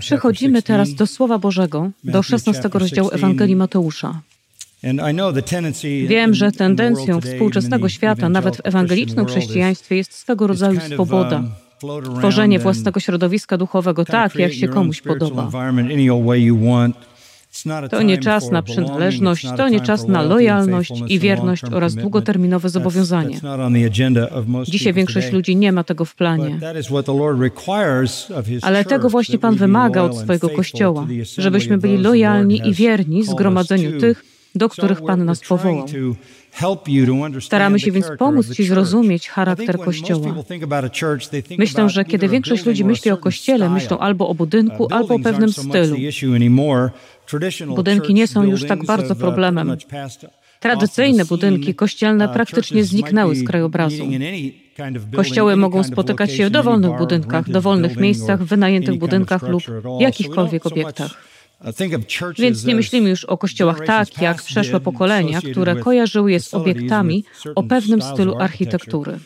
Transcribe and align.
Przechodzimy 0.00 0.62
teraz 0.62 0.94
do 0.94 1.06
Słowa 1.06 1.38
Bożego, 1.38 1.90
do 2.04 2.22
16 2.22 2.68
rozdziału 2.72 3.10
Ewangelii 3.12 3.56
Mateusza. 3.56 4.20
Wiem, 6.06 6.34
że 6.34 6.52
tendencją 6.52 7.20
współczesnego 7.20 7.88
świata, 7.88 8.28
nawet 8.28 8.56
w 8.56 8.60
ewangelicznym 8.64 9.26
chrześcijaństwie, 9.26 9.96
jest 9.96 10.12
swego 10.12 10.46
rodzaju 10.46 10.80
swoboda. 10.80 11.42
Tworzenie 12.18 12.58
własnego 12.58 13.00
środowiska 13.00 13.56
duchowego 13.56 14.04
tak, 14.04 14.34
jak 14.34 14.52
się 14.52 14.68
komuś 14.68 15.00
podoba. 15.00 15.50
To 17.90 18.02
nie 18.02 18.18
czas 18.18 18.50
na 18.50 18.62
przynależność, 18.62 19.46
to 19.56 19.68
nie 19.68 19.80
czas 19.80 20.08
na 20.08 20.22
lojalność 20.22 20.92
i 21.08 21.18
wierność 21.18 21.64
oraz 21.72 21.94
długoterminowe 21.94 22.68
zobowiązanie. 22.68 23.40
Dzisiaj 24.64 24.92
większość 24.92 25.32
ludzi 25.32 25.56
nie 25.56 25.72
ma 25.72 25.84
tego 25.84 26.04
w 26.04 26.14
planie. 26.14 26.58
Ale 28.62 28.84
tego 28.84 29.08
właśnie 29.08 29.38
Pan 29.38 29.56
wymaga 29.56 30.02
od 30.02 30.18
swojego 30.18 30.48
Kościoła, 30.48 31.06
żebyśmy 31.38 31.78
byli 31.78 31.98
lojalni 31.98 32.60
i 32.68 32.74
wierni 32.74 33.24
zgromadzeniu 33.24 34.00
tych, 34.00 34.24
do 34.54 34.68
których 34.68 35.02
Pan 35.02 35.24
nas 35.24 35.40
powołał. 35.40 35.86
Staramy 37.40 37.80
się 37.80 37.92
więc 37.92 38.06
pomóc 38.18 38.54
Ci 38.54 38.64
zrozumieć 38.64 39.28
charakter 39.28 39.78
Kościoła. 39.78 40.34
Myślę, 41.58 41.88
że 41.88 42.04
kiedy 42.04 42.28
większość 42.28 42.66
ludzi 42.66 42.84
myśli 42.84 43.10
o 43.10 43.16
Kościele, 43.16 43.70
myślą 43.70 43.98
albo 43.98 44.28
o 44.28 44.34
budynku, 44.34 44.88
albo 44.90 45.14
o 45.14 45.18
pewnym 45.18 45.52
stylu. 45.52 45.96
Budynki 47.66 48.14
nie 48.14 48.26
są 48.26 48.44
już 48.44 48.66
tak 48.66 48.84
bardzo 48.84 49.16
problemem. 49.16 49.76
Tradycyjne 50.60 51.24
budynki 51.24 51.74
kościelne 51.74 52.28
praktycznie 52.28 52.84
zniknęły 52.84 53.36
z 53.36 53.46
krajobrazu. 53.46 54.04
Kościoły 55.16 55.56
mogą 55.56 55.82
spotykać 55.84 56.32
się 56.32 56.46
w 56.46 56.50
dowolnych 56.50 56.98
budynkach, 56.98 57.50
dowolnych 57.50 57.96
miejscach, 57.96 58.44
wynajętych 58.44 58.98
budynkach 58.98 59.42
lub 59.42 59.62
jakichkolwiek 60.00 60.66
obiektach. 60.66 61.30
Więc 62.38 62.64
nie 62.64 62.74
myślimy 62.74 63.10
już 63.10 63.24
o 63.24 63.38
kościołach 63.38 63.86
tak, 63.86 64.22
jak 64.22 64.42
przeszłe 64.42 64.80
pokolenia, 64.80 65.40
które 65.52 65.76
kojarzyły 65.76 66.32
je 66.32 66.40
z 66.40 66.54
obiektami 66.54 67.24
o 67.54 67.62
pewnym 67.62 68.02
stylu 68.02 68.36
architektury. 68.38 69.18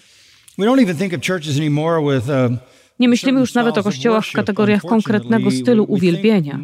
Nie 3.00 3.08
myślimy 3.08 3.40
już 3.40 3.54
nawet 3.54 3.78
o 3.78 3.82
kościołach 3.82 4.26
w 4.26 4.32
kategoriach 4.32 4.82
konkretnego 4.82 5.50
stylu 5.50 5.84
uwielbienia. 5.88 6.58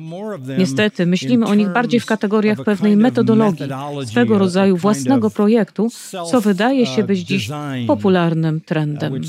Niestety, 0.59 1.07
myślimy 1.07 1.47
o 1.47 1.55
nich 1.55 1.69
bardziej 1.69 2.01
w 2.01 2.07
kategoriach 2.07 2.65
pewnej 2.65 2.97
metodologii, 2.97 3.67
swego 4.07 4.39
rodzaju 4.39 4.77
własnego 4.77 5.31
projektu, 5.31 5.89
co 6.31 6.41
wydaje 6.41 6.87
się 6.87 7.05
być 7.05 7.21
dziś 7.21 7.51
popularnym 7.87 8.61
trendem. 8.61 9.23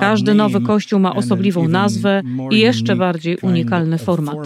Każdy 0.00 0.34
nowy 0.34 0.60
kościół 0.60 1.00
ma 1.00 1.14
osobliwą 1.14 1.68
nazwę 1.68 2.22
i 2.50 2.58
jeszcze 2.58 2.96
bardziej 2.96 3.38
unikalny 3.42 3.98
format. 3.98 4.36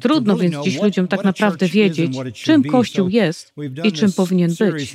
Trudno 0.00 0.36
więc 0.36 0.56
dziś 0.64 0.82
ludziom 0.82 1.08
tak 1.08 1.24
naprawdę 1.24 1.68
wiedzieć, 1.68 2.18
czym 2.34 2.64
Kościół 2.64 3.08
jest 3.08 3.52
i 3.84 3.92
czym 3.92 4.12
powinien 4.12 4.50
być. 4.58 4.94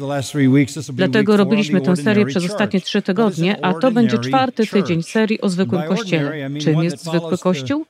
Dlatego 0.94 1.38
robiliśmy 1.38 1.82
tę 1.82 1.96
serię 1.96 2.26
przez 2.26 2.46
ostatnie 2.46 2.82
trzy 2.82 3.02
tygodnie, 3.02 3.66
a 3.66 3.74
to 3.74 3.92
będzie 3.92 4.18
czwarty 4.18 4.68
tydzień 4.68 5.04
serii 5.04 5.42
o 5.42 5.50
zwykłym 5.50 5.82
Kościele. 5.88 6.50
Czym 6.60 6.84
jest 6.84 7.04
zwykły 7.04 7.38
Kościół? 7.38 7.86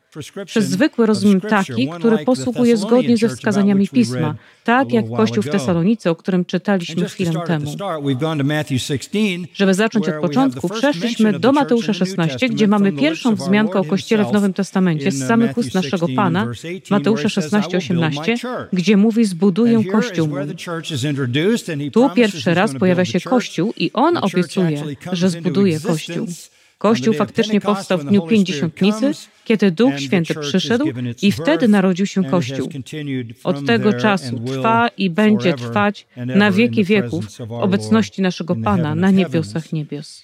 Przez 0.46 0.66
zwykły 0.66 1.06
rozumiem 1.06 1.42
taki, 1.42 1.88
który 1.88 2.26
posługuje 2.26 2.78
zgodnie 2.78 3.18
ze 3.18 3.30
wskazaniami 3.30 3.88
Pisma, 3.88 4.36
tak 4.64 4.94
jak 4.94 5.06
Kościół 5.18 5.44
w 5.44 5.50
Tesalonice, 5.50 6.12
o 6.12 6.16
którym 6.16 6.46
czytaliśmy 6.46 7.06
chwilę 7.06 7.32
temu. 7.48 7.76
Żeby 9.54 9.74
zacząć 9.74 10.10
od 10.10 10.22
początku, 10.22 10.70
przeszliśmy 10.70 11.40
do 11.40 11.52
Mateusza 11.52 11.94
16, 11.94 12.50
gdzie 12.50 12.68
mamy 12.68 12.92
pierwszą 12.92 13.36
wzmiankę 13.36 13.80
o 13.80 13.84
Kościele 13.84 14.26
w 14.26 14.32
Nowym 14.32 14.54
Testamencie 14.54 14.73
z 15.10 15.28
samych 15.28 15.58
ust 15.58 15.74
naszego 15.74 16.08
Pana, 16.16 16.52
Mateusza 16.90 17.30
16, 17.30 17.78
18, 17.78 18.36
gdzie 18.74 18.98
mówi 18.98 19.26
zbuduję 19.26 19.84
Kościół 19.92 20.28
mój. 20.28 20.40
Tu 21.92 22.10
pierwszy 22.16 22.54
raz 22.54 22.76
pojawia 22.80 23.06
się 23.06 23.20
Kościół 23.20 23.74
i 23.78 23.92
On 23.94 24.18
obiecuje, 24.18 24.84
że 25.12 25.30
zbuduje 25.30 25.80
Kościół. 25.80 26.28
Kościół 26.78 27.14
faktycznie 27.14 27.62
powstał 27.62 27.98
w 27.98 28.06
dniu 28.06 28.22
Pięćdziesiątnicy, 28.28 29.12
kiedy 29.46 29.72
Duch 29.72 30.00
Święty 30.00 30.36
przyszedł 30.36 30.86
i 31.22 31.32
wtedy 31.32 31.68
narodził 31.68 32.06
się 32.06 32.24
Kościół. 32.24 32.70
Od 33.44 33.66
tego 33.66 33.94
czasu 33.94 34.40
trwa 34.40 34.88
i 34.88 35.10
będzie 35.10 35.54
trwać 35.54 36.08
na 36.18 36.52
wieki 36.52 36.84
wieków 36.84 37.26
obecności 37.50 38.22
naszego 38.22 38.56
Pana 38.56 38.96
na 38.96 39.12
niebiosach 39.12 39.74
niebios. 39.74 40.24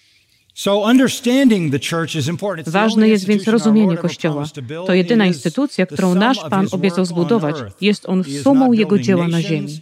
Ważne 2.68 3.10
jest 3.10 3.26
więc 3.26 3.48
rozumienie 3.48 3.98
Kościoła. 3.98 4.46
To 4.88 4.94
jedyna 4.94 5.26
instytucja, 5.26 5.86
którą 5.86 6.16
nasz 6.16 6.40
Pan 6.50 6.68
obiecał 6.72 7.06
zbudować. 7.06 7.56
Jest 7.82 8.10
on 8.10 8.24
sumą 8.24 8.74
Jego 8.74 9.00
dzieła 9.00 9.28
na 9.28 9.42
ziemi. 9.42 9.80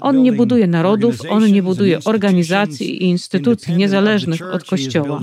On 0.00 0.22
nie 0.22 0.32
buduje 0.32 0.66
narodów, 0.66 1.16
on 1.30 1.52
nie 1.52 1.62
buduje 1.62 1.98
organizacji 2.04 3.02
i 3.02 3.06
instytucji 3.08 3.76
niezależnych 3.76 4.54
od 4.54 4.64
Kościoła. 4.64 5.20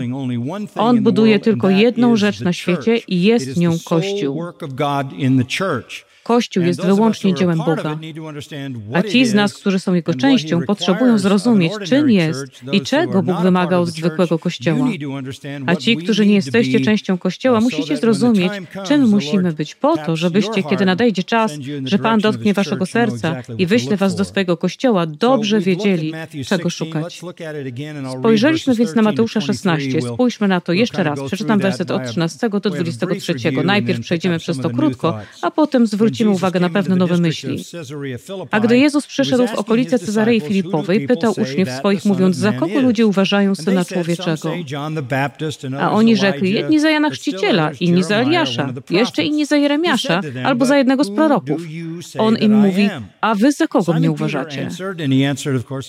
On 0.75 1.03
buduje 1.03 1.39
tylko 1.39 1.69
jedną 1.69 2.15
rzecz 2.15 2.39
na 2.41 2.53
świecie 2.53 2.97
i 2.97 3.21
jest 3.21 3.57
nią 3.57 3.77
Kościół. 3.85 4.43
Kościół 6.25 6.63
jest 6.63 6.81
wyłącznie 6.81 7.33
dziełem 7.33 7.57
Boga. 7.57 7.97
A 8.93 9.01
ci 9.03 9.25
z 9.25 9.33
nas, 9.33 9.53
którzy 9.53 9.79
są 9.79 9.93
jego 9.93 10.13
częścią, 10.13 10.61
potrzebują 10.61 11.17
zrozumieć, 11.17 11.73
czym 11.83 12.09
jest 12.09 12.45
i 12.71 12.81
czego 12.81 13.23
Bóg 13.23 13.41
wymaga 13.41 13.77
od 13.77 13.89
zwykłego 13.89 14.39
Kościoła. 14.39 14.87
A 15.65 15.75
ci, 15.75 15.97
którzy 15.97 16.25
nie 16.25 16.33
jesteście 16.33 16.79
częścią 16.79 17.17
Kościoła, 17.17 17.61
musicie 17.61 17.97
zrozumieć, 17.97 18.51
czym 18.87 19.09
musimy 19.09 19.53
być 19.53 19.75
po 19.75 19.97
to, 19.97 20.15
żebyście, 20.15 20.63
kiedy 20.63 20.85
nadejdzie 20.85 21.23
czas, 21.23 21.51
że 21.83 21.99
Pan 21.99 22.19
dotknie 22.19 22.53
waszego 22.53 22.85
serca 22.85 23.41
i 23.57 23.65
wyśle 23.65 23.97
was 23.97 24.15
do 24.15 24.25
swojego 24.25 24.57
Kościoła, 24.57 25.05
dobrze 25.05 25.59
wiedzieli, 25.59 26.13
czego 26.47 26.69
szukać. 26.69 27.21
Spojrzeliśmy 28.19 28.75
więc 28.75 28.95
na 28.95 29.01
Mateusza 29.01 29.41
16. 29.41 30.01
Spójrzmy 30.01 30.47
na 30.47 30.61
to 30.61 30.73
jeszcze 30.73 31.03
raz. 31.03 31.19
Przeczytam 31.27 31.59
werset 31.59 31.91
od 31.91 32.07
13 32.07 32.49
do 32.49 32.69
23. 32.69 33.35
Najpierw 33.63 33.99
przejdziemy 33.99 34.39
przez 34.39 34.57
to 34.59 34.69
krótko, 34.69 35.19
a 35.41 35.51
potem 35.51 35.87
zwrócimy 35.87 36.14
zwrócimy 36.15 36.31
uwagę 36.31 36.59
na 36.59 36.69
pewne 36.69 36.95
nowe 36.95 37.17
myśli. 37.17 37.63
A 38.51 38.59
gdy 38.59 38.77
Jezus 38.77 39.07
przyszedł 39.07 39.47
w 39.47 39.53
okolice 39.53 39.99
Cezarei 39.99 40.41
Filipowej, 40.41 41.07
pytał 41.07 41.33
uczniów 41.37 41.69
swoich, 41.69 42.05
mówiąc, 42.05 42.35
za 42.35 42.51
kogo 42.51 42.81
ludzie 42.81 43.07
uważają 43.07 43.55
Syna 43.55 43.85
Człowieczego? 43.85 44.51
A 45.79 45.91
oni 45.91 46.17
rzekli, 46.17 46.53
jedni 46.53 46.79
za 46.79 46.89
Jana 46.89 47.09
Chrzciciela, 47.09 47.71
inni 47.79 48.03
za 48.03 48.15
Eliasza, 48.15 48.73
jeszcze 48.89 49.23
inni 49.23 49.45
za 49.45 49.57
Jeremiasza, 49.57 50.21
albo 50.43 50.65
za 50.65 50.77
jednego 50.77 51.03
z 51.03 51.11
proroków. 51.11 51.61
On 52.17 52.37
im 52.37 52.53
mówi, 52.53 52.89
a 53.21 53.35
wy 53.35 53.51
za 53.51 53.67
kogo 53.67 53.93
mnie 53.93 54.11
uważacie? 54.11 54.69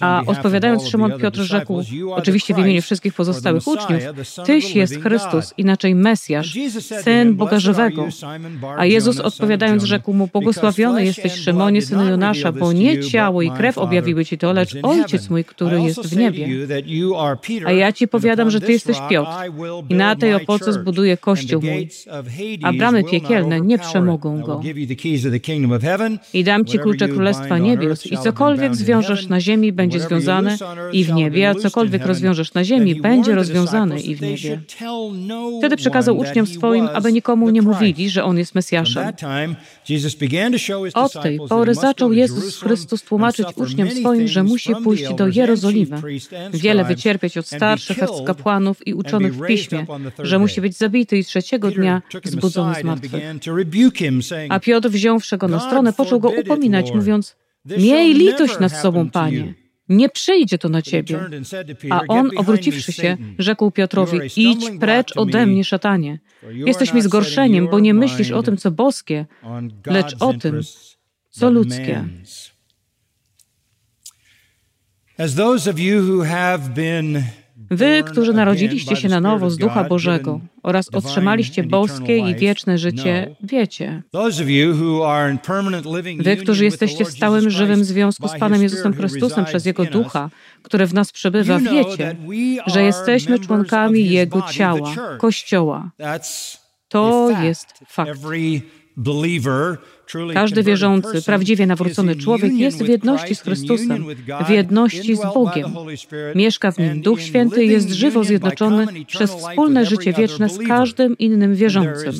A 0.01 0.23
odpowiadając 0.27 0.89
Szymon 0.89 1.19
Piotr 1.19 1.41
rzekł, 1.41 1.83
oczywiście 2.11 2.55
w 2.55 2.59
imieniu 2.59 2.83
wszystkich 2.83 3.15
pozostałych 3.15 3.67
uczniów, 3.67 4.03
Tyś 4.47 4.75
jest 4.75 5.03
Chrystus, 5.03 5.55
inaczej 5.57 5.95
Mesjasz, 5.95 6.59
Syn 7.03 7.35
Boga 7.35 7.61
Żywego. 7.61 8.09
A 8.77 8.87
Jezus 8.87 9.21
odpowiadając 9.21 9.85
rzekł 9.85 10.13
mu, 10.17 10.29
błogosławiony 10.33 11.05
jesteś 11.05 11.33
Szymonie, 11.33 11.83
synu 11.83 12.09
Jonasza, 12.09 12.53
bo 12.53 12.73
nie 12.73 13.01
ciało 13.01 13.43
i 13.43 13.51
krew 13.51 13.79
objawiły 13.79 14.25
ci 14.25 14.39
to, 14.39 14.53
lecz 14.53 14.77
Ojciec 14.83 15.31
mój, 15.31 15.45
który 15.45 15.81
jest 15.81 16.07
w 16.07 16.17
niebie. 16.17 16.49
A 17.67 17.73
ja 17.73 17.93
ci 17.93 18.09
powiadam, 18.09 18.51
że 18.51 18.61
ty 18.61 18.73
jesteś 18.73 18.97
Piotr 19.11 19.31
i 19.89 19.95
na 19.95 20.17
tej 20.17 20.35
opoce 20.35 20.73
zbuduję 20.73 21.17
Kościół 21.17 21.63
mój, 21.63 21.89
a 22.63 22.73
bramy 22.73 23.05
piekielne 23.05 23.61
nie 23.61 23.79
przemogą 23.79 24.41
go. 24.41 24.63
I 26.35 26.45
dam 26.45 26.65
ci 26.65 26.79
klucze 26.79 27.09
Królestwa 27.09 27.59
Niebios 27.59 28.07
i 28.07 28.19
cokolwiek 28.19 28.75
zwiążesz 28.77 29.29
na 29.29 29.41
ziemi, 29.41 29.73
będzie 29.73 30.01
związane 30.01 30.57
i 30.93 31.05
w 31.05 31.13
niebie, 31.13 31.51
a 31.51 31.55
cokolwiek 31.55 32.07
rozwiążesz 32.07 32.55
na 32.55 32.65
ziemi, 32.65 32.95
będzie 32.95 33.35
rozwiązane 33.35 34.01
i 34.01 34.15
w 34.15 34.23
niebie. 34.23 34.61
Wtedy 35.59 35.77
przekazał 35.77 36.19
uczniom 36.19 36.47
swoim, 36.47 36.89
aby 36.95 37.13
nikomu 37.13 37.51
nie 37.51 37.63
mówili, 37.63 38.11
że 38.11 38.25
On 38.25 38.39
jest 38.39 38.55
Mesjaszem. 38.55 39.13
Od 40.95 41.23
tej 41.23 41.41
pory 41.49 41.75
zaczął 41.75 42.13
Jezus 42.13 42.61
Chrystus 42.61 43.03
tłumaczyć 43.03 43.47
uczniom 43.57 43.91
swoim, 43.91 44.29
że 44.29 44.43
musi 44.43 44.73
pójść 44.85 45.15
do 45.15 45.29
Jerozolimy, 45.29 46.03
wiele 46.53 46.85
wycierpieć 46.85 47.39
od 47.39 47.47
starszych 47.47 47.99
kapłanów 48.27 48.87
i 48.87 48.95
uczonych 48.95 49.35
w 49.35 49.47
piśmie, 49.47 49.87
że 50.19 50.39
musi 50.39 50.61
być 50.61 50.77
zabity 50.77 51.19
i 51.19 51.25
trzeciego 51.25 51.71
dnia 51.71 52.03
zbudzony 52.25 52.75
z 52.75 52.85
martwych. 52.85 53.23
A 54.49 54.61
Piotr, 54.61 54.89
wziąwszy 54.89 55.39
go 55.39 55.49
na 55.49 55.61
stronę, 55.61 55.93
począł 55.93 56.21
go 56.21 56.29
upominać, 56.29 56.93
mówiąc, 56.93 57.37
miej 57.79 58.15
litość 58.15 58.59
nad 58.59 58.73
sobą, 58.73 59.11
Panie 59.11 59.66
nie 59.89 60.09
przyjdzie 60.09 60.59
to 60.59 60.69
na 60.69 60.83
ciebie. 60.83 61.21
A 61.91 62.01
on, 62.09 62.31
obróciwszy 62.37 62.93
się, 62.93 63.17
rzekł 63.39 63.71
Piotrowi, 63.71 64.19
idź 64.37 64.65
precz 64.81 65.17
ode 65.17 65.47
mnie, 65.47 65.65
szatanie. 65.65 66.19
Jesteś 66.53 66.93
mi 66.93 67.03
zgorszeniem, 67.03 67.69
bo 67.71 67.81
nie 67.81 67.95
myślisz 67.95 68.31
o 68.31 68.43
tym, 68.43 68.57
co 68.57 68.71
boskie, 68.71 69.27
lecz 69.87 70.15
o 70.21 70.35
tym, 70.35 70.61
co 71.31 71.51
ludzkie. 71.51 72.05
Wy, 77.71 78.03
którzy 78.03 78.33
narodziliście 78.33 78.97
się 78.97 79.09
na 79.09 79.21
nowo 79.21 79.51
z 79.51 79.57
Ducha 79.57 79.85
Bożego 79.85 80.41
oraz 80.63 80.89
otrzymaliście 80.95 81.63
boskie 81.63 82.19
i 82.19 82.35
wieczne 82.35 82.79
życie, 82.79 83.37
wiecie. 83.43 84.03
Wy, 86.19 86.37
którzy 86.37 86.65
jesteście 86.65 87.05
w 87.05 87.11
stałym, 87.11 87.51
żywym 87.51 87.85
związku 87.85 88.29
z 88.29 88.39
Panem 88.39 88.63
Jezusem 88.63 88.95
Chrystusem 88.95 89.45
przez 89.45 89.67
Jego 89.67 89.85
Ducha, 89.85 90.31
który 90.63 90.87
w 90.87 90.95
nas 90.95 91.13
przebywa, 91.13 91.59
wiecie, 91.59 92.17
że 92.67 92.83
jesteśmy 92.83 93.39
członkami 93.39 94.11
Jego 94.11 94.43
ciała, 94.43 94.95
Kościoła. 95.19 95.91
To 96.89 97.31
jest 97.43 97.67
fakt. 97.87 98.21
Każdy 100.35 100.63
wierzący, 100.63 101.23
prawdziwie 101.23 101.67
nawrócony 101.67 102.17
człowiek 102.17 102.53
jest 102.53 102.83
w 102.83 102.89
jedności 102.89 103.35
z 103.35 103.41
Chrystusem, 103.41 104.05
w 104.47 104.51
jedności 104.51 105.17
z 105.17 105.23
Bogiem. 105.35 105.75
Mieszka 106.35 106.73
w 106.73 106.79
nim 106.79 107.01
Duch 107.01 107.21
Święty 107.21 107.65
i 107.65 107.69
jest 107.69 107.91
żywo 107.91 108.25
zjednoczony 108.25 108.87
przez 109.07 109.31
wspólne 109.31 109.87
życie 109.87 110.13
wieczne 110.13 110.49
z 110.49 110.59
każdym 110.59 111.19
innym 111.19 111.55
wierzącym. 111.55 112.13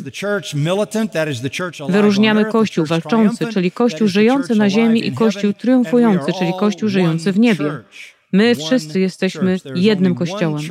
Wyróżniamy 1.89 2.45
Kościół 2.45 2.87
walczący, 2.87 3.47
czyli 3.47 3.71
Kościół 3.71 4.09
żyjący 4.09 4.55
na 4.55 4.71
ziemi 4.71 5.07
i 5.07 5.13
Kościół 5.13 5.53
triumfujący, 5.53 6.33
czyli 6.39 6.53
Kościół 6.61 6.89
żyjący 6.89 7.33
w 7.33 7.39
niebie. 7.39 7.71
My 8.37 8.55
wszyscy 8.55 9.01
jesteśmy 9.01 9.59
jednym 9.75 10.15
Kościołem. 10.15 10.63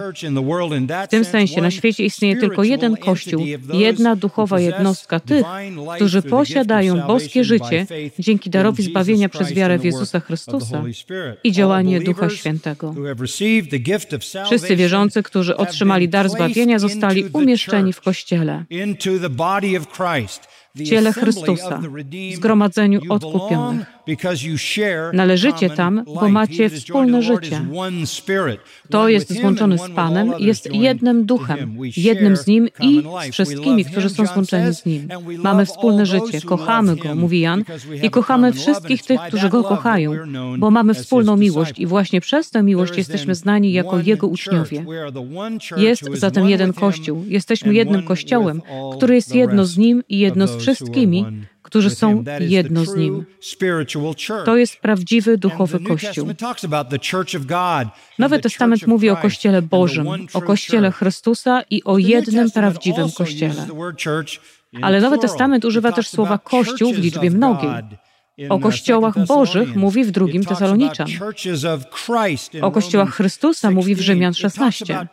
W 1.05 1.07
tym 1.09 1.25
sensie 1.25 1.61
na 1.61 1.71
świecie 1.71 2.05
istnieje 2.05 2.35
tylko 2.37 2.63
jeden 2.63 2.97
Kościół, 2.97 3.45
jedna 3.73 4.15
duchowa 4.15 4.59
jednostka. 4.59 5.19
Tych, 5.19 5.45
którzy 5.95 6.21
posiadają 6.21 7.07
boskie 7.07 7.43
życie 7.43 7.85
dzięki 8.19 8.49
darowi 8.49 8.83
zbawienia 8.83 9.29
przez 9.29 9.53
wiarę 9.53 9.79
w 9.79 9.85
Jezusa 9.85 10.19
Chrystusa 10.19 10.83
i 11.43 11.51
działanie 11.51 12.01
Ducha 12.01 12.29
Świętego. 12.29 12.95
Wszyscy 14.45 14.75
wierzący, 14.75 15.23
którzy 15.23 15.57
otrzymali 15.57 16.09
dar 16.09 16.29
zbawienia, 16.29 16.79
zostali 16.79 17.25
umieszczeni 17.33 17.93
w 17.93 18.01
Kościele 18.01 18.65
ciele 20.83 21.13
Chrystusa, 21.13 21.81
zgromadzeniu 22.35 23.01
odkupionych. 23.09 23.85
Należycie 25.13 25.69
tam, 25.69 26.03
bo 26.05 26.29
macie 26.29 26.69
wspólne 26.69 27.21
życie. 27.21 27.61
To 28.89 29.09
jest 29.09 29.33
złączony 29.33 29.77
z 29.77 29.89
Panem, 29.89 30.33
jest 30.39 30.73
jednym 30.73 31.25
duchem, 31.25 31.77
jednym 31.97 32.37
z 32.37 32.47
Nim 32.47 32.67
i 32.81 33.03
z 33.27 33.31
wszystkimi, 33.31 33.85
którzy 33.85 34.09
są 34.09 34.25
złączeni 34.25 34.75
z 34.75 34.85
Nim. 34.85 35.07
Mamy 35.43 35.65
wspólne 35.65 36.05
życie, 36.05 36.41
kochamy 36.41 36.95
Go, 36.95 37.15
mówi 37.15 37.39
Jan, 37.39 37.63
i 38.03 38.09
kochamy 38.09 38.53
wszystkich 38.53 39.03
tych, 39.03 39.21
którzy 39.21 39.49
Go 39.49 39.63
kochają, 39.63 40.11
bo 40.57 40.71
mamy 40.71 40.93
wspólną 40.93 41.37
miłość 41.37 41.79
i 41.79 41.85
właśnie 41.85 42.21
przez 42.21 42.49
tę 42.49 42.63
miłość 42.63 42.97
jesteśmy 42.97 43.35
znani 43.35 43.73
jako 43.73 43.99
Jego 43.99 44.27
uczniowie. 44.27 44.85
Jest 45.77 46.03
zatem 46.13 46.49
jeden 46.49 46.73
Kościół, 46.73 47.23
jesteśmy 47.27 47.73
jednym 47.73 48.03
Kościołem, 48.03 48.61
który 48.97 49.15
jest 49.15 49.35
jedno 49.35 49.65
z 49.65 49.77
Nim 49.77 50.03
i 50.09 50.19
jedno 50.19 50.47
z 50.47 50.51
wszystkimi, 50.51 50.64
którzy 51.61 51.89
są 51.89 52.23
jedno 52.39 52.85
z 52.85 52.95
Nim. 52.95 53.25
To 54.45 54.57
jest 54.57 54.77
prawdziwy 54.77 55.37
duchowy 55.37 55.79
Kościół. 55.79 56.27
Nowy 58.19 58.39
Testament 58.39 58.87
mówi 58.87 59.09
o 59.09 59.15
Kościele 59.15 59.61
Bożym, 59.61 60.07
o 60.33 60.41
Kościele 60.41 60.91
Chrystusa 60.91 61.61
i 61.69 61.83
o 61.83 61.97
jednym 61.97 62.51
prawdziwym 62.51 63.11
Kościele. 63.11 63.67
Ale 64.81 65.01
Nowy 65.01 65.17
Testament 65.17 65.65
używa 65.65 65.91
też 65.91 66.07
słowa 66.07 66.37
Kościół 66.37 66.93
w 66.93 66.97
liczbie 66.97 67.31
mnogiej. 67.31 67.69
O 68.49 68.59
kościołach 68.59 69.25
Bożych 69.25 69.75
mówi 69.75 70.03
w 70.03 70.11
drugim 70.11 70.45
Tesaloniczan. 70.45 71.07
O 72.61 72.71
kościołach 72.71 73.09
Chrystusa 73.09 73.71
mówi 73.71 73.95
w 73.95 74.01
Rzymian 74.01 74.33
16. 74.33 75.07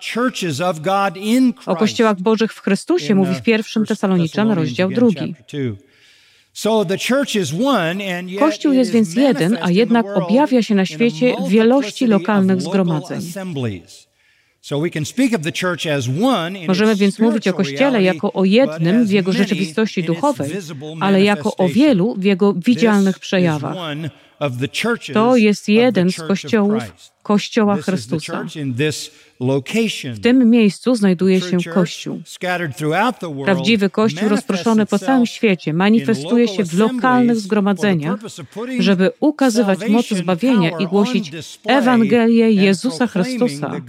O 1.66 1.76
kościołach 1.76 2.20
Bożych 2.20 2.52
w 2.52 2.60
Chrystusie 2.60 3.14
mówi 3.14 3.34
w 3.34 3.42
pierwszym 3.42 3.86
Tesaloniczan, 3.86 4.50
rozdział 4.50 4.90
drugi. 4.90 5.34
Kościół 8.38 8.72
jest 8.72 8.90
więc 8.90 9.14
jeden, 9.14 9.58
a 9.62 9.70
jednak 9.70 10.06
objawia 10.14 10.62
się 10.62 10.74
na 10.74 10.86
świecie 10.86 11.34
w 11.46 11.48
wielości 11.48 12.06
lokalnych 12.06 12.62
zgromadzeń. 12.62 13.20
Możemy 16.68 16.96
więc 16.96 17.18
mówić 17.18 17.48
o 17.48 17.52
Kościele 17.52 18.02
jako 18.02 18.32
o 18.32 18.44
jednym 18.44 19.06
w 19.06 19.10
jego 19.10 19.32
rzeczywistości 19.32 20.02
duchowej, 20.02 20.50
ale 21.00 21.22
jako 21.22 21.56
o 21.56 21.68
wielu 21.68 22.14
w 22.18 22.24
jego 22.24 22.52
widzialnych 22.54 23.18
przejawach. 23.18 23.76
To 25.12 25.36
jest 25.36 25.68
jeden 25.68 26.10
z 26.10 26.16
kościołów 26.16 26.82
Kościoła 27.22 27.76
Chrystusa. 27.76 28.44
W 30.14 30.20
tym 30.22 30.50
miejscu 30.50 30.94
znajduje 30.94 31.40
się 31.40 31.58
Kościół. 31.74 32.22
Prawdziwy 33.44 33.90
Kościół 33.90 34.28
rozproszony 34.28 34.86
po 34.86 34.98
całym 34.98 35.26
świecie 35.26 35.72
manifestuje 35.72 36.48
się 36.48 36.64
w 36.64 36.78
lokalnych 36.78 37.36
zgromadzeniach, 37.36 38.18
żeby 38.78 39.10
ukazywać 39.20 39.88
moc 39.88 40.08
zbawienia 40.08 40.70
i 40.78 40.86
głosić 40.86 41.32
Ewangelię 41.66 42.50
Jezusa 42.50 43.06
Chrystusa 43.06 43.80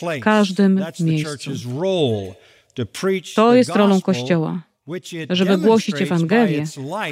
w 0.00 0.20
każdym 0.20 0.84
miejscu. 1.00 1.50
To 3.34 3.54
jest 3.54 3.76
rolą 3.76 4.00
Kościoła 4.00 4.67
żeby 5.30 5.58
głosić 5.58 6.02
Ewangelię, 6.02 6.64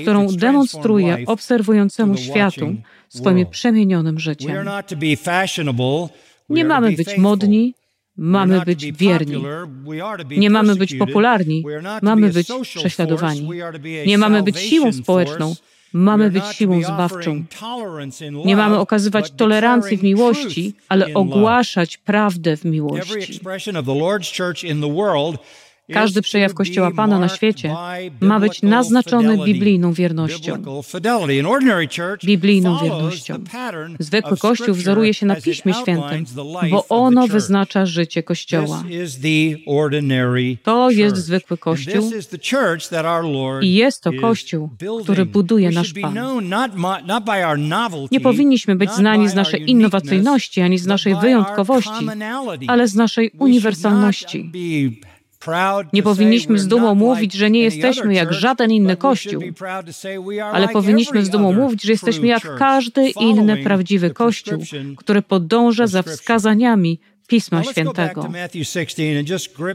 którą 0.02 0.26
demonstruje 0.26 1.18
obserwującemu 1.26 2.16
światu 2.16 2.74
swoim 3.08 3.46
przemienionym 3.46 4.18
życiem. 4.18 4.68
Nie 6.48 6.64
mamy 6.64 6.92
być 6.92 7.18
modni, 7.18 7.74
mamy 8.16 8.60
być 8.60 8.92
wierni. 8.92 9.44
Nie 10.30 10.50
mamy 10.50 10.76
być 10.76 10.94
popularni, 10.94 11.64
mamy 12.02 12.30
być 12.30 12.48
prześladowani. 12.62 13.48
Nie 14.06 14.18
mamy 14.18 14.42
być 14.42 14.58
siłą 14.58 14.92
społeczną, 14.92 15.54
mamy 15.92 16.30
być 16.30 16.44
siłą 16.46 16.82
zbawczą. 16.82 17.44
Nie 18.44 18.56
mamy 18.56 18.78
okazywać 18.78 19.30
tolerancji 19.30 19.96
w 19.96 20.02
miłości, 20.02 20.74
ale 20.88 21.14
ogłaszać 21.14 21.96
prawdę 21.96 22.56
w 22.56 22.64
miłości. 22.64 23.40
Każdy 25.92 26.22
przejaw 26.22 26.54
Kościoła 26.54 26.90
Pana 26.90 27.18
na 27.18 27.28
świecie 27.28 27.74
ma 28.20 28.40
być 28.40 28.62
naznaczony 28.62 29.44
biblijną 29.44 29.92
wiernością. 29.92 30.62
Biblijną 32.24 32.78
wiernością. 32.82 33.34
Zwykły 33.98 34.36
Kościół 34.36 34.74
wzoruje 34.74 35.14
się 35.14 35.26
na 35.26 35.36
Piśmie 35.36 35.74
Świętym, 35.74 36.24
bo 36.70 36.86
ono 36.88 37.26
wyznacza 37.26 37.86
życie 37.86 38.22
Kościoła. 38.22 38.84
To 40.62 40.90
jest 40.90 41.16
zwykły 41.16 41.58
Kościół 41.58 42.12
i 43.62 43.74
jest 43.74 44.02
to 44.02 44.10
Kościół, 44.20 44.70
który 45.02 45.26
buduje 45.26 45.70
nasz 45.70 45.92
Pan. 46.02 46.18
Nie 48.10 48.20
powinniśmy 48.20 48.76
być 48.76 48.90
znani 48.90 49.28
z 49.28 49.34
naszej 49.34 49.70
innowacyjności 49.70 50.60
ani 50.60 50.78
z 50.78 50.86
naszej 50.86 51.14
wyjątkowości, 51.14 52.06
ale 52.66 52.88
z 52.88 52.94
naszej 52.94 53.30
uniwersalności. 53.38 54.50
Nie 55.92 56.02
powinniśmy 56.02 56.58
z 56.58 56.68
dumą 56.68 56.94
mówić, 56.94 57.34
że 57.34 57.50
nie 57.50 57.60
jesteśmy 57.60 58.14
jak 58.14 58.32
żaden 58.32 58.70
inny 58.70 58.96
Kościół, 58.96 59.42
ale 60.52 60.68
powinniśmy 60.68 61.24
z 61.24 61.30
dumą 61.30 61.52
mówić, 61.52 61.82
że 61.82 61.92
jesteśmy 61.92 62.26
jak 62.26 62.56
każdy 62.58 63.08
inny 63.08 63.56
prawdziwy 63.56 64.10
Kościół, 64.10 64.62
który 64.96 65.22
podąża 65.22 65.86
za 65.86 66.02
wskazaniami 66.02 66.98
Pisma 67.26 67.62
Świętego. 67.64 68.28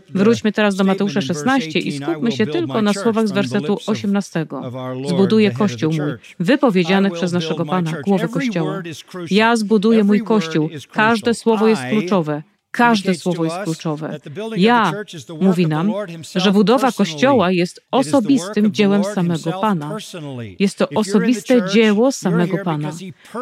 Wróćmy 0.09 0.51
teraz 0.51 0.75
do 0.75 0.83
Mateusza 0.83 1.21
16 1.21 1.79
i 1.79 1.91
skupmy 1.91 2.31
się 2.31 2.47
tylko 2.47 2.81
na 2.81 2.93
słowach 2.93 3.27
z 3.27 3.31
wersetu 3.31 3.77
18. 3.87 4.45
Zbuduję 5.07 5.51
Kościół 5.51 5.93
mój, 5.93 6.11
wypowiedziany 6.39 7.11
przez 7.11 7.31
naszego 7.31 7.65
Pana, 7.65 7.91
głowę 8.07 8.27
Kościoła. 8.27 8.81
Ja 9.29 9.55
zbuduję 9.55 10.03
mój 10.03 10.21
Kościół. 10.21 10.69
Każde 10.91 11.33
słowo 11.33 11.67
jest 11.67 11.81
kluczowe. 11.89 12.43
Każde 12.71 13.15
słowo 13.15 13.43
jest 13.43 13.57
kluczowe. 13.63 14.19
Ja 14.57 14.91
mówi 15.41 15.67
nam, 15.67 15.93
że 16.35 16.51
budowa 16.51 16.91
Kościoła 16.91 17.51
jest 17.51 17.81
osobistym 17.91 18.71
dziełem 18.71 19.03
samego 19.03 19.51
Pana. 19.51 19.97
Jest 20.59 20.77
to 20.77 20.89
osobiste 20.89 21.69
dzieło 21.73 22.11
samego 22.11 22.57
Pana. 22.65 22.91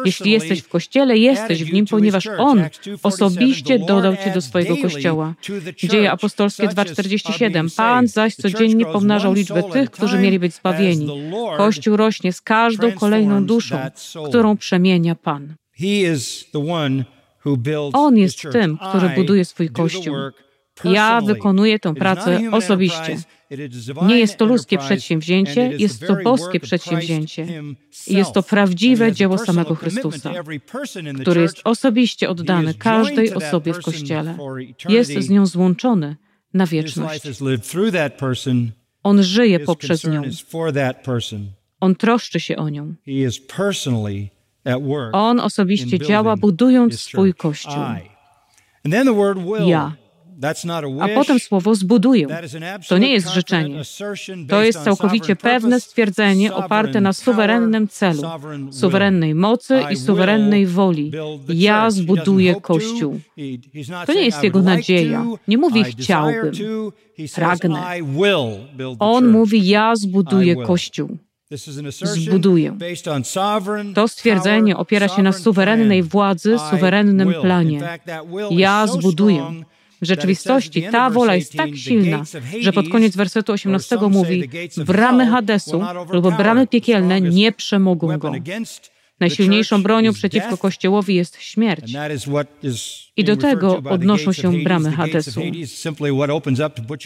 Jeśli 0.04 0.30
jesteś 0.30 0.60
w 0.60 0.68
Kościele, 0.68 1.18
jesteś 1.18 1.64
w 1.64 1.72
nim, 1.72 1.86
ponieważ 1.86 2.28
On 2.38 2.64
osobiście 3.02 3.78
dodał 3.78 4.16
Cię 4.16 4.30
do 4.34 4.40
swojego 4.40 4.76
Kościoła. 4.76 5.34
Dzieje 5.76 6.12
apostolskie 6.12 6.68
2,47. 6.68 7.76
Pan 7.76 8.06
zaś 8.06 8.34
codziennie 8.34 8.86
pomnażał 8.86 9.32
liczbę 9.32 9.62
tych, 9.62 9.90
którzy 9.90 10.18
mieli 10.18 10.38
być 10.38 10.54
zbawieni. 10.54 11.08
Kościół 11.56 11.96
rośnie 11.96 12.32
z 12.32 12.40
każdą 12.40 12.92
kolejną 12.92 13.44
duszą, 13.44 13.78
którą 14.28 14.56
przemienia 14.56 15.14
Pan. 15.14 15.54
On 17.92 18.16
jest 18.16 18.42
tym, 18.52 18.78
który 18.78 19.08
buduje 19.08 19.44
swój 19.44 19.68
kościół. 19.68 20.14
Ja 20.84 21.20
wykonuję 21.20 21.78
tę 21.78 21.94
pracę 21.94 22.40
osobiście. 22.52 23.16
Nie 24.06 24.18
jest 24.18 24.36
to 24.36 24.44
ludzkie 24.44 24.78
przedsięwzięcie, 24.78 25.72
jest 25.78 26.06
to 26.06 26.16
boskie 26.24 26.60
przedsięwzięcie. 26.60 27.46
I 28.06 28.14
jest 28.14 28.32
to 28.32 28.42
prawdziwe 28.42 29.12
dzieło 29.12 29.38
samego 29.38 29.74
Chrystusa, 29.74 30.32
który 31.20 31.40
jest 31.40 31.60
osobiście 31.64 32.28
oddany 32.28 32.74
każdej 32.74 33.34
osobie 33.34 33.74
w 33.74 33.82
Kościele. 33.82 34.38
Jest 34.88 35.10
z 35.10 35.30
nią 35.30 35.46
złączony 35.46 36.16
na 36.54 36.66
wieczność. 36.66 37.22
On 39.02 39.22
żyje 39.22 39.60
poprzez 39.60 40.04
nią. 40.04 40.22
On 41.80 41.94
troszczy 41.94 42.40
się 42.40 42.56
o 42.56 42.68
nią. 42.68 42.94
On 45.12 45.40
osobiście 45.40 45.98
działa, 45.98 46.36
budując 46.36 47.00
swój 47.00 47.34
Kościół. 47.34 47.82
Ja. 49.66 49.92
A 51.00 51.08
potem 51.14 51.38
słowo 51.38 51.74
zbuduję. 51.74 52.26
To 52.88 52.98
nie 52.98 53.12
jest 53.12 53.28
życzenie. 53.28 53.82
To 54.48 54.62
jest 54.62 54.84
całkowicie 54.84 55.36
pewne 55.36 55.80
stwierdzenie 55.80 56.54
oparte 56.54 57.00
na 57.00 57.12
suwerennym 57.12 57.88
celu, 57.88 58.22
suwerennej 58.70 59.34
mocy 59.34 59.80
i 59.92 59.96
suwerennej 59.96 60.66
woli. 60.66 61.12
Ja 61.48 61.90
zbuduję 61.90 62.60
Kościół. 62.60 63.20
To 64.06 64.12
nie 64.12 64.24
jest 64.24 64.42
jego 64.42 64.62
nadzieja. 64.62 65.24
Nie 65.48 65.58
mówi 65.58 65.84
chciałbym, 65.84 66.52
pragnę. 67.34 67.82
On 68.98 69.28
mówi 69.28 69.68
ja 69.68 69.96
zbuduję 69.96 70.56
Kościół 70.56 71.18
zbuduję. 72.02 72.76
To 73.94 74.08
stwierdzenie 74.08 74.76
opiera 74.76 75.08
się 75.08 75.22
na 75.22 75.32
suwerennej 75.32 76.02
władzy, 76.02 76.56
suwerennym 76.70 77.34
planie. 77.40 77.98
Ja 78.50 78.86
zbuduję. 78.86 79.64
W 80.02 80.06
rzeczywistości 80.06 80.82
ta 80.82 81.10
wola 81.10 81.34
jest 81.34 81.52
tak 81.52 81.76
silna, 81.76 82.24
że 82.60 82.72
pod 82.72 82.88
koniec 82.88 83.16
wersetu 83.16 83.52
18 83.52 83.96
mówi: 83.96 84.50
Bramy 84.76 85.26
Hadesu 85.26 85.82
lub 86.10 86.36
bramy 86.36 86.66
piekielne 86.66 87.20
nie 87.20 87.52
przemogą 87.52 88.18
go. 88.18 88.32
Najsilniejszą 89.20 89.82
bronią 89.82 90.12
przeciwko 90.12 90.56
Kościołowi 90.56 91.14
jest 91.14 91.40
śmierć. 91.40 91.92
I 93.16 93.24
do 93.24 93.36
tego 93.36 93.82
odnoszą 93.90 94.32
się 94.32 94.52
bramy 94.52 94.92
Hadesu. 94.92 95.40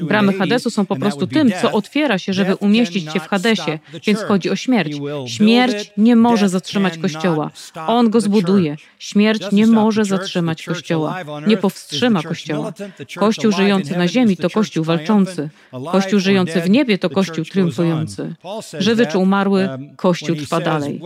Bramy 0.00 0.32
Hadesu 0.32 0.70
są 0.70 0.86
po 0.86 0.96
prostu 0.96 1.26
tym, 1.26 1.52
co 1.62 1.72
otwiera 1.72 2.18
się, 2.18 2.32
żeby 2.32 2.54
umieścić 2.54 3.12
się 3.12 3.20
w 3.20 3.28
Hadesie, 3.28 3.78
więc 4.06 4.20
chodzi 4.20 4.50
o 4.50 4.56
śmierć. 4.56 4.96
Śmierć 5.26 5.90
nie 5.96 6.16
może 6.16 6.48
zatrzymać 6.48 6.98
Kościoła. 6.98 7.50
On 7.86 8.10
go 8.10 8.20
zbuduje. 8.20 8.76
Śmierć 8.98 9.42
nie 9.52 9.66
może 9.66 10.04
zatrzymać 10.04 10.66
Kościoła. 10.66 11.16
Nie 11.46 11.56
powstrzyma 11.56 12.22
Kościoła. 12.22 12.72
Kościół 13.16 13.52
żyjący 13.52 13.96
na 13.96 14.08
ziemi 14.08 14.36
to 14.36 14.50
Kościół 14.50 14.84
walczący. 14.84 15.48
Kościół 15.92 16.20
żyjący 16.20 16.60
w 16.60 16.70
niebie 16.70 16.98
to 16.98 17.10
Kościół 17.10 17.44
triumfujący. 17.44 18.34
Żywy 18.78 19.06
czy 19.06 19.18
umarły, 19.18 19.68
Kościół 19.96 20.36
trwa 20.36 20.60
dalej. 20.60 21.00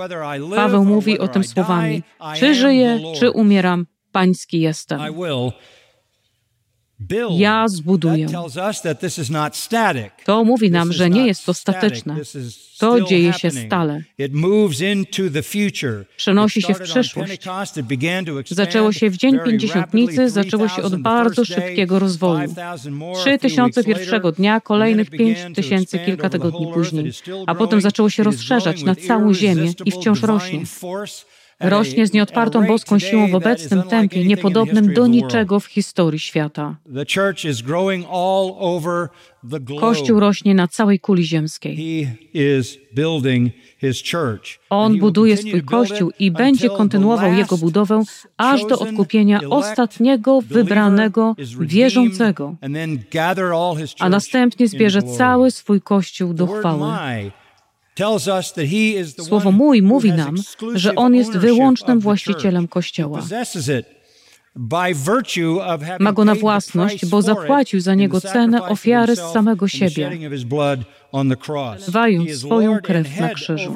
Paweł 0.56 0.84
mówi 0.84 1.18
o 1.18 1.28
tym 1.28 1.44
słowami. 1.44 2.02
Czy 2.36 2.54
żyję, 2.54 3.00
czy 3.18 3.30
umieram, 3.30 3.86
pański 4.12 4.60
jestem. 4.60 5.00
Ja 7.30 7.68
zbuduję. 7.68 8.26
To 10.24 10.44
mówi 10.44 10.70
nam, 10.70 10.92
że 10.92 11.10
nie 11.10 11.26
jest 11.26 11.46
to 11.46 11.54
statyczne. 11.54 12.16
To 12.78 13.00
dzieje 13.00 13.32
się 13.32 13.50
stale. 13.50 14.02
Przenosi 16.16 16.62
się 16.62 16.74
w 16.74 16.80
przyszłość. 16.80 17.42
Zaczęło 18.50 18.92
się 18.92 19.10
w 19.10 19.16
Dzień 19.16 19.38
Pięćdziesiątnicy, 19.44 20.30
zaczęło 20.30 20.68
się 20.68 20.82
od 20.82 20.96
bardzo 20.96 21.44
szybkiego 21.44 21.98
rozwoju. 21.98 22.54
Trzy 23.14 23.38
tysiące 23.38 23.84
pierwszego 23.84 24.32
dnia, 24.32 24.60
kolejnych 24.60 25.10
pięć 25.10 25.38
tysięcy 25.54 25.98
kilka 25.98 26.30
tygodni 26.30 26.66
później. 26.74 27.12
A 27.46 27.54
potem 27.54 27.80
zaczęło 27.80 28.10
się 28.10 28.22
rozszerzać 28.22 28.82
na 28.82 28.94
całą 28.94 29.34
Ziemię 29.34 29.72
i 29.84 29.90
wciąż 29.90 30.22
rośnie 30.22 30.62
rośnie 31.60 32.06
z 32.06 32.12
nieodpartą 32.12 32.66
boską 32.66 32.98
siłą 32.98 33.28
w 33.28 33.34
obecnym 33.34 33.82
tempie, 33.82 34.24
niepodobnym 34.24 34.94
do 34.94 35.06
niczego 35.06 35.60
w 35.60 35.66
historii 35.66 36.20
świata. 36.20 36.76
Kościół 39.80 40.20
rośnie 40.20 40.54
na 40.54 40.68
całej 40.68 41.00
kuli 41.00 41.24
ziemskiej. 41.24 42.06
On 44.70 44.98
buduje 44.98 45.36
swój 45.36 45.62
Kościół 45.62 46.10
i 46.18 46.30
będzie 46.30 46.68
kontynuował 46.68 47.32
jego 47.32 47.58
budowę 47.58 48.02
aż 48.36 48.66
do 48.66 48.78
odkupienia 48.78 49.40
ostatniego 49.50 50.40
wybranego 50.40 51.36
wierzącego, 51.60 52.56
a 54.00 54.08
następnie 54.08 54.68
zbierze 54.68 55.02
cały 55.02 55.50
swój 55.50 55.80
Kościół 55.80 56.34
do 56.34 56.46
chwały. 56.46 56.90
Słowo 59.20 59.52
mój 59.52 59.82
mówi 59.82 60.12
nam, 60.12 60.34
że 60.74 60.94
On 60.94 61.14
jest 61.14 61.36
wyłącznym 61.36 62.00
właścicielem 62.00 62.68
Kościoła. 62.68 63.22
Ma 66.00 66.12
go 66.12 66.24
na 66.24 66.34
własność, 66.34 67.06
bo 67.06 67.22
zapłacił 67.22 67.80
za 67.80 67.94
niego 67.94 68.20
cenę 68.20 68.62
ofiary 68.62 69.16
z 69.16 69.20
samego 69.20 69.68
siebie, 69.68 70.10
wając 71.88 72.30
swoją 72.34 72.78
krew 72.80 73.20
na 73.20 73.28
krzyżu. 73.28 73.72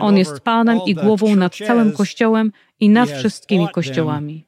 On 0.00 0.16
jest 0.16 0.40
Panem 0.40 0.78
i 0.86 0.94
głową 0.94 1.36
nad 1.36 1.56
całym 1.56 1.92
Kościołem 1.92 2.52
i 2.80 2.88
nad 2.88 3.10
wszystkimi 3.10 3.68
kościołami. 3.68 4.44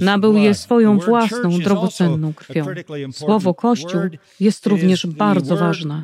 Nabył 0.00 0.36
je 0.36 0.54
swoją 0.54 0.98
własną, 0.98 1.58
drogocenną 1.58 2.34
krwią. 2.34 2.66
Słowo 3.12 3.54
Kościół 3.54 4.00
jest 4.40 4.66
również 4.66 5.06
bardzo 5.06 5.56
ważne. 5.56 6.02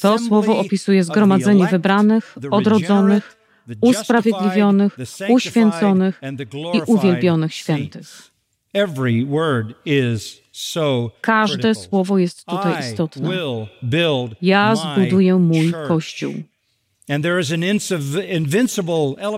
To 0.00 0.18
słowo 0.18 0.58
opisuje 0.58 1.04
zgromadzenie 1.04 1.66
wybranych, 1.66 2.34
odrodzonych, 2.50 3.36
usprawiedliwionych, 3.80 4.96
uświęconych 5.28 6.20
i 6.74 6.80
uwielbionych 6.86 7.54
świętych. 7.54 8.30
Każde 11.20 11.74
słowo 11.74 12.18
jest 12.18 12.44
tutaj 12.44 12.80
istotne. 12.80 13.30
Ja 14.42 14.76
zbuduję 14.76 15.34
mój 15.34 15.72
Kościół. 15.88 16.34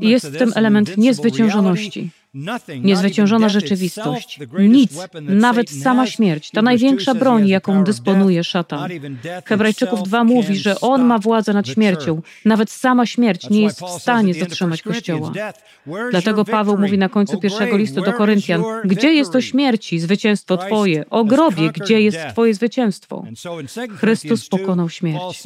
Jest 0.00 0.26
w 0.26 0.38
tym 0.38 0.52
element 0.54 0.96
niezwyciężoności 0.96 2.10
niezwyciężona 2.82 3.48
rzeczywistość. 3.48 4.38
Nic, 4.58 4.92
nawet 5.20 5.70
sama 5.70 6.06
śmierć, 6.06 6.50
ta 6.50 6.62
największa 6.62 7.14
broń, 7.14 7.48
jaką 7.48 7.84
dysponuje 7.84 8.44
szatan. 8.44 8.90
Hebrajczyków 9.44 10.02
2 10.02 10.24
mówi, 10.24 10.56
że 10.56 10.80
on 10.80 11.04
ma 11.04 11.18
władzę 11.18 11.52
nad 11.52 11.68
śmiercią. 11.68 12.22
Nawet 12.44 12.70
sama 12.70 13.06
śmierć 13.06 13.50
nie 13.50 13.62
jest 13.62 13.80
w 13.80 13.88
stanie 13.88 14.34
zatrzymać 14.34 14.82
Kościoła. 14.82 15.32
Dlatego 16.10 16.44
Paweł 16.44 16.78
mówi 16.78 16.98
na 16.98 17.08
końcu 17.08 17.40
pierwszego 17.40 17.76
listu 17.76 18.00
do 18.00 18.12
Koryntian, 18.12 18.62
gdzie 18.84 19.12
jest 19.12 19.32
to 19.32 19.40
śmierci, 19.40 19.98
zwycięstwo 19.98 20.56
Twoje? 20.56 21.04
O 21.10 21.24
grobie, 21.24 21.70
gdzie 21.72 22.00
jest 22.00 22.18
Twoje 22.32 22.54
zwycięstwo? 22.54 23.24
Chrystus 23.98 24.48
pokonał 24.48 24.88
śmierć. 24.88 25.42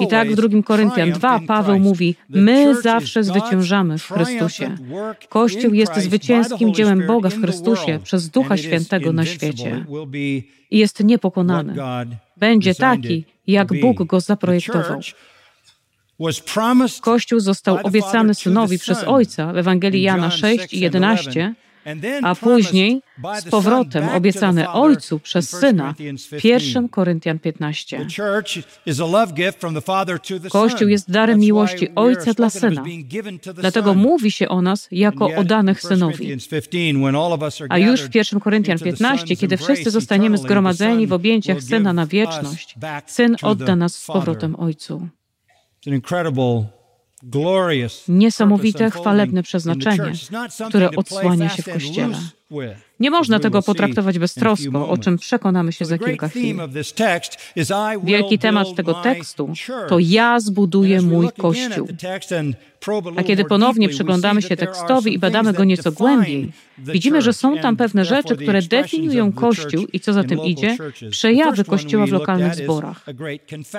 I 0.00 0.06
tak 0.08 0.32
w 0.32 0.34
drugim 0.34 0.62
Koryntian 0.62 1.12
2 1.12 1.40
Paweł 1.46 1.78
mówi, 1.78 2.14
my 2.28 2.82
zawsze 2.82 3.24
zwyciężamy 3.24 3.98
w 3.98 4.08
Chrystusie. 4.08 4.76
Kościół 5.28 5.74
jest 5.74 6.01
zwycięskim 6.02 6.74
dziełem 6.74 7.06
Boga 7.06 7.30
w 7.30 7.40
Chrystusie 7.40 8.00
przez 8.04 8.28
Ducha 8.28 8.56
Świętego 8.56 9.12
na 9.12 9.24
świecie 9.24 9.84
i 10.70 10.78
jest 10.78 11.04
niepokonany. 11.04 11.74
Będzie 12.36 12.74
taki, 12.74 13.24
jak 13.46 13.80
Bóg 13.80 14.02
go 14.04 14.20
zaprojektował. 14.20 15.00
Kościół 17.00 17.40
został 17.40 17.78
obiecany 17.82 18.34
synowi 18.34 18.78
przez 18.78 19.04
Ojca 19.04 19.52
w 19.52 19.56
Ewangelii 19.56 20.02
Jana 20.02 20.30
6 20.30 20.74
i 20.74 20.80
11, 20.80 21.54
a 22.22 22.34
później 22.34 23.02
z 23.40 23.44
powrotem 23.44 24.08
obiecany 24.08 24.70
Ojcu 24.70 25.18
przez 25.18 25.50
Syna 25.50 25.94
w 26.40 26.44
1 26.44 26.88
Koryntian 26.88 27.38
15. 27.38 28.06
Kościół 30.50 30.88
jest 30.88 31.10
darem 31.10 31.40
miłości 31.40 31.88
Ojca 31.94 32.34
dla 32.34 32.50
Syna. 32.50 32.84
Dlatego 33.54 33.94
mówi 33.94 34.30
się 34.30 34.48
o 34.48 34.62
nas 34.62 34.88
jako 34.90 35.26
o 35.36 35.44
danych 35.44 35.80
Synowi. 35.82 36.36
A 37.68 37.78
już 37.78 38.00
w 38.00 38.14
1 38.14 38.40
Koryntian 38.40 38.78
15, 38.78 39.36
kiedy 39.36 39.56
wszyscy 39.56 39.90
zostaniemy 39.90 40.38
zgromadzeni 40.38 41.06
w 41.06 41.12
objęciach 41.12 41.62
Syna 41.62 41.92
na 41.92 42.06
wieczność, 42.06 42.74
Syn 43.06 43.36
odda 43.42 43.76
nas 43.76 43.94
z 43.94 44.06
powrotem 44.06 44.56
Ojcu 44.56 45.08
niesamowite, 48.08 48.90
chwalebne 48.90 49.42
przeznaczenie, 49.42 50.12
które 50.68 50.90
odsłania 50.90 51.48
się 51.48 51.62
w 51.62 51.72
Kościele. 51.72 52.16
Nie 53.00 53.10
można 53.10 53.40
tego 53.40 53.62
potraktować 53.62 54.18
beztrosko, 54.18 54.88
o 54.88 54.98
czym 54.98 55.18
przekonamy 55.18 55.72
się 55.72 55.84
za 55.84 55.98
kilka 55.98 56.28
chwil. 56.28 56.56
Wielki 58.04 58.38
temat 58.38 58.74
tego 58.74 58.94
tekstu 58.94 59.52
to 59.88 59.98
ja 59.98 60.40
zbuduję 60.40 61.02
mój 61.02 61.28
Kościół. 61.38 61.88
A 63.16 63.22
kiedy 63.22 63.44
ponownie 63.44 63.88
przyglądamy 63.88 64.42
się 64.42 64.56
tekstowi 64.56 65.14
i 65.14 65.18
badamy 65.18 65.52
go 65.52 65.64
nieco 65.64 65.92
głębiej, 65.92 66.52
widzimy, 66.78 67.22
że 67.22 67.32
są 67.32 67.58
tam 67.58 67.76
pewne 67.76 68.04
rzeczy, 68.04 68.36
które 68.36 68.62
definiują 68.62 69.32
Kościół 69.32 69.86
i 69.92 70.00
co 70.00 70.12
za 70.12 70.24
tym 70.24 70.44
idzie, 70.44 70.76
przejawy 71.10 71.64
Kościoła 71.64 72.06
w 72.06 72.12
lokalnych 72.12 72.54
zborach. 72.54 73.06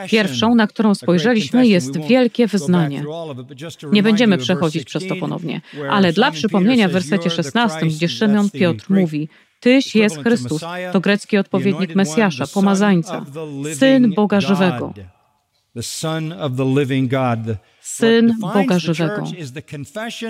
Pierwszą, 0.07 0.55
na 0.55 0.67
którą 0.67 0.95
spojrzeliśmy, 0.95 1.67
jest 1.67 1.97
wielkie 2.07 2.47
wyznanie. 2.47 3.03
Nie 3.91 4.03
będziemy 4.03 4.37
przechodzić 4.37 4.83
przez 4.83 5.07
to 5.07 5.15
ponownie, 5.15 5.61
ale 5.89 6.13
dla 6.13 6.31
przypomnienia 6.31 6.89
w 6.89 6.91
wersecie 6.91 7.29
16, 7.29 7.85
gdzie 7.85 8.09
Szymon 8.09 8.49
Piotr 8.49 8.85
mówi, 8.89 9.29
Tyś 9.63 9.95
jest 9.95 10.17
Chrystus, 10.23 10.61
to 10.91 10.99
grecki 10.99 11.37
odpowiednik 11.37 11.95
Mesjasza, 11.95 12.45
pomazańca, 12.53 13.25
Syn 13.73 14.13
Boga 14.13 14.41
żywego. 14.41 14.93
Syn 17.83 18.35
Boga 18.39 18.79
żywego. 18.79 19.23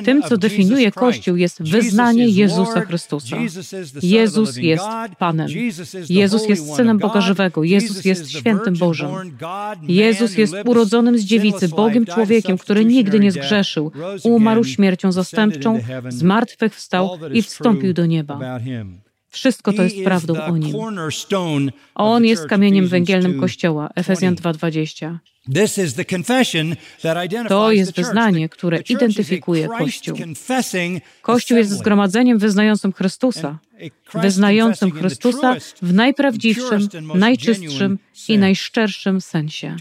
Tym, 0.06 0.24
co 0.24 0.38
definiuje 0.38 0.92
Kościół, 0.92 1.36
jest 1.36 1.64
wyznanie 1.70 2.28
Jezusa 2.28 2.82
Chrystusa. 2.82 3.38
Jezus 4.04 4.58
jest 4.58 4.84
Panem. 5.20 5.48
Jezus 6.10 6.50
jest 6.50 6.76
Synem 6.76 6.98
Boga 6.98 7.22
żywego. 7.22 7.64
Jezus 7.64 8.06
jest 8.06 8.32
świętym 8.32 8.76
Bożym. 8.76 9.10
Jezus 9.88 10.38
jest 10.38 10.54
urodzonym 10.66 11.18
z 11.18 11.24
dziewicy, 11.24 11.70
Bogiem 11.70 12.06
człowiekiem, 12.06 12.58
który 12.58 12.86
nigdy 12.86 13.20
nie 13.20 13.32
zgrzeszył, 13.32 13.92
umarł 14.24 14.64
śmiercią 14.64 15.12
zastępczą, 15.12 15.80
zmartwychwstał 16.10 17.20
i 17.34 17.42
wstąpił 17.42 17.94
do 17.94 18.06
nieba. 18.06 18.60
Wszystko 19.34 19.74
to 19.74 19.84
jest 19.84 20.04
prawdą 20.04 20.34
o 20.44 20.58
nim. 20.58 20.76
On 21.96 22.26
jest 22.26 22.48
kamieniem 22.48 22.88
węgielnym 22.88 23.40
Kościoła. 23.40 23.90
Efezjan 23.96 24.36
2:20. 24.36 25.18
To 27.48 27.72
jest 27.72 27.96
wyznanie, 27.96 28.50
które 28.50 28.80
identyfikuje 28.90 29.68
Kościół. 29.68 30.18
Kościół 31.22 31.58
jest 31.58 31.72
zgromadzeniem 31.72 32.38
wyznającym 32.38 32.94
Chrystusa, 32.94 33.60
wyznającym 34.14 34.92
Chrystusa 34.92 35.56
w 35.82 35.94
najprawdziwszym, 35.94 36.88
najczystszym 37.16 38.00
i 38.30 38.38
najszczerszym 38.38 39.22
sensie. 39.22 39.76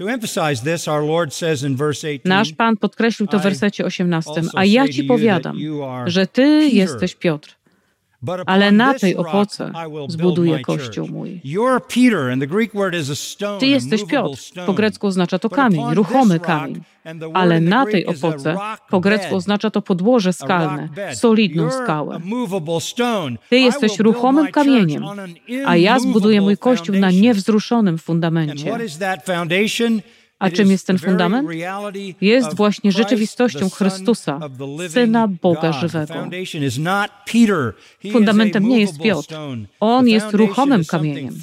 Nasz 2.24 2.52
Pan 2.52 2.76
podkreślił 2.76 3.28
to 3.28 3.38
w 3.38 3.42
wersecie 3.42 3.84
18, 3.84 4.30
a 4.54 4.64
ja 4.64 4.88
Ci 4.88 5.04
powiadam, 5.04 5.58
że 6.06 6.26
Ty 6.26 6.68
jesteś 6.72 7.14
Piotr, 7.14 7.56
ale 8.46 8.72
na 8.72 8.94
tej 8.94 9.16
opoce 9.16 9.72
zbuduję 10.08 10.60
Kościół 10.60 11.08
mój. 11.08 11.40
Ty 13.60 13.66
jesteś 13.66 14.04
Piotr. 14.04 14.40
Po 14.66 14.72
grecku 14.72 15.06
oznacza 15.06 15.38
to 15.38 15.50
kamień, 15.50 15.84
ruchomy 15.94 16.40
kamień. 16.40 16.80
Ale 17.34 17.60
na 17.60 17.86
tej 17.86 18.06
opoce, 18.06 18.56
po 18.90 19.00
grecku 19.00 19.36
oznacza 19.36 19.70
to 19.70 19.82
podłoże 19.82 20.32
skalne, 20.32 20.88
solidną 21.14 21.70
skałę. 21.70 22.20
Ty 23.50 23.58
jesteś 23.58 23.98
ruchomym 23.98 24.46
kamieniem, 24.52 25.04
a 25.66 25.76
ja 25.76 25.98
zbuduję 25.98 26.40
mój 26.40 26.56
Kościół 26.56 26.96
na 26.96 27.10
niewzruszonym 27.10 27.98
fundamencie. 27.98 28.78
A 30.42 30.50
czym 30.50 30.70
jest 30.70 30.86
ten 30.86 30.98
fundament? 30.98 31.48
Jest 32.20 32.56
właśnie 32.56 32.92
rzeczywistością 32.92 33.70
Chrystusa, 33.70 34.40
Syna 34.88 35.28
Boga 35.28 35.72
żywego. 35.72 36.14
Fundamentem 38.12 38.68
nie 38.68 38.80
jest 38.80 39.00
Piotr. 39.00 39.34
On 39.80 40.08
jest 40.08 40.34
ruchomym 40.34 40.84
kamieniem. 40.84 41.34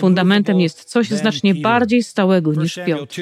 Fundamentem 0.00 0.60
jest 0.60 0.84
coś 0.84 1.08
znacznie 1.08 1.54
bardziej 1.54 2.02
stałego 2.02 2.52
niż 2.52 2.78
Piotr. 2.86 3.20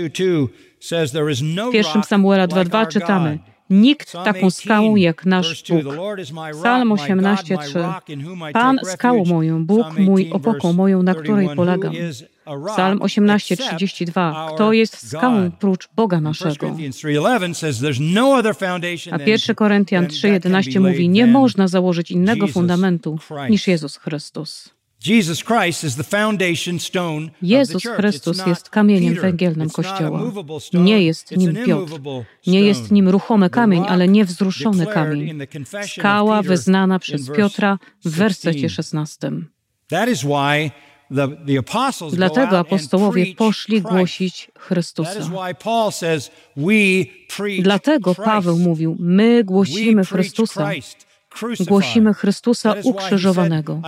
W 1.69 1.73
pierwszym 1.73 2.03
Samuela 2.03 2.49
2.2 2.49 2.89
czytamy 2.89 3.39
Nikt 3.71 4.13
taką 4.13 4.51
skałą 4.51 4.97
jak 4.97 5.27
nasz 5.27 5.65
Bóg. 5.69 5.95
Psalm 6.53 6.89
18:3. 6.89 8.53
Pan 8.53 8.79
skałą 8.85 9.25
moją, 9.25 9.67
Bóg 9.67 9.99
mój 9.99 10.31
opoką 10.33 10.73
moją, 10.73 11.03
na 11.03 11.15
której 11.15 11.49
polegam. 11.57 11.95
Psalm 12.67 12.99
18:32. 12.99 14.55
Kto 14.55 14.73
jest 14.73 15.09
skałą 15.09 15.51
prócz 15.51 15.89
Boga 15.97 16.21
naszego? 16.21 16.77
A 19.11 19.19
1 19.27 19.57
Koryntian 19.57 20.07
3:11 20.07 20.81
mówi: 20.81 21.09
Nie 21.09 21.27
można 21.27 21.69
założyć 21.69 22.11
innego 22.11 22.47
fundamentu 22.47 23.19
niż 23.51 23.69
Jezus 23.69 23.97
Chrystus. 23.97 24.75
Jezus 27.43 27.83
Chrystus 27.97 28.47
jest 28.47 28.71
kamieniem 28.71 29.15
węgielnym 29.15 29.71
Kościoła. 29.71 30.23
Nie 30.73 31.03
jest 31.03 31.37
nim 31.37 31.57
Piotr. 31.67 31.93
Nie 32.47 32.61
jest 32.61 32.91
nim 32.91 33.09
ruchomy 33.09 33.51
kamień, 33.51 33.85
ale 33.89 34.09
niewzruszony 34.09 34.87
kamień. 34.87 35.39
Skała 35.87 36.43
wyznana 36.43 36.99
przez 36.99 37.31
Piotra 37.31 37.79
w 38.05 38.11
wersecie 38.11 38.69
16. 38.69 39.33
Dlatego 42.13 42.59
apostołowie 42.59 43.35
poszli 43.35 43.83
głosić 43.83 44.51
Chrystusa. 44.59 45.21
Dlatego 47.63 48.15
Paweł 48.15 48.59
mówił: 48.59 48.97
My 49.01 49.45
głosimy 49.45 50.05
Chrystusa, 50.05 50.71
Głosimy 51.67 52.15
Chrystusa 52.15 52.75
ukrzyżowanego. 52.83 53.81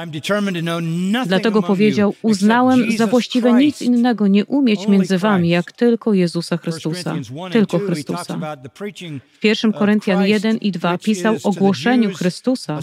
Dlatego 1.27 1.63
powiedział: 1.63 2.15
Uznałem 2.23 2.93
za 2.97 3.07
właściwe 3.07 3.53
nic 3.53 3.83
innego 3.83 4.27
nie 4.27 4.45
umieć 4.45 4.89
między 4.89 5.19
wami, 5.19 5.49
jak 5.49 5.73
tylko 5.73 6.15
Jezusa 6.15 6.57
Chrystusa. 6.57 7.15
Tylko 7.53 7.79
Chrystusa. 7.79 8.57
W 9.41 9.45
1 9.45 9.73
Koryntian 9.73 10.27
1 10.27 10.57
i 10.57 10.73
2 10.73 10.99
pisał 10.99 11.37
o 11.45 11.53
głoszeniu 11.53 12.15
Chrystusa, 12.15 12.79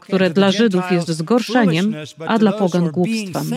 które 0.00 0.30
dla 0.30 0.50
Żydów 0.52 0.84
jest 0.90 1.08
zgorszeniem, 1.08 1.94
a 2.26 2.38
dla 2.38 2.52
pogan 2.52 2.90
głupstwem. 2.90 3.50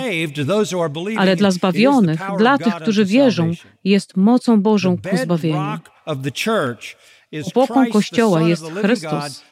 Ale 1.17 1.35
dla 1.35 1.51
zbawionych, 1.51 2.19
dla 2.37 2.57
tych, 2.57 2.75
którzy 2.75 3.05
wierzą, 3.05 3.51
jest 3.83 4.17
mocą 4.17 4.61
Bożą 4.61 4.97
ku 4.97 5.17
zbawieniu. 5.17 5.79
Opłoką 7.47 7.89
Kościoła 7.89 8.41
jest 8.41 8.63
Chrystus, 8.81 9.43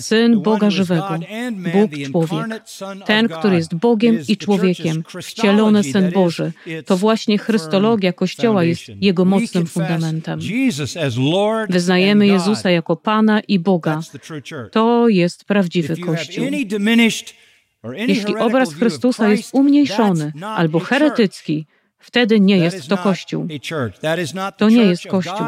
Syn 0.00 0.42
Boga 0.42 0.70
żywego, 0.70 1.18
Bóg 1.72 1.90
człowiek, 2.10 2.62
ten, 3.06 3.28
który 3.28 3.56
jest 3.56 3.74
Bogiem 3.74 4.18
i 4.28 4.36
człowiekiem, 4.36 5.04
wcielony 5.22 5.84
Syn 5.84 6.10
Boży. 6.10 6.52
To 6.86 6.96
właśnie 6.96 7.38
Chrystologia 7.38 8.12
Kościoła 8.12 8.64
jest 8.64 8.82
jego 9.00 9.24
mocnym 9.24 9.66
fundamentem. 9.66 10.40
Wyznajemy 11.68 12.26
Jezusa 12.26 12.70
jako 12.70 12.96
Pana 12.96 13.40
i 13.40 13.58
Boga. 13.58 14.00
To 14.72 15.08
jest 15.08 15.44
prawdziwy 15.44 15.96
Kościół. 15.96 16.46
Jeśli 17.92 18.36
obraz 18.36 18.74
Chrystusa 18.74 19.28
jest 19.28 19.54
umniejszony 19.54 20.32
albo 20.42 20.80
heretycki, 20.80 21.66
Wtedy 22.04 22.40
nie 22.40 22.58
jest 22.58 22.88
to 22.88 22.96
Kościół. 22.96 23.48
To 24.58 24.68
nie 24.68 24.84
jest 24.84 25.06
Kościół. 25.06 25.46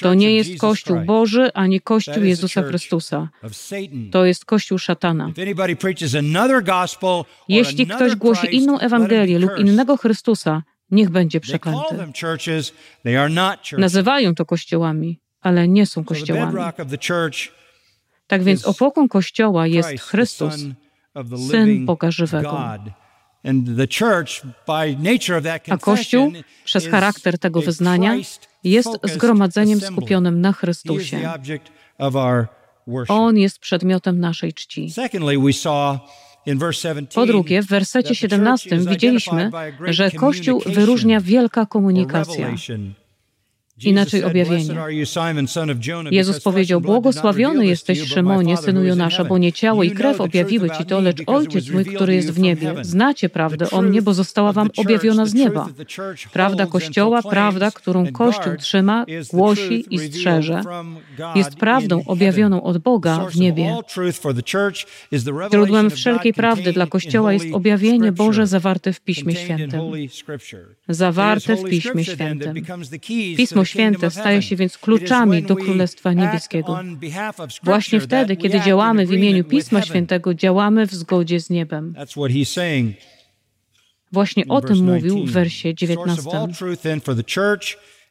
To 0.00 0.14
nie 0.14 0.34
jest 0.34 0.58
Kościół 0.58 1.00
Boży, 1.00 1.52
ani 1.54 1.80
Kościół 1.80 2.22
Jezusa 2.24 2.62
Chrystusa. 2.62 3.28
To 4.12 4.24
jest 4.24 4.44
Kościół 4.44 4.78
szatana. 4.78 5.32
Jeśli 7.48 7.86
ktoś 7.86 8.14
głosi 8.14 8.56
inną 8.56 8.78
Ewangelię 8.78 9.38
lub 9.38 9.58
innego 9.58 9.96
Chrystusa, 9.96 10.62
niech 10.90 11.10
będzie 11.10 11.40
przeklęty. 11.40 11.96
Nazywają 13.78 14.34
to 14.34 14.44
kościołami, 14.46 15.20
ale 15.40 15.68
nie 15.68 15.86
są 15.86 16.04
kościołami. 16.04 16.58
Tak 18.26 18.42
więc 18.42 18.64
opoką 18.64 19.08
Kościoła 19.08 19.66
jest 19.66 20.00
Chrystus, 20.00 20.54
Syn 21.50 21.86
Boga 21.86 22.10
żywego. 22.10 22.78
A 25.70 25.78
Kościół, 25.78 26.32
przez 26.64 26.86
charakter 26.88 27.38
tego 27.38 27.60
wyznania, 27.60 28.16
jest 28.64 28.88
zgromadzeniem 29.04 29.80
skupionym 29.80 30.40
na 30.40 30.52
Chrystusie. 30.52 31.30
On 33.08 33.38
jest 33.38 33.58
przedmiotem 33.58 34.20
naszej 34.20 34.52
czci. 34.52 34.88
Po 37.14 37.26
drugie, 37.26 37.62
w 37.62 37.66
wersecie 37.66 38.14
17 38.14 38.78
widzieliśmy, 38.78 39.50
że 39.86 40.10
Kościół 40.10 40.62
wyróżnia 40.66 41.20
wielka 41.20 41.66
komunikacja. 41.66 42.54
Inaczej 43.84 44.24
objawienie. 44.24 44.74
Jezus 46.10 46.40
powiedział, 46.40 46.80
błogosławiony 46.80 47.66
jesteś 47.66 48.02
Szymonie, 48.02 48.56
synu 48.56 48.84
Jonasza, 48.84 49.24
bo 49.24 49.38
nie 49.38 49.52
ciało 49.52 49.82
i 49.82 49.90
krew 49.90 50.20
objawiły 50.20 50.70
ci 50.70 50.84
to, 50.84 51.00
lecz 51.00 51.22
Ojciec 51.26 51.70
mój, 51.70 51.84
który 51.84 52.14
jest 52.14 52.30
w 52.30 52.38
niebie. 52.38 52.74
Znacie 52.82 53.28
prawdę 53.28 53.70
o 53.70 53.82
mnie, 53.82 54.02
bo 54.02 54.14
została 54.14 54.52
wam 54.52 54.70
objawiona 54.76 55.26
z 55.26 55.34
nieba. 55.34 55.68
Prawda 56.32 56.66
Kościoła, 56.66 57.22
prawda, 57.22 57.70
którą 57.70 58.12
Kościół 58.12 58.56
trzyma, 58.56 59.06
głosi 59.32 59.94
i 59.94 59.98
strzeże, 59.98 60.62
jest 61.34 61.54
prawdą 61.56 62.02
objawioną 62.06 62.62
od 62.62 62.78
Boga 62.78 63.26
w 63.26 63.36
niebie. 63.36 63.76
Źródłem 65.52 65.90
wszelkiej 65.90 66.34
prawdy 66.34 66.72
dla 66.72 66.86
Kościoła 66.86 67.32
jest 67.32 67.46
objawienie 67.52 68.12
Boże 68.12 68.46
zawarte 68.46 68.92
w 68.92 69.00
Piśmie 69.00 69.34
Świętym. 69.34 69.80
Zawarte 70.88 71.56
w 71.56 71.64
Piśmie 71.64 72.04
Świętym. 72.04 72.54
Pismo 73.36 73.64
Święte 73.72 74.10
staje 74.10 74.42
się 74.42 74.56
więc 74.56 74.78
kluczami 74.78 75.42
do 75.42 75.56
Królestwa 75.56 76.12
Niebieskiego. 76.12 76.78
Właśnie 77.62 78.00
wtedy, 78.00 78.36
kiedy 78.36 78.60
działamy 78.60 79.06
w 79.06 79.12
imieniu 79.12 79.44
Pisma 79.44 79.82
Świętego, 79.82 80.34
działamy 80.34 80.86
w 80.86 80.94
zgodzie 80.94 81.40
z 81.40 81.50
niebem. 81.50 81.94
Właśnie 84.12 84.44
o 84.48 84.60
tym 84.60 84.84
mówił 84.84 85.26
w 85.26 85.30
wersie 85.30 85.74
19. 85.74 86.22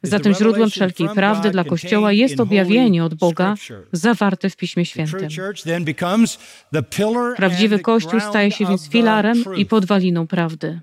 Zatem 0.03 0.33
źródłem 0.33 0.69
wszelkiej 0.69 1.09
prawdy 1.09 1.51
dla 1.51 1.63
Kościoła 1.63 2.11
jest 2.11 2.39
objawienie 2.39 3.03
od 3.03 3.13
Boga 3.13 3.55
zawarte 3.91 4.49
w 4.49 4.55
Piśmie 4.55 4.85
Świętym. 4.85 5.29
Prawdziwy 7.37 7.79
Kościół 7.79 8.19
staje 8.19 8.51
się 8.51 8.65
więc 8.65 8.89
filarem 8.89 9.43
i 9.57 9.65
podwaliną 9.65 10.27
prawdy. 10.27 10.81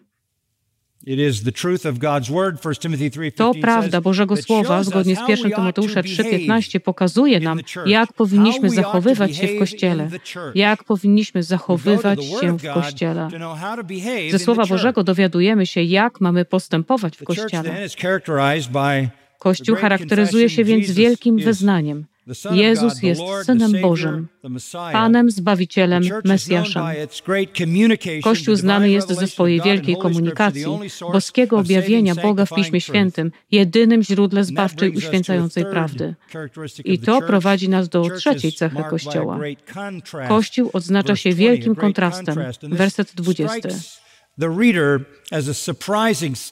To 3.37 3.53
prawda 3.61 4.01
Bożego 4.01 4.37
Słowa, 4.37 4.83
zgodnie 4.85 5.17
z 5.17 5.29
1 5.29 5.53
Tymoteusza 5.53 6.01
3,15, 6.01 6.81
pokazuje 6.81 7.41
nam, 7.41 7.61
jak 7.87 8.13
powinniśmy 8.13 8.71
zachowywać 8.71 9.37
się 9.37 9.47
w 9.47 9.59
Kościele. 9.59 10.11
Jak 10.55 10.85
powinniśmy 10.85 11.43
zachowywać 11.43 12.25
się 12.25 12.59
w 12.59 12.75
Kościele. 12.75 13.29
Ze 14.31 14.39
Słowa 14.39 14.67
Bożego 14.67 15.05
dowiadujemy 15.05 15.67
się, 15.67 15.83
jak 15.83 16.21
mamy 16.21 16.45
postępować 16.45 17.17
w 17.17 17.25
Kościele. 17.25 17.89
Kościół 19.39 19.77
charakteryzuje 19.77 20.51
się 20.51 20.65
więc 20.65 20.91
wielkim 20.91 21.39
wyznaniem– 21.39 22.05
Jezus 22.51 23.03
jest 23.03 23.21
Synem 23.45 23.73
Bożym, 23.83 24.29
Panem, 24.93 25.31
Zbawicielem, 25.31 26.03
Mesjaszem. 26.25 26.85
Kościół 28.23 28.57
znany 28.57 28.91
jest 28.91 29.09
ze 29.09 29.27
swojej 29.27 29.61
wielkiej 29.61 29.97
komunikacji, 29.97 30.79
boskiego 31.13 31.59
objawienia 31.59 32.15
Boga 32.15 32.47
w 32.47 32.55
Piśmie 32.55 32.81
Świętym, 32.81 33.33
jedynym 33.51 34.03
źródle 34.03 34.45
zbawczej, 34.45 34.97
uświęcającej 34.97 35.65
prawdy. 35.65 36.15
I 36.85 36.99
to 36.99 37.21
prowadzi 37.21 37.69
nas 37.69 37.89
do 37.89 38.11
trzeciej 38.11 38.53
cechy 38.53 38.85
Kościoła. 38.91 39.39
Kościół 40.29 40.71
odznacza 40.73 41.17
się 41.17 41.33
wielkim 41.33 41.75
kontrastem. 41.75 42.37
Werset 42.63 43.13
20. 43.15 43.69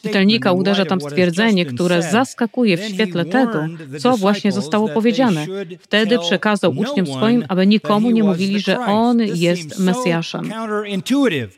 Czytelnika 0.03 0.53
uderza 0.53 0.85
tam 0.85 1.01
stwierdzenie, 1.01 1.66
które 1.66 2.03
zaskakuje 2.03 2.77
w 2.77 2.85
świetle 2.85 3.25
tego, 3.25 3.66
co 3.99 4.16
właśnie 4.16 4.53
zostało 4.53 4.88
powiedziane. 4.88 5.46
Wtedy 5.81 6.18
przekazał 6.18 6.72
uczniom 6.77 7.07
swoim, 7.07 7.44
aby 7.49 7.66
nikomu 7.66 8.11
nie 8.11 8.25
mówili, 8.25 8.61
że 8.61 8.79
On 8.79 9.18
jest 9.20 9.79
Mesjaszem. 9.79 10.53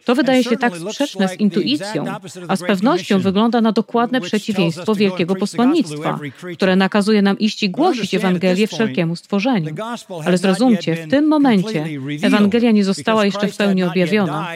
To 0.05 0.15
wydaje 0.15 0.45
się 0.45 0.57
tak 0.57 0.77
sprzeczne 0.77 1.29
z 1.29 1.41
intuicją, 1.41 2.05
a 2.49 2.57
z 2.57 2.63
pewnością 2.63 3.19
wygląda 3.19 3.61
na 3.61 3.73
dokładne 3.73 4.21
przeciwieństwo 4.21 4.95
wielkiego 4.95 5.35
posłannictwa, 5.35 6.19
które 6.55 6.77
nakazuje 6.77 7.23
nam 7.23 7.39
iść 7.39 7.63
i 7.63 7.71
głosić 7.71 8.15
Ewangelię 8.15 8.67
wszelkiemu 8.67 9.17
stworzeniu. 9.17 9.75
Ale 10.25 10.39
zrozumcie, 10.39 10.97
w 11.07 11.11
tym 11.11 11.27
momencie 11.27 11.85
Ewangelia 12.23 12.71
nie 12.71 12.85
została 12.85 13.25
jeszcze 13.25 13.49
w 13.49 13.57
pełni 13.57 13.83
objawiona, 13.83 14.49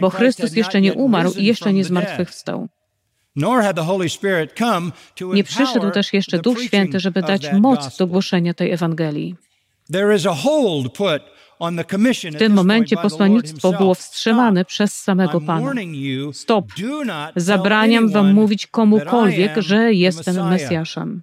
bo 0.00 0.10
Chrystus 0.10 0.56
jeszcze 0.56 0.80
nie 0.80 0.94
umarł 0.94 1.15
i 1.36 1.44
jeszcze 1.44 1.72
nie 1.72 1.84
zmartwychwstał. 1.84 2.68
Nie 5.32 5.44
przyszedł 5.44 5.90
też 5.90 6.12
jeszcze 6.12 6.38
Duch 6.38 6.62
Święty, 6.62 7.00
żeby 7.00 7.22
dać 7.22 7.52
moc 7.52 7.96
do 7.96 8.06
głoszenia 8.06 8.54
tej 8.54 8.70
Ewangelii. 8.70 9.34
W 12.32 12.38
tym 12.38 12.52
momencie 12.52 12.96
posłannictwo 12.96 13.72
było 13.72 13.94
wstrzymane 13.94 14.64
przez 14.64 14.94
samego 14.94 15.40
Pana. 15.40 15.72
Stop! 16.32 16.66
Zabraniam 17.36 18.08
wam 18.10 18.32
mówić 18.32 18.66
komukolwiek, 18.66 19.56
że 19.56 19.92
jestem 19.92 20.48
Mesjaszem. 20.48 21.22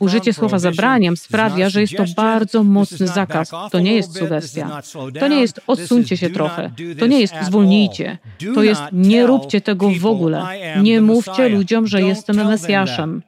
Użycie 0.00 0.32
słowa 0.32 0.58
zabraniam 0.58 1.16
sprawia, 1.16 1.68
że 1.68 1.80
jest 1.80 1.96
to 1.96 2.04
bardzo 2.16 2.64
mocny 2.64 3.06
zakaz. 3.06 3.50
To 3.70 3.80
nie 3.80 3.92
jest 3.94 4.18
sugestia. 4.18 4.82
To 5.20 5.28
nie 5.28 5.40
jest 5.40 5.60
odsuńcie 5.66 6.16
się 6.16 6.30
trochę. 6.30 6.70
To 6.98 7.06
nie 7.06 7.20
jest 7.20 7.34
zwolnijcie. 7.42 8.18
To 8.54 8.62
jest 8.62 8.82
nie 8.92 9.26
róbcie 9.26 9.60
tego 9.60 9.90
w 10.00 10.06
ogóle. 10.06 10.46
Nie 10.82 11.00
mówcie 11.00 11.48
ludziom, 11.48 11.86
że 11.86 12.02
jestem 12.02 12.36
Mesjaszem. 12.36 13.22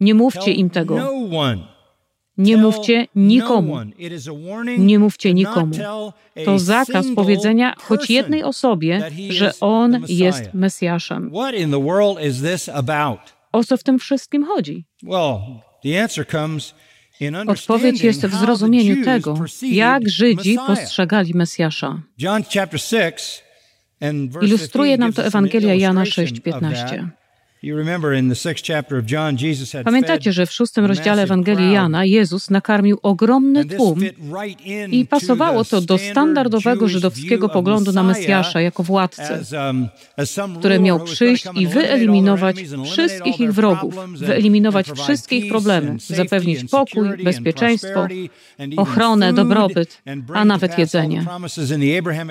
Nie 0.00 0.14
mówcie 0.14 0.52
im 0.52 0.70
tego. 0.70 1.10
Nie 2.38 2.56
mówcie 2.56 3.06
nikomu. 3.16 3.78
Nie 4.78 4.98
mówcie 4.98 5.34
nikomu. 5.34 5.74
To 6.44 6.58
zakaz 6.58 7.06
powiedzenia 7.16 7.74
choć 7.78 8.10
jednej 8.10 8.42
osobie, 8.42 9.10
że 9.28 9.52
on 9.60 10.04
jest 10.08 10.54
Mesjaszem. 10.54 11.30
O 13.54 13.64
co 13.64 13.76
w 13.76 13.82
tym 13.82 13.98
wszystkim 13.98 14.44
chodzi? 14.44 14.86
Odpowiedź 17.46 18.00
jest 18.00 18.26
w 18.26 18.34
zrozumieniu 18.34 19.04
tego, 19.04 19.38
jak 19.62 20.08
Żydzi 20.08 20.56
postrzegali 20.66 21.34
Mesjasza. 21.34 22.02
Ilustruje 24.42 24.98
nam 24.98 25.12
to 25.12 25.24
Ewangelia 25.24 25.74
Jana 25.74 26.04
6:15. 26.04 27.08
Pamiętacie, 29.84 30.32
że 30.32 30.46
w 30.46 30.52
szóstym 30.52 30.84
rozdziale 30.84 31.22
Ewangelii 31.22 31.72
Jana 31.72 32.04
Jezus 32.04 32.50
nakarmił 32.50 32.98
ogromny 33.02 33.64
tłum 33.64 34.00
i 34.90 35.06
pasowało 35.06 35.64
to 35.64 35.80
do 35.80 35.98
standardowego 35.98 36.88
żydowskiego 36.88 37.48
poglądu 37.48 37.92
na 37.92 38.02
Mesjasza 38.02 38.60
jako 38.60 38.82
władcę, 38.82 39.40
um, 39.66 39.88
który 40.58 40.80
miał 40.80 41.04
przyjść 41.04 41.46
i 41.54 41.66
wyeliminować 41.66 42.56
wszystkich 42.84 43.40
ich 43.40 43.52
wrogów, 43.52 43.94
wyeliminować 44.18 44.90
wszystkie 44.90 45.36
ich 45.36 45.48
problemy, 45.48 45.96
zapewnić 45.98 46.70
pokój, 46.70 47.08
bezpieczeństwo, 47.24 48.06
ochronę, 48.76 49.32
dobrobyt, 49.32 50.02
a 50.34 50.44
nawet 50.44 50.78
jedzenie. 50.78 51.24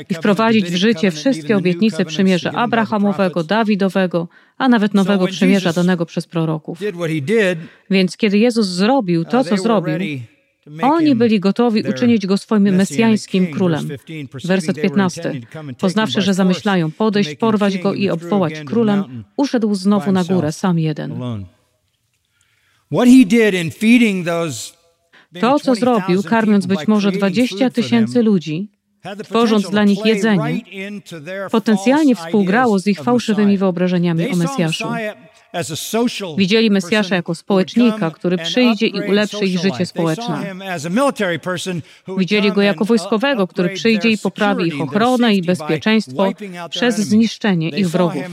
I 0.09 0.13
wprowadzić 0.13 0.65
w 0.65 0.75
życie 0.75 1.11
wszystkie 1.11 1.57
obietnice 1.57 2.05
przymierza 2.05 2.51
Abrahamowego, 2.51 3.43
Dawidowego, 3.43 4.27
a 4.57 4.69
nawet 4.69 4.93
nowego 4.93 5.27
przymierza 5.27 5.73
danego 5.73 6.05
przez 6.05 6.27
proroków. 6.27 6.79
Więc 7.89 8.17
kiedy 8.17 8.37
Jezus 8.37 8.67
zrobił 8.67 9.25
to, 9.25 9.43
co 9.43 9.57
zrobił, 9.57 9.95
oni 10.81 11.15
byli 11.15 11.39
gotowi 11.39 11.83
uczynić 11.89 12.27
go 12.27 12.37
swoim 12.37 12.75
mesjańskim 12.75 13.47
królem. 13.47 13.89
Werset 14.43 14.81
15. 14.81 15.41
Poznawszy, 15.79 16.21
że 16.21 16.33
zamyślają 16.33 16.91
podejść, 16.91 17.35
porwać 17.35 17.77
go 17.77 17.93
i 17.93 18.09
obwołać 18.09 18.53
królem, 18.59 19.23
uszedł 19.37 19.75
znowu 19.75 20.11
na 20.11 20.23
górę, 20.23 20.51
sam 20.51 20.79
jeden. 20.79 21.19
To, 25.39 25.59
co 25.59 25.75
zrobił, 25.75 26.23
karmiąc 26.23 26.65
być 26.65 26.87
może 26.87 27.11
20 27.11 27.69
tysięcy 27.69 28.23
ludzi, 28.23 28.69
tworząc 29.23 29.69
dla 29.69 29.83
nich 29.83 30.05
jedzenie, 30.05 30.61
potencjalnie 31.51 32.15
współgrało 32.15 32.79
z 32.79 32.87
ich 32.87 33.03
fałszywymi 33.03 33.57
wyobrażeniami 33.57 34.29
o 34.29 34.35
Mesjaszu. 34.35 34.87
Widzieli 36.37 36.71
Mesjasza 36.71 37.15
jako 37.15 37.35
społecznika, 37.35 38.11
który 38.11 38.37
przyjdzie 38.37 38.87
i 38.87 39.01
ulepszy 39.09 39.45
ich 39.45 39.59
życie 39.59 39.85
społeczne. 39.85 40.55
Widzieli 42.17 42.51
go 42.51 42.61
jako 42.61 42.85
wojskowego, 42.85 43.47
który 43.47 43.69
przyjdzie 43.69 44.09
i 44.09 44.17
poprawi 44.17 44.67
ich 44.67 44.81
ochronę 44.81 45.35
i 45.35 45.41
bezpieczeństwo 45.41 46.31
przez 46.69 46.95
zniszczenie 46.95 47.69
ich 47.69 47.89
wrogów. 47.89 48.23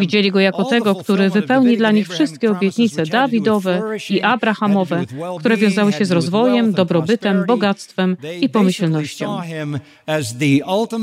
Widzieli 0.00 0.30
go 0.30 0.40
jako 0.40 0.64
tego, 0.64 0.94
który 0.94 1.30
wypełni 1.30 1.76
dla 1.76 1.90
nich 1.90 2.08
wszystkie 2.08 2.50
obietnice 2.50 3.06
Dawidowe 3.06 3.82
i 4.10 4.22
Abrahamowe, 4.22 5.04
które 5.38 5.56
wiązały 5.56 5.92
się 5.92 6.04
z 6.04 6.10
rozwojem, 6.10 6.72
dobrobytem, 6.72 7.44
bogactwem 7.46 8.16
i 8.40 8.48
pomyślnością. 8.48 9.40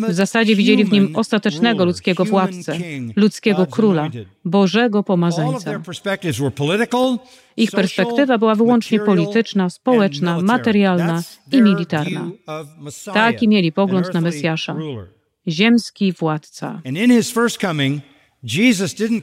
W 0.07 0.13
zasadzie 0.13 0.55
widzieli 0.55 0.85
w 0.85 0.91
nim 0.91 1.15
ostatecznego 1.15 1.85
ludzkiego 1.85 2.25
władcę, 2.25 2.77
ludzkiego 3.15 3.65
króla, 3.65 4.09
Bożego 4.45 5.03
Pomazańca. 5.03 5.81
Ich 7.57 7.71
perspektywa 7.71 8.37
była 8.37 8.55
wyłącznie 8.55 8.99
polityczna, 8.99 9.69
społeczna, 9.69 10.41
materialna 10.41 11.23
i 11.51 11.61
militarna. 11.61 12.29
Taki 13.13 13.47
mieli 13.47 13.71
pogląd 13.71 14.13
na 14.13 14.21
Mesjasza. 14.21 14.75
Ziemski 15.47 16.13
władca. 16.13 16.81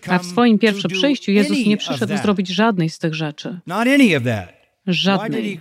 A 0.09 0.19
w 0.19 0.27
swoim 0.27 0.59
pierwszym 0.59 0.91
przyjściu 0.91 1.31
Jezus 1.31 1.67
nie 1.67 1.77
przyszedł 1.77 2.17
zrobić 2.17 2.49
żadnej 2.49 2.91
z 2.91 2.99
tych 2.99 3.15
rzeczy. 3.15 3.61
Żadnej. 4.87 5.61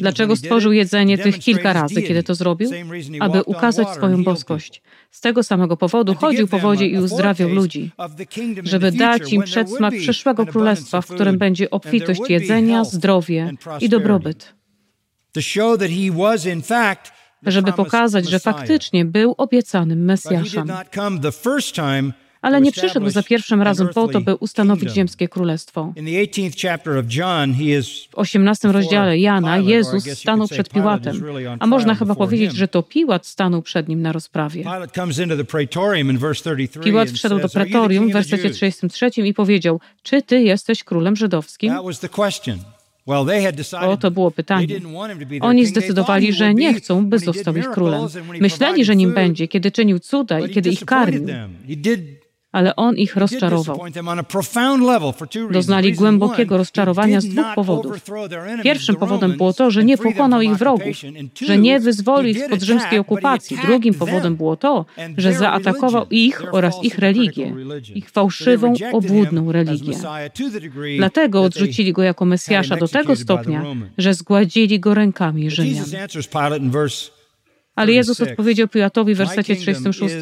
Dlaczego 0.00 0.36
stworzył 0.36 0.72
jedzenie 0.72 1.18
tych 1.18 1.38
kilka 1.38 1.72
razy, 1.72 2.02
kiedy 2.02 2.22
to 2.22 2.34
zrobił? 2.34 2.70
Aby 3.20 3.42
ukazać 3.42 3.88
swoją 3.88 4.24
boskość. 4.24 4.82
Z 5.10 5.20
tego 5.20 5.42
samego 5.42 5.76
powodu 5.76 6.14
chodził 6.14 6.48
po 6.48 6.58
wodzie 6.58 6.86
i 6.86 6.98
uzdrawiał 6.98 7.48
ludzi, 7.48 7.90
żeby 8.62 8.92
dać 8.92 9.32
im 9.32 9.42
przedsmak 9.42 9.94
przyszłego 9.94 10.46
królestwa, 10.46 11.00
w 11.00 11.06
którym 11.06 11.38
będzie 11.38 11.70
obfitość 11.70 12.20
jedzenia, 12.28 12.84
zdrowie 12.84 13.52
i 13.80 13.88
dobrobyt. 13.88 14.54
Żeby 17.46 17.72
pokazać, 17.72 18.28
że 18.28 18.40
faktycznie 18.40 19.04
był 19.04 19.34
obiecanym 19.38 20.04
Mesjaszem 20.04 20.72
ale 22.44 22.60
nie 22.60 22.72
przyszedł 22.72 23.10
za 23.10 23.22
pierwszym 23.22 23.62
razem 23.62 23.88
po 23.88 24.08
to, 24.08 24.20
by 24.20 24.34
ustanowić 24.34 24.90
ziemskie 24.90 25.28
królestwo. 25.28 25.92
W 28.10 28.14
18 28.14 28.72
rozdziale 28.72 29.18
Jana 29.18 29.58
Jezus 29.58 30.04
stanął 30.18 30.48
przed 30.48 30.70
Piłatem, 30.70 31.24
a 31.60 31.66
można 31.66 31.94
chyba 31.94 32.14
powiedzieć, 32.14 32.52
że 32.52 32.68
to 32.68 32.82
Piłat 32.82 33.26
stanął 33.26 33.62
przed 33.62 33.88
nim 33.88 34.02
na 34.02 34.12
rozprawie. 34.12 34.64
Piłat 36.84 37.10
wszedł 37.10 37.38
do 37.38 37.48
pretorium 37.48 38.08
w 38.08 38.12
wersecie 38.12 38.50
33 38.50 39.06
i 39.16 39.34
powiedział, 39.34 39.80
czy 40.02 40.22
ty 40.22 40.42
jesteś 40.42 40.84
królem 40.84 41.16
żydowskim? 41.16 41.72
O, 43.80 43.96
to 43.96 44.10
było 44.10 44.30
pytanie. 44.30 44.66
Oni 45.40 45.66
zdecydowali, 45.66 46.32
że 46.32 46.54
nie 46.54 46.74
chcą, 46.74 47.06
by 47.06 47.18
został 47.18 47.56
ich 47.56 47.70
królem. 47.70 48.02
Myśleli, 48.40 48.84
że 48.84 48.96
nim 48.96 49.14
będzie, 49.14 49.48
kiedy 49.48 49.70
czynił 49.70 49.98
cuda 49.98 50.40
i 50.40 50.50
kiedy 50.50 50.70
ich 50.70 50.84
karmił 50.84 51.26
ale 52.54 52.76
on 52.76 52.96
ich 52.96 53.16
rozczarował. 53.16 53.80
Doznali 55.50 55.92
głębokiego 55.92 56.56
rozczarowania 56.56 57.20
z 57.20 57.26
dwóch 57.26 57.46
powodów. 57.54 57.92
Pierwszym 58.62 58.96
powodem 58.96 59.36
było 59.36 59.52
to, 59.52 59.70
że 59.70 59.84
nie 59.84 59.98
pokonał 59.98 60.40
ich 60.40 60.54
wrogów, 60.56 60.96
że 61.46 61.58
nie 61.58 61.80
wyzwolił 61.80 62.30
ich 62.30 62.44
spod 62.44 62.62
rzymskiej 62.62 62.98
okupacji. 62.98 63.58
Drugim 63.66 63.94
powodem 63.94 64.36
było 64.36 64.56
to, 64.56 64.84
że 65.16 65.32
zaatakował 65.32 66.06
ich 66.10 66.54
oraz 66.54 66.84
ich 66.84 66.98
religię, 66.98 67.54
ich 67.94 68.10
fałszywą, 68.10 68.74
obłudną 68.92 69.52
religię. 69.52 69.94
Dlatego 70.96 71.42
odrzucili 71.42 71.92
go 71.92 72.02
jako 72.02 72.24
Mesjasza 72.24 72.76
do 72.76 72.88
tego 72.88 73.16
stopnia, 73.16 73.64
że 73.98 74.14
zgładzili 74.14 74.80
go 74.80 74.94
rękami 74.94 75.50
Rzymian. 75.50 75.84
Ale 77.74 77.92
Jezus 77.92 78.20
odpowiedział 78.20 78.68
Piłatowi 78.68 79.14
w 79.14 79.18
wersecie 79.18 79.56
36. 79.56 80.14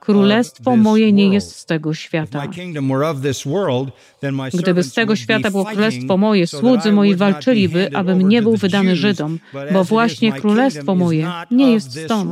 Królestwo 0.00 0.76
moje 0.76 1.12
nie 1.12 1.28
jest 1.28 1.56
z 1.56 1.66
tego 1.66 1.94
świata. 1.94 2.46
Gdyby 4.54 4.82
z 4.82 4.92
tego 4.92 5.16
świata 5.16 5.50
było 5.50 5.64
królestwo 5.64 6.16
moje, 6.16 6.46
słudzy 6.46 6.92
moi 6.92 7.14
walczyliby, 7.14 7.96
abym 7.96 8.28
nie 8.28 8.42
był 8.42 8.56
wydany 8.56 8.96
Żydom, 8.96 9.38
bo 9.72 9.84
właśnie 9.84 10.32
królestwo 10.32 10.94
moje 10.94 11.30
nie 11.50 11.72
jest 11.72 12.00
stąd. 12.04 12.30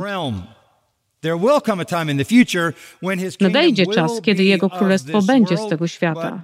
Nadejdzie 3.41 3.85
czas, 3.85 4.11
kiedy 4.21 4.43
Jego 4.43 4.69
królestwo 4.69 5.21
będzie 5.21 5.57
z 5.57 5.67
tego 5.67 5.87
świata. 5.87 6.41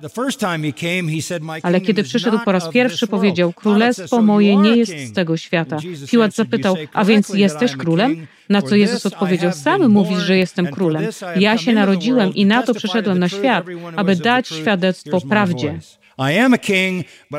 Ale 1.63 1.82
kiedy 1.82 2.04
przyszedł 2.04 2.39
po 2.46 2.52
raz 2.52 2.69
pierwszy, 2.69 3.08
powiedział: 3.08 3.54
Królestwo 3.54 4.22
moje 4.22 4.56
nie 4.56 4.76
jest 4.76 4.91
z 4.91 5.13
tego 5.13 5.38
świata. 5.38 5.78
Piłat 6.12 6.36
zapytał: 6.36 6.76
A 6.93 7.06
więc 7.06 7.30
jesteś 7.30 7.76
królem? 7.76 8.28
Na 8.50 8.62
co 8.62 8.76
Jezus 8.76 9.06
odpowiedział: 9.06 9.52
Sam 9.52 9.89
mówisz, 9.89 10.19
że 10.19 10.38
jestem 10.38 10.67
królem. 10.67 11.04
Ja 11.36 11.58
się 11.58 11.74
narodziłem 11.74 12.34
i 12.34 12.46
na 12.46 12.63
to 12.63 12.74
przyszedłem 12.74 13.19
na 13.19 13.30
świat, 13.30 13.65
aby 13.96 14.15
dać 14.15 14.48
świadectwo 14.48 15.22
prawdzie. 15.22 15.80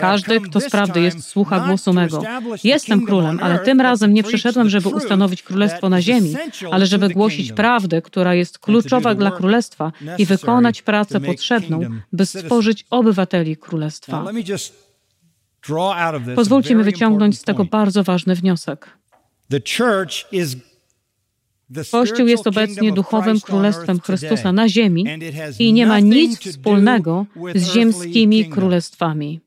Każdy, 0.01 0.41
kto 0.41 0.61
z 0.61 0.71
prawdy 0.71 1.01
jest, 1.01 1.25
słucha 1.25 1.61
głosu 1.61 1.93
mego. 1.93 2.23
Jestem 2.65 3.07
królem, 3.07 3.39
ale 3.43 3.59
tym 3.59 3.81
razem 3.81 4.15
nie 4.15 4.23
przyszedłem, 4.23 4.69
żeby 4.69 4.89
ustanowić 4.89 5.43
królestwo 5.43 5.89
na 5.89 6.03
ziemi, 6.03 6.35
ale 6.71 6.87
żeby 6.87 7.09
głosić 7.09 7.53
prawdę, 7.53 8.03
która 8.03 8.35
jest 8.35 8.59
kluczowa 8.59 9.15
dla 9.15 9.31
królestwa 9.31 9.93
i 10.19 10.27
wykonać 10.27 10.83
pracę 10.83 11.21
potrzebną, 11.21 11.81
by 12.13 12.27
stworzyć 12.27 12.87
obywateli 12.91 13.57
królestwa. 13.57 14.25
Pozwólcie 16.35 16.75
mi 16.75 16.85
wyciągnąć 16.85 17.39
z 17.39 17.43
tego 17.43 17.65
bardzo 17.65 18.05
ważny 18.05 18.35
wniosek. 18.35 18.91
Kościół 21.91 22.27
jest 22.27 22.47
obecnie 22.47 22.93
duchowym 22.93 23.41
królestwem 23.41 24.01
Chrystusa 24.01 24.53
na 24.53 24.69
ziemi 24.69 25.05
i 25.59 25.73
nie 25.73 25.87
ma 25.87 26.01
nic 26.01 26.41
wspólnego 26.41 27.27
z 27.55 27.73
ziemskimi 27.73 28.49
królestwami. 28.49 29.41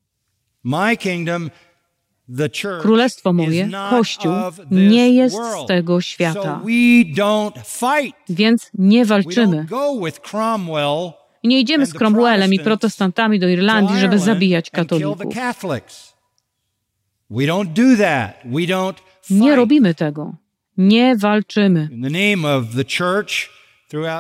Królestwo 2.82 3.34
moje, 3.34 3.70
Kościół, 3.90 4.34
nie 4.72 5.10
jest 5.14 5.36
z 5.36 5.68
tego 5.68 6.02
świata. 6.02 6.62
Więc 8.30 8.72
nie 8.74 9.06
walczymy. 9.06 9.66
Nie 11.44 11.60
idziemy 11.60 11.86
z 11.86 11.94
Cromwellem 11.94 12.54
i 12.54 12.60
protestantami 12.60 13.40
do 13.40 13.48
Irlandii, 13.48 14.00
żeby 14.00 14.20
zabijać 14.20 14.70
katolików. 14.70 15.34
Nie 19.30 19.56
robimy 19.56 19.96
tego. 19.96 20.36
Nie 20.78 21.16
walczymy. 21.16 21.90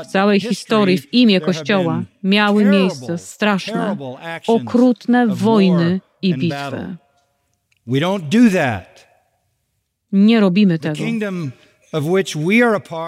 W 0.03 0.07
całej 0.11 0.39
historii 0.39 0.97
w 0.97 1.13
imię 1.13 1.41
Kościoła 1.41 2.03
miały 2.23 2.65
miejsce 2.65 3.17
straszne, 3.17 3.97
okrutne 4.47 5.27
wojny 5.27 6.01
i 6.21 6.33
bitwy. 6.33 6.95
Nie 10.11 10.39
robimy 10.39 10.79
tego. 10.79 10.95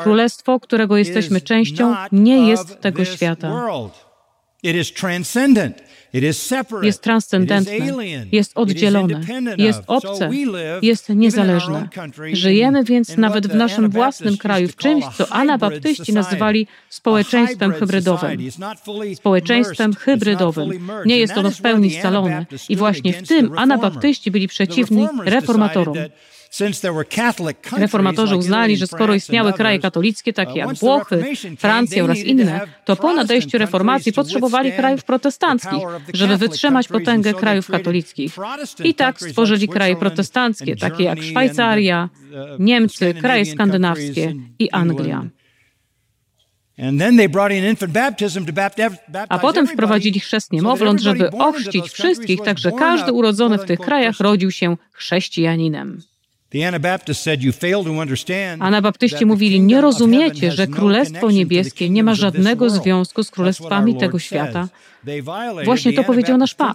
Królestwo, 0.03 0.59
którego 0.59 0.97
jesteśmy 0.97 1.41
częścią, 1.41 1.95
nie 2.11 2.47
jest 2.49 2.79
tego 2.81 3.05
świata. 3.05 3.65
Jest 6.83 7.01
transcendentne, 7.01 7.75
jest 8.31 8.51
oddzielone, 8.55 9.21
jest 9.57 9.81
obce, 9.87 10.29
jest 10.81 11.09
niezależne. 11.09 11.89
Żyjemy 12.33 12.83
więc 12.83 13.17
nawet 13.17 13.47
w 13.47 13.55
naszym 13.55 13.89
własnym 13.89 14.37
kraju 14.37 14.67
w 14.67 14.75
czymś, 14.75 15.05
co 15.17 15.29
anabaptyści 15.29 16.13
nazywali 16.13 16.67
społeczeństwem 16.89 17.73
hybrydowym. 17.73 18.37
Społeczeństwem 19.15 19.93
hybrydowym. 19.93 20.89
Nie 21.05 21.17
jest 21.17 21.37
ono 21.37 21.51
w 21.51 21.61
pełni 21.61 21.91
scalone. 21.91 22.45
i 22.69 22.75
właśnie 22.75 23.13
w 23.13 23.27
tym 23.27 23.57
anabaptyści 23.57 24.31
byli 24.31 24.47
przeciwni 24.47 25.07
reformatorom. 25.25 25.97
Reformatorzy 27.77 28.35
uznali, 28.35 28.77
że 28.77 28.87
skoro 28.87 29.13
istniały 29.13 29.53
kraje 29.53 29.79
katolickie, 29.79 30.33
takie 30.33 30.59
jak 30.59 30.73
Włochy, 30.73 31.23
Francja 31.57 32.03
oraz 32.03 32.17
inne, 32.17 32.67
to 32.85 32.95
po 32.95 33.13
nadejściu 33.13 33.57
reformacji 33.57 34.13
potrzebowali 34.13 34.71
krajów 34.71 35.03
protestanckich, 35.03 35.83
żeby 36.13 36.37
wytrzymać 36.37 36.87
potęgę 36.87 37.33
krajów 37.33 37.67
katolickich. 37.67 38.35
I 38.83 38.93
tak 38.93 39.19
stworzyli 39.19 39.67
kraje 39.67 39.95
protestanckie, 39.95 40.75
takie 40.75 41.03
jak 41.03 41.23
Szwajcaria, 41.23 42.09
Niemcy, 42.59 43.13
kraje 43.13 43.45
skandynawskie 43.45 44.33
i 44.59 44.69
Anglia. 44.71 45.25
A 49.29 49.39
potem 49.39 49.67
wprowadzili 49.67 50.19
chrzest 50.19 50.53
niemowląt, 50.53 51.01
żeby 51.01 51.31
ochrzcić 51.31 51.89
wszystkich, 51.89 52.41
tak 52.41 52.57
że 52.57 52.71
każdy 52.71 53.13
urodzony 53.13 53.57
w 53.57 53.65
tych 53.65 53.79
krajach 53.79 54.19
rodził 54.19 54.51
się 54.51 54.77
chrześcijaninem. 54.91 56.01
Anabaptyści 58.59 59.25
mówili, 59.25 59.59
nie 59.59 59.81
rozumiecie, 59.81 60.51
że 60.51 60.67
Królestwo 60.67 61.31
Niebieskie 61.31 61.89
nie 61.89 62.03
ma 62.03 62.15
żadnego 62.15 62.69
związku 62.69 63.23
z 63.23 63.31
królestwami 63.31 63.97
tego 63.97 64.19
świata. 64.19 64.67
Właśnie 65.65 65.93
to 65.93 66.03
powiedział 66.03 66.37
nasz 66.37 66.55
Pan. 66.55 66.73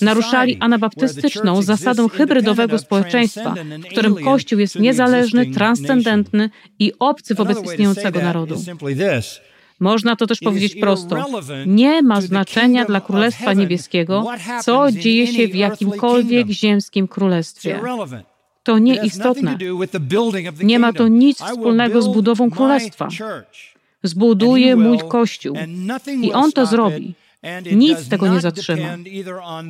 Naruszali 0.00 0.56
anabaptystyczną 0.60 1.62
zasadę 1.62 2.08
hybrydowego 2.08 2.78
społeczeństwa, 2.78 3.54
w 3.84 3.86
którym 3.86 4.14
Kościół 4.14 4.58
jest 4.58 4.78
niezależny, 4.78 5.46
transcendentny 5.46 6.50
i 6.78 6.92
obcy 6.98 7.34
wobec 7.34 7.62
istniejącego 7.64 8.20
narodu. 8.20 8.62
Można 9.80 10.16
to 10.16 10.26
też 10.26 10.40
powiedzieć 10.40 10.74
prosto. 10.74 11.26
Nie 11.66 12.02
ma 12.02 12.20
znaczenia 12.20 12.84
dla 12.84 13.00
Królestwa 13.00 13.52
Niebieskiego, 13.52 14.26
co 14.62 14.92
dzieje 14.92 15.26
się 15.26 15.48
w 15.48 15.54
jakimkolwiek 15.54 16.48
ziemskim 16.48 17.08
królestwie 17.08 17.80
to 18.64 18.78
nieistotne. 18.78 19.58
Nie 20.62 20.78
ma 20.78 20.92
to 20.92 21.08
nic 21.08 21.38
wspólnego 21.38 22.02
z 22.02 22.08
budową 22.08 22.50
królestwa. 22.50 23.08
Zbuduję 24.02 24.76
mój 24.76 24.98
kościół 25.08 25.56
i 26.22 26.32
on 26.32 26.52
to 26.52 26.66
zrobi. 26.66 27.14
Nic 27.72 28.08
tego 28.08 28.28
nie 28.28 28.40
zatrzyma. 28.40 28.96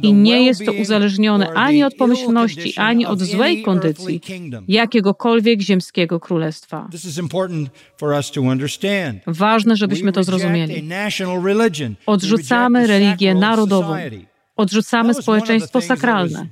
I 0.02 0.12
nie 0.12 0.42
jest 0.46 0.66
to 0.66 0.72
uzależnione 0.72 1.48
ani 1.54 1.85
od 1.85 1.94
pomyślności, 1.94 2.74
ani 2.76 3.07
od 3.07 3.20
złej 3.20 3.62
kondycji 3.62 4.20
jakiegokolwiek 4.68 5.61
ziemskiego 5.61 6.20
królestwa. 6.20 6.88
Ważne, 9.26 9.76
żebyśmy 9.76 10.12
to 10.12 10.24
zrozumieli. 10.24 10.88
Odrzucamy 12.07 12.87
religię 12.87 13.35
narodową. 13.35 13.96
Odrzucamy 14.56 15.14
społeczeństwo 15.14 15.80
sakralne. 15.80 16.46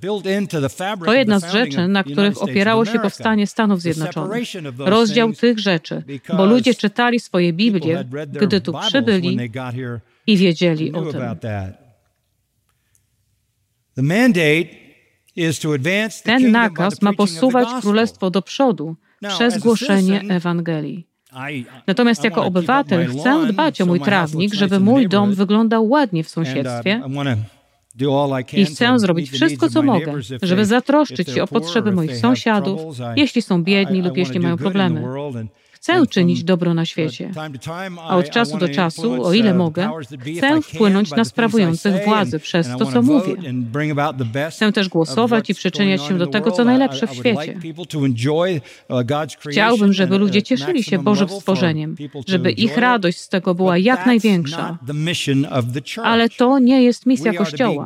To 1.04 1.14
jedna 1.14 1.40
z 1.40 1.52
rzeczy, 1.52 1.88
na 1.88 2.04
których 2.04 2.42
opierało 2.42 2.84
się 2.84 2.98
powstanie 2.98 3.46
Stanów 3.46 3.80
Zjednoczonych. 3.80 4.48
Rozdział 4.78 5.32
tych 5.32 5.58
rzeczy, 5.58 6.02
bo 6.36 6.46
ludzie 6.46 6.74
czytali 6.74 7.20
swoje 7.20 7.52
Biblie, 7.52 8.04
gdy 8.40 8.60
tu 8.60 8.72
przybyli 8.88 9.38
i 10.26 10.36
wiedzieli 10.36 10.92
o 10.92 11.02
tym. 11.02 11.22
Ten 16.24 16.50
nakaz 16.50 17.02
ma 17.02 17.12
posuwać 17.12 17.68
królestwo 17.80 18.30
do 18.30 18.42
przodu 18.42 18.96
przez 19.28 19.58
głoszenie 19.58 20.22
Ewangelii. 20.28 21.06
Natomiast 21.86 22.24
jako 22.24 22.44
obywatel 22.44 23.06
chcę 23.06 23.46
dbać 23.46 23.80
o 23.80 23.86
mój 23.86 24.00
trawnik, 24.00 24.54
żeby 24.54 24.80
mój 24.80 25.08
dom 25.08 25.34
wyglądał 25.34 25.88
ładnie 25.88 26.24
w 26.24 26.28
sąsiedztwie 26.28 27.02
i 28.52 28.64
chcę 28.64 28.98
zrobić 28.98 29.30
wszystko, 29.30 29.68
co 29.68 29.82
mogę, 29.82 30.12
żeby 30.42 30.66
zatroszczyć 30.66 31.30
się 31.30 31.42
o 31.42 31.46
potrzeby 31.46 31.92
moich 31.92 32.16
sąsiadów, 32.16 32.80
jeśli 33.16 33.42
są 33.42 33.64
biedni 33.64 34.02
lub 34.02 34.16
jeśli 34.16 34.40
mają 34.40 34.56
problemy. 34.56 35.02
Chcę 35.82 36.06
czynić 36.06 36.44
dobro 36.44 36.74
na 36.74 36.86
świecie, 36.86 37.30
a 38.08 38.16
od 38.16 38.30
czasu 38.30 38.58
do 38.58 38.68
czasu, 38.68 39.24
o 39.24 39.32
ile 39.32 39.54
mogę, 39.54 39.90
chcę 40.38 40.62
wpłynąć 40.62 41.10
na 41.10 41.24
sprawujących 41.24 42.04
władzy 42.04 42.38
przez 42.38 42.68
to, 42.78 42.86
co 42.86 43.02
mówię. 43.02 43.34
Chcę 44.50 44.72
też 44.72 44.88
głosować 44.88 45.50
i 45.50 45.54
przyczyniać 45.54 46.02
się 46.02 46.18
do 46.18 46.26
tego, 46.26 46.50
co 46.50 46.64
najlepsze 46.64 47.06
w 47.06 47.14
świecie. 47.14 47.58
Chciałbym, 49.50 49.92
żeby 49.92 50.18
ludzie 50.18 50.42
cieszyli 50.42 50.82
się 50.84 50.98
Bożym 50.98 51.28
stworzeniem, 51.28 51.96
żeby 52.26 52.50
ich 52.50 52.76
radość 52.76 53.20
z 53.20 53.28
tego 53.28 53.54
była 53.54 53.78
jak 53.78 54.06
największa. 54.06 54.78
Ale 56.02 56.28
to 56.28 56.58
nie 56.58 56.82
jest 56.82 57.06
misja 57.06 57.32
Kościoła. 57.32 57.84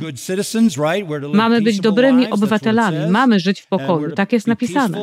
Mamy 1.33 1.63
być 1.63 1.81
dobrymi 1.81 2.31
obywatelami, 2.31 3.11
mamy 3.11 3.41
żyć 3.41 3.61
w 3.61 3.67
pokoju, 3.67 4.11
tak 4.11 4.33
jest 4.33 4.47
napisane. 4.47 4.99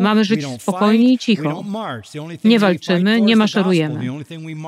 Mamy 0.00 0.24
żyć 0.24 0.46
spokojnie 0.58 1.12
i 1.12 1.18
cicho. 1.18 1.64
Nie 2.44 2.58
walczymy, 2.58 3.20
nie 3.20 3.36
maszerujemy. 3.36 4.00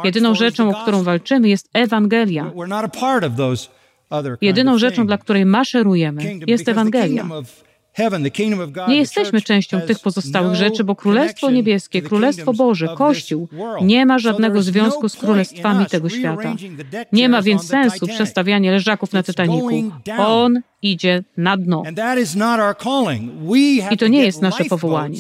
Jedyną 0.05 0.35
rzeczą, 0.35 0.71
o 0.71 0.83
którą 0.83 1.03
walczymy, 1.03 1.49
jest 1.49 1.69
Ewangelia. 1.73 2.53
Jedyną 4.41 4.79
rzeczą, 4.79 5.07
dla 5.07 5.19
której 5.19 5.47
maszerujemy, 5.47 6.23
jest 6.47 6.69
Ewangelia. 6.69 7.27
Nie 8.89 8.97
jesteśmy 8.97 9.41
częścią 9.41 9.81
tych 9.81 9.99
pozostałych 9.99 10.55
rzeczy, 10.55 10.85
bo 10.85 10.97
Królestwo 10.97 11.51
Niebieskie, 11.51 12.03
Królestwo 12.03 12.53
Boże, 12.53 12.89
Kościół 12.97 13.49
nie 13.83 14.07
ma 14.07 14.19
żadnego 14.19 14.63
związku 14.63 15.09
z 15.09 15.17
królestwami 15.17 15.87
tego 15.87 16.09
świata. 16.09 16.55
Nie 17.13 17.29
ma 17.29 17.43
więc 17.43 17.67
sensu 17.67 18.07
przestawiania 18.07 18.71
leżaków 18.71 19.13
na 19.13 19.23
Tytaniku. 19.23 19.93
On 20.19 20.61
idzie 20.83 21.23
na 21.37 21.57
dno. 21.57 21.83
I 23.91 23.97
to 23.99 24.09
nie 24.09 24.25
jest 24.25 24.43
nasze 24.43 24.65
powołanie. 24.65 25.19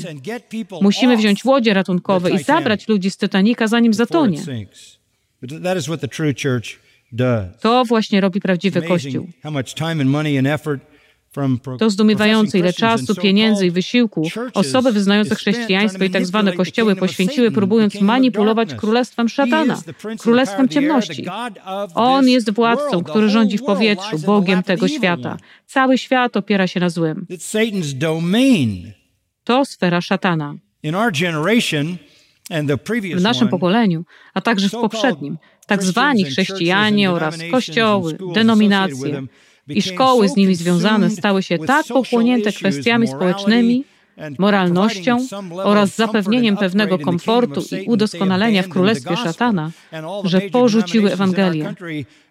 Musimy 0.80 1.16
wziąć 1.16 1.44
łodzie 1.44 1.74
ratunkowe 1.74 2.30
i 2.30 2.42
zabrać 2.42 2.88
ludzi 2.88 3.10
z 3.10 3.16
Titanika, 3.16 3.66
zanim 3.66 3.94
zatonie. 3.94 4.38
To 7.60 7.84
właśnie 7.84 8.20
robi 8.20 8.40
prawdziwy 8.40 8.82
Kościół. 8.82 9.28
To 11.78 11.90
zdumiewające, 11.90 12.58
ile 12.58 12.72
czasu, 12.72 13.14
pieniędzy 13.14 13.66
i 13.66 13.70
wysiłku 13.70 14.28
osoby 14.54 14.92
wyznające 14.92 15.34
chrześcijaństwo 15.34 16.04
i 16.04 16.10
tak 16.10 16.26
zwane 16.26 16.52
kościoły 16.52 16.96
poświęciły, 16.96 17.50
próbując 17.50 18.00
manipulować 18.00 18.74
królestwem 18.74 19.28
szatana, 19.28 19.82
królestwem 20.18 20.68
ciemności. 20.68 21.26
On 21.94 22.28
jest 22.28 22.50
władcą, 22.50 23.04
który 23.04 23.28
rządzi 23.28 23.58
w 23.58 23.62
powietrzu, 23.64 24.18
Bogiem 24.18 24.62
tego 24.62 24.88
świata. 24.88 25.36
Cały 25.66 25.98
świat 25.98 26.36
opiera 26.36 26.66
się 26.66 26.80
na 26.80 26.90
złym. 26.90 27.26
To 29.44 29.64
sfera 29.64 30.00
szatana. 30.00 30.54
W 33.16 33.20
naszym 33.22 33.48
pokoleniu, 33.48 34.04
a 34.34 34.40
także 34.40 34.68
w 34.68 34.72
poprzednim, 34.72 35.38
tak 35.66 35.82
zwani 35.82 36.24
chrześcijanie 36.24 37.10
oraz 37.10 37.38
kościoły, 37.50 38.18
denominacje, 38.34 39.22
i 39.70 39.82
szkoły 39.82 40.28
z 40.28 40.36
nimi 40.36 40.54
związane 40.54 41.10
stały 41.10 41.42
się 41.42 41.58
tak 41.58 41.86
pochłonięte 41.86 42.52
kwestiami 42.52 43.06
społecznymi, 43.06 43.84
moralnością 44.38 45.26
oraz 45.64 45.96
zapewnieniem 45.96 46.56
pewnego 46.56 46.98
komfortu 46.98 47.62
i 47.76 47.86
udoskonalenia 47.86 48.62
w 48.62 48.68
królestwie 48.68 49.16
szatana, 49.16 49.70
że 50.24 50.40
porzuciły 50.40 51.12
Ewangelię. 51.12 51.74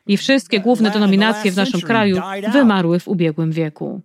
I 0.07 0.17
wszystkie 0.17 0.59
główne 0.59 0.91
denominacje 0.91 1.51
w 1.51 1.55
naszym 1.55 1.81
kraju 1.81 2.21
wymarły 2.53 2.99
w 2.99 3.07
ubiegłym 3.07 3.51
wieku. 3.51 4.01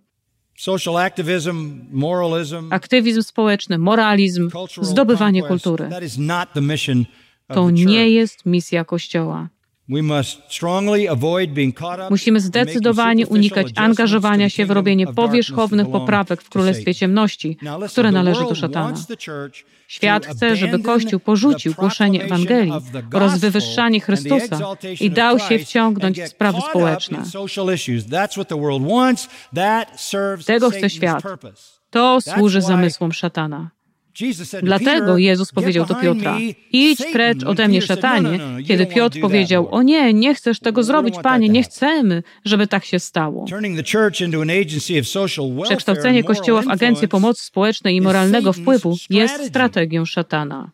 Aktywizm 2.69 3.21
społeczny, 3.21 3.77
moralizm, 3.77 4.49
zdobywanie 4.81 5.43
kultury. 5.43 5.89
To 7.47 7.69
nie 7.69 8.09
jest 8.09 8.45
misja 8.45 8.85
Kościoła. 8.85 9.49
Musimy 12.09 12.39
zdecydowanie 12.39 13.27
unikać 13.27 13.67
angażowania 13.75 14.49
się 14.49 14.65
w 14.65 14.71
robienie 14.71 15.07
powierzchownych 15.07 15.89
poprawek 15.91 16.41
w 16.41 16.49
Królestwie 16.49 16.95
Ciemności, 16.95 17.57
które 17.89 18.11
należy 18.11 18.41
do 18.41 18.55
szatana. 18.55 18.93
Świat 19.87 20.25
chce, 20.25 20.55
żeby 20.55 20.79
Kościół 20.79 21.19
porzucił 21.19 21.73
głoszenie 21.73 22.23
Ewangelii 22.23 22.73
oraz 23.13 23.39
wywyższanie 23.39 24.01
Chrystusa 24.01 24.59
i 25.01 25.11
dał 25.11 25.39
się 25.39 25.59
wciągnąć 25.59 26.21
w 26.21 26.27
sprawy 26.27 26.59
społeczne. 26.69 27.23
Tego 30.45 30.69
chce 30.69 30.89
świat. 30.89 31.23
To 31.89 32.21
służy 32.21 32.61
zamysłom 32.61 33.13
szatana. 33.13 33.71
Dlatego 34.63 35.17
Jezus 35.17 35.51
powiedział 35.51 35.85
do 35.85 35.95
Piotra: 35.95 36.37
Idź 36.71 36.99
precz 37.11 37.43
ode 37.43 37.67
mnie, 37.67 37.81
szatanie. 37.81 38.39
Kiedy 38.67 38.85
Piotr 38.85 39.19
powiedział: 39.19 39.67
O 39.71 39.81
nie, 39.81 40.13
nie 40.13 40.35
chcesz 40.35 40.59
tego 40.59 40.83
zrobić, 40.83 41.15
panie, 41.23 41.49
nie 41.49 41.63
chcemy, 41.63 42.23
żeby 42.45 42.67
tak 42.67 42.85
się 42.85 42.99
stało. 42.99 43.45
Przekształcenie 45.63 46.23
Kościoła 46.23 46.61
w 46.61 46.69
agencję 46.69 47.07
pomocy 47.07 47.43
społecznej 47.45 47.95
i 47.95 48.01
moralnego 48.01 48.53
wpływu 48.53 48.97
jest 49.09 49.45
strategią 49.45 50.05
szatana. 50.05 50.71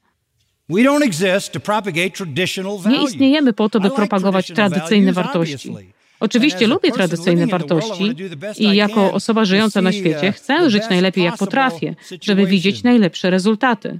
Nie 2.90 3.04
istniejemy 3.04 3.54
po 3.54 3.70
to, 3.70 3.80
by 3.80 3.90
propagować 3.90 4.48
tradycyjne 4.48 5.14
wartości. 5.14 5.76
Oczywiście 6.22 6.68
lubię 6.68 6.92
tradycyjne 6.92 7.48
wartości 7.48 8.16
i 8.58 8.76
jako 8.76 9.14
osoba 9.14 9.46
żyjąca 9.46 9.82
na 9.82 9.92
świecie 9.92 10.32
chcę 10.32 10.70
żyć 10.70 10.84
najlepiej 10.90 11.24
jak 11.24 11.38
potrafię, 11.38 11.96
żeby 12.22 12.46
widzieć 12.46 12.84
najlepsze 12.84 13.30
rezultaty. 13.30 14.00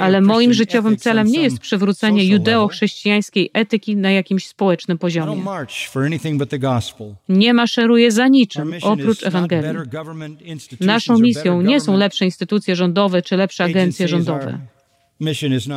Ale 0.00 0.20
moim 0.20 0.52
życiowym 0.52 0.96
celem 0.96 1.26
nie 1.26 1.42
jest 1.42 1.58
przywrócenie 1.58 2.24
judeo-chrześcijańskiej 2.24 3.50
etyki 3.52 3.96
na 3.96 4.10
jakimś 4.10 4.46
społecznym 4.46 4.98
poziomie. 4.98 5.44
Nie 7.28 7.54
maszeruję 7.54 8.10
za 8.10 8.28
niczym 8.28 8.74
oprócz 8.82 9.26
Ewangelii. 9.26 9.78
Naszą 10.80 11.18
misją 11.18 11.62
nie 11.62 11.80
są 11.80 11.96
lepsze 11.96 12.24
instytucje 12.24 12.76
rządowe 12.76 13.22
czy 13.22 13.36
lepsze 13.36 13.64
agencje 13.64 14.08
rządowe. 14.08 14.58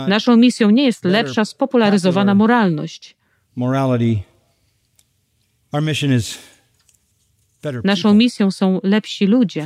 Naszą 0.08 0.38
misją 0.38 0.70
nie 0.70 0.84
jest 0.86 1.06
lepsza, 1.06 1.46
spopularyzowana 1.46 2.36
moralność. 2.36 3.16
Naszą 7.84 8.14
misją 8.14 8.52
są 8.52 8.80
lepsi 8.84 9.26
ludzie. 9.26 9.66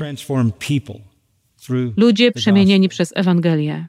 Ludzie 1.97 2.31
przemienieni 2.31 2.89
przez 2.89 3.13
Ewangelię. 3.15 3.87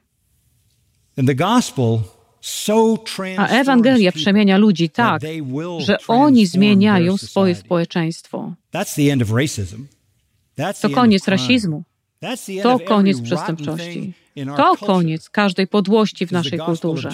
A 3.37 3.47
Ewangelia 3.49 4.13
przemienia 4.13 4.57
ludzi 4.59 4.91
tak, 4.91 5.23
że 5.79 5.99
oni 6.09 6.47
zmieniają 6.47 7.17
swoje 7.17 7.55
społeczeństwo. 7.55 8.55
To 10.81 10.91
koniec 10.91 11.29
rasizmu. 11.29 11.83
To 12.63 12.79
koniec 12.79 13.21
przestępczości. 13.21 14.13
To 14.57 14.77
koniec 14.77 15.31
każdej 15.31 15.67
podłości 15.67 16.27
w 16.27 16.33
naszej 16.33 16.59
kulturze. 16.59 17.11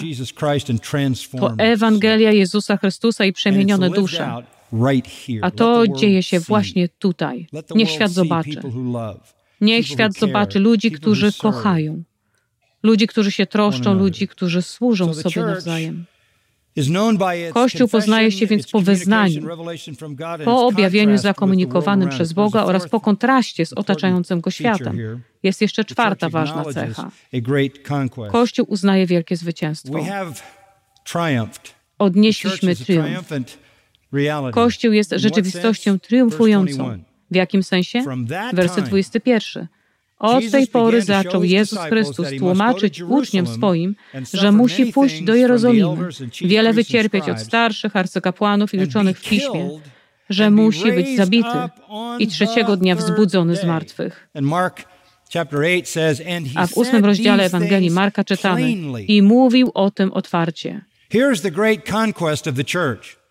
To 1.39 1.53
Ewangelia 1.57 2.31
Jezusa 2.31 2.77
Chrystusa 2.77 3.25
i 3.25 3.33
przemienione 3.33 3.89
dusze. 3.89 4.43
A 5.41 5.51
to 5.51 5.87
dzieje 5.87 6.23
się 6.23 6.39
właśnie 6.39 6.89
tutaj. 6.89 7.47
Niech 7.75 7.89
świat 7.89 8.11
zobaczy. 8.11 8.61
Niech 9.61 9.87
świat 9.87 10.13
zobaczy 10.13 10.59
ludzi, 10.59 10.91
którzy 10.91 11.33
kochają. 11.33 12.03
Ludzi, 12.83 13.07
którzy 13.07 13.31
się 13.31 13.45
troszczą, 13.45 13.93
ludzi, 13.93 14.27
którzy 14.27 14.61
służą 14.61 15.13
sobie 15.13 15.41
nawzajem. 15.41 16.05
Kościół 17.53 17.87
poznaje 17.87 18.31
się 18.31 18.47
więc 18.47 18.71
po 18.71 18.81
wyznaniu, 18.81 19.41
po 20.45 20.67
objawieniu 20.67 21.17
zakomunikowanym 21.17 22.09
przez 22.09 22.33
Boga 22.33 22.63
oraz 22.63 22.89
po 22.89 22.99
kontraście 22.99 23.65
z 23.65 23.73
otaczającym 23.73 24.41
go 24.41 24.51
światem. 24.51 25.23
Jest 25.43 25.61
jeszcze 25.61 25.85
czwarta 25.85 26.29
ważna 26.29 26.65
cecha. 26.65 27.11
Kościół 28.31 28.65
uznaje 28.69 29.05
wielkie 29.05 29.35
zwycięstwo. 29.35 29.99
Odnieśliśmy 31.99 32.75
triumf. 32.75 33.29
Kościół 34.51 34.93
jest 34.93 35.13
rzeczywistością 35.15 35.99
triumfującą. 35.99 36.99
W 37.31 37.35
jakim 37.35 37.63
sensie? 37.63 38.03
Werset 38.53 38.85
21. 38.85 39.67
Od 40.19 40.51
tej 40.51 40.67
pory 40.67 41.01
zaczął 41.01 41.43
Jezus 41.43 41.79
Chrystus 41.79 42.27
tłumaczyć 42.39 43.01
uczniom 43.01 43.47
swoim, 43.47 43.95
że 44.33 44.51
musi 44.51 44.85
pójść 44.85 45.21
do 45.21 45.35
Jerozolimy, 45.35 46.09
wiele 46.41 46.73
wycierpieć 46.73 47.29
od 47.29 47.39
starszych 47.39 47.95
arcykapłanów 47.95 48.73
i 48.73 48.79
uczonych 48.79 49.19
w 49.19 49.29
piśmie, 49.29 49.69
że 50.29 50.51
musi 50.51 50.91
być 50.91 51.17
zabity 51.17 51.49
i 52.19 52.27
trzeciego 52.27 52.77
dnia 52.77 52.95
wzbudzony 52.95 53.55
z 53.55 53.63
martwych. 53.63 54.29
A 56.55 56.67
w 56.67 56.77
ósmym 56.77 57.05
rozdziale 57.05 57.43
Ewangelii 57.43 57.91
Marka 57.91 58.23
czytamy 58.23 58.71
i 59.07 59.21
mówił 59.21 59.71
o 59.73 59.91
tym 59.91 60.13
otwarcie. 60.13 60.85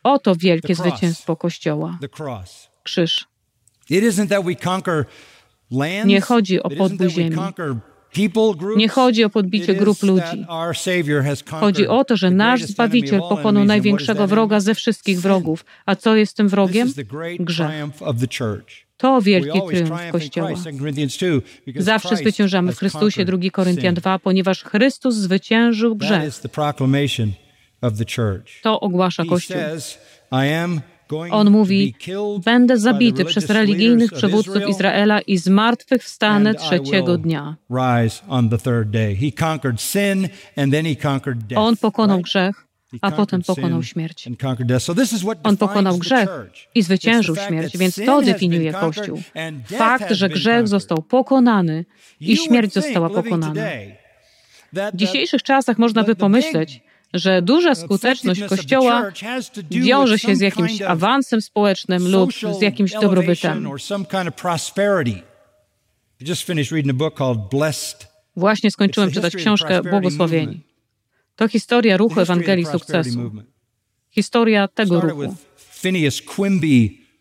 Oto 0.03 0.37
wielkie 0.37 0.75
zwycięstwo 0.75 1.37
Kościoła. 1.37 1.99
Krzyż. 2.83 3.25
Nie 6.05 6.21
chodzi 6.21 6.63
o 6.63 6.71
podbój 6.71 7.11
ziemi. 7.11 7.37
Nie 8.77 8.89
chodzi 8.89 9.25
o 9.25 9.31
podbicie 9.31 9.75
grup 9.75 10.03
ludzi. 10.03 10.47
Chodzi 11.61 11.87
o 11.87 12.05
to, 12.05 12.17
że 12.17 12.31
nasz 12.31 12.63
Zbawiciel 12.63 13.21
pokonał 13.21 13.65
największego 13.65 14.27
wroga 14.27 14.61
ze 14.61 14.75
wszystkich 14.75 15.21
wrogów. 15.21 15.65
A 15.87 15.97
co 15.97 16.17
jest 16.17 16.37
tym 16.37 16.49
wrogiem? 16.49 16.89
Grzech. 17.41 17.71
To 18.97 19.21
wielki 19.23 19.61
triumf 19.69 19.91
Kościoła. 20.13 20.51
Zawsze 21.77 22.09
zwyciężamy 22.17 22.73
w 22.73 22.79
Chrystusie, 22.79 23.25
2 23.25 23.39
Koryntian 23.53 23.95
2, 23.95 24.19
ponieważ 24.19 24.63
Chrystus 24.65 25.15
zwyciężył 25.15 25.97
grzech. 25.97 26.23
To 28.63 28.81
ogłasza 28.81 29.25
Kościół. 29.25 29.57
On 31.31 31.51
mówi: 31.51 31.95
Będę 32.45 32.79
zabity 32.79 33.25
przez 33.25 33.51
religijnych 33.51 34.13
przywódców 34.13 34.69
Izraela 34.69 35.21
i 35.21 35.39
zmartwychwstanę 35.39 36.55
trzeciego 36.55 37.19
dnia. 37.19 37.57
On 41.57 41.77
pokonał 41.77 42.21
grzech, 42.21 42.67
a 43.01 43.11
potem 43.11 43.43
pokonał 43.43 43.83
śmierć. 43.83 44.29
On 45.43 45.57
pokonał 45.57 45.99
grzech 45.99 46.29
i 46.75 46.83
zwyciężył 46.83 47.37
śmierć, 47.37 47.77
więc 47.77 48.01
to 48.07 48.23
definiuje 48.23 48.73
Kościół. 48.73 49.23
Fakt, 49.65 50.13
że 50.13 50.29
grzech 50.29 50.69
został 50.69 51.03
pokonany 51.03 51.85
i 52.21 52.37
śmierć 52.37 52.73
została 52.73 53.11
pokonana. 53.11 53.63
W 54.73 54.97
dzisiejszych 54.97 55.43
czasach 55.43 55.79
można 55.79 56.05
by 56.05 56.17
pomyśleć, 56.17 56.81
że 57.15 57.43
duża 57.43 57.75
skuteczność 57.75 58.43
Kościoła 58.43 59.13
wiąże 59.71 60.19
się 60.19 60.37
z 60.37 60.41
jakimś 60.41 60.83
awansem 60.83 61.43
społecznym 61.43 62.09
lub 62.09 62.33
z 62.59 62.63
jakimś 62.63 62.93
dobrobytem. 62.93 63.69
Właśnie 68.37 68.71
skończyłem 68.71 69.11
czytać 69.11 69.37
książkę 69.37 69.83
Błogosławieni. 69.83 70.61
To 71.37 71.49
historia 71.49 71.97
ruchu 71.97 72.21
Ewangelii 72.21 72.67
Sukcesu. 72.67 73.31
Historia 74.11 74.69
tego 74.69 75.01
ruchu. 75.01 75.35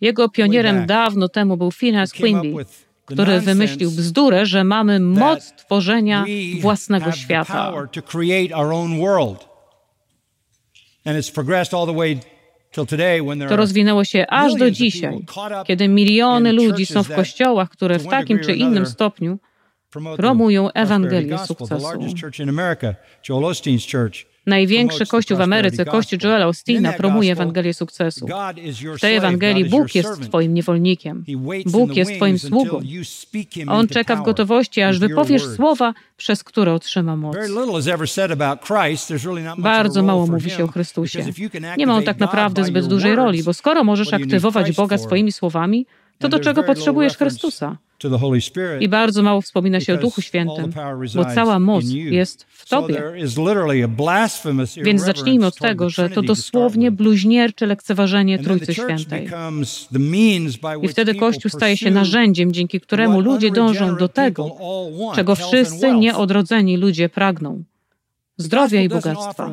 Jego 0.01 0.29
pionierem 0.29 0.85
dawno 0.85 1.29
temu 1.29 1.57
był 1.57 1.71
Phineas 1.71 2.13
Quimby, 2.13 2.65
który 3.05 3.39
wymyślił 3.39 3.91
bzdurę, 3.91 4.45
że 4.45 4.63
mamy 4.63 4.99
moc 4.99 5.53
tworzenia 5.55 6.25
własnego 6.61 7.11
świata. 7.11 7.73
To 13.49 13.55
rozwinęło 13.55 14.03
się 14.03 14.25
aż 14.29 14.55
do 14.55 14.71
dzisiaj, 14.71 15.25
kiedy 15.65 15.87
miliony 15.87 16.53
ludzi 16.53 16.85
są 16.85 17.03
w 17.03 17.15
kościołach, 17.15 17.69
które 17.69 17.99
w 17.99 18.07
takim 18.07 18.39
czy 18.39 18.53
innym 18.53 18.85
stopniu 18.85 19.39
promują 20.17 20.71
Ewangelię 20.71 21.37
sukcesu. 21.37 21.87
Największy 24.45 25.05
kościół 25.05 25.37
w 25.37 25.41
Ameryce, 25.41 25.85
kościół 25.85 26.19
Joela 26.23 26.47
Ostina, 26.47 26.93
promuje 26.93 27.31
Ewangelię 27.31 27.73
sukcesu. 27.73 28.27
W 28.97 28.99
tej 28.99 29.15
Ewangelii 29.15 29.65
Bóg 29.65 29.95
jest 29.95 30.21
Twoim 30.21 30.53
niewolnikiem. 30.53 31.23
Bóg 31.65 31.95
jest 31.95 32.15
Twoim 32.15 32.39
sługą. 32.39 32.81
On 33.67 33.87
czeka 33.87 34.15
w 34.15 34.23
gotowości, 34.23 34.81
aż 34.81 34.99
wypowiesz 34.99 35.45
słowa, 35.45 35.93
przez 36.17 36.43
które 36.43 36.73
otrzyma 36.73 37.15
moc. 37.15 37.35
Bardzo 39.57 40.03
mało 40.03 40.27
mówi 40.27 40.49
się 40.49 40.63
o 40.63 40.67
Chrystusie. 40.67 41.25
Nie 41.77 41.87
ma 41.87 41.95
on 41.95 42.03
tak 42.03 42.19
naprawdę 42.19 42.63
zbyt 42.63 42.87
dużej 42.87 43.15
roli, 43.15 43.43
bo 43.43 43.53
skoro 43.53 43.83
możesz 43.83 44.13
aktywować 44.13 44.71
Boga 44.71 44.97
swoimi 44.97 45.31
słowami, 45.31 45.85
to 46.19 46.29
do 46.29 46.39
czego 46.39 46.63
potrzebujesz 46.63 47.17
Chrystusa? 47.17 47.77
I 48.79 48.89
bardzo 48.89 49.23
mało 49.23 49.41
wspomina 49.41 49.79
się 49.79 49.93
o 49.93 49.97
Duchu 49.97 50.21
Świętym, 50.21 50.73
bo 51.15 51.25
cała 51.25 51.59
moc 51.59 51.85
jest 51.89 52.45
w 52.49 52.69
Tobie. 52.69 53.03
Więc 54.83 55.01
zacznijmy 55.01 55.45
od 55.45 55.57
tego, 55.57 55.89
że 55.89 56.09
to 56.09 56.21
dosłownie 56.21 56.91
bluźniercze 56.91 57.65
lekceważenie 57.65 58.39
Trójcy 58.39 58.73
Świętej. 58.73 59.29
I 60.81 60.87
wtedy 60.87 61.15
Kościół 61.15 61.51
staje 61.51 61.77
się 61.77 61.91
narzędziem, 61.91 62.51
dzięki 62.51 62.79
któremu 62.79 63.19
ludzie 63.19 63.51
dążą 63.51 63.95
do 63.95 64.07
tego, 64.07 64.55
czego 65.15 65.35
wszyscy 65.35 65.91
nieodrodzeni 65.91 66.77
ludzie 66.77 67.09
pragną 67.09 67.63
zdrowia 68.37 68.81
i 68.81 68.89
bogactwa. 68.89 69.51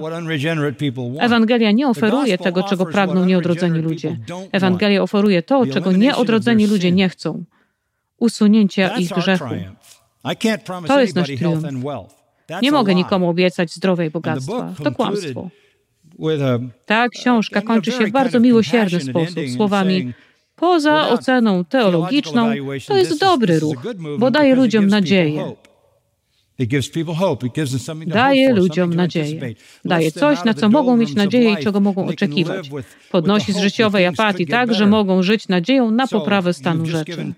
Ewangelia 1.19 1.71
nie 1.71 1.89
oferuje 1.89 2.39
tego, 2.39 2.63
czego 2.63 2.87
pragną 2.87 3.25
nieodrodzeni 3.25 3.79
ludzie. 3.79 4.17
Ewangelia 4.53 5.03
oferuje 5.03 5.43
to, 5.43 5.67
czego 5.67 5.93
nieodrodzeni 5.93 6.67
ludzie 6.67 6.93
nie 6.93 7.09
chcą 7.09 7.45
usunięcia 8.19 8.97
ich 8.97 9.11
grzechu. 9.11 9.55
To 10.87 11.01
jest 11.01 11.17
nasz 11.17 11.27
triumf. 11.27 11.65
Nie 12.63 12.73
mogę 12.73 12.95
nikomu 12.95 13.29
obiecać 13.29 13.73
zdrowia 13.73 14.05
i 14.05 14.11
bogactwa. 14.11 14.75
To 14.85 14.93
kłamstwo. 14.93 15.49
Ta 16.87 17.09
książka 17.09 17.61
kończy 17.63 17.93
się 17.93 18.07
w 18.07 18.11
bardzo 18.11 18.41
miłosierny 18.41 19.01
sposób 19.01 19.41
słowami 19.57 20.13
Poza 20.57 21.09
oceną 21.09 21.65
teologiczną, 21.65 22.51
to 22.89 22.97
jest 22.97 23.21
dobry 23.21 23.61
ruch, 23.61 23.77
bo 24.19 24.31
daje 24.31 24.55
ludziom 24.55 24.87
nadzieję. 24.87 25.55
Daje 28.07 28.53
ludziom 28.53 28.95
nadzieję. 28.95 29.55
Daje 29.85 30.13
coś, 30.13 30.45
na 30.45 30.55
co 30.55 30.69
mogą 30.69 30.97
mieć 30.97 31.15
nadzieję 31.15 31.53
i 31.53 31.65
czego 31.65 31.81
mogą 31.81 32.07
oczekiwać. 32.07 32.71
Podnosi 33.11 33.53
z 33.53 33.59
życiowej 33.59 34.07
apatii 34.07 34.47
tak, 34.47 34.75
że 34.75 34.87
mogą 34.87 35.23
żyć 35.23 35.49
nadzieją 35.49 35.91
na 35.91 36.07
poprawę 36.07 36.55
stanu 36.55 36.87
rzeczy. 36.87 37.35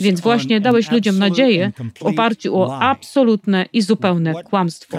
Więc 0.00 0.20
właśnie 0.20 0.60
dałeś 0.60 0.90
ludziom 0.90 1.18
nadzieję 1.18 1.72
w 1.98 2.02
oparciu 2.02 2.56
o 2.56 2.78
absolutne 2.78 3.66
i 3.72 3.82
zupełne 3.82 4.34
kłamstwo. 4.42 4.98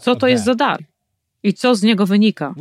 Co 0.00 0.16
to 0.16 0.28
jest 0.28 0.44
za 0.44 0.54
dar? 0.54 0.84
I 1.46 1.52
co 1.52 1.74
z 1.74 1.82
niego 1.82 2.06
wynika? 2.06 2.54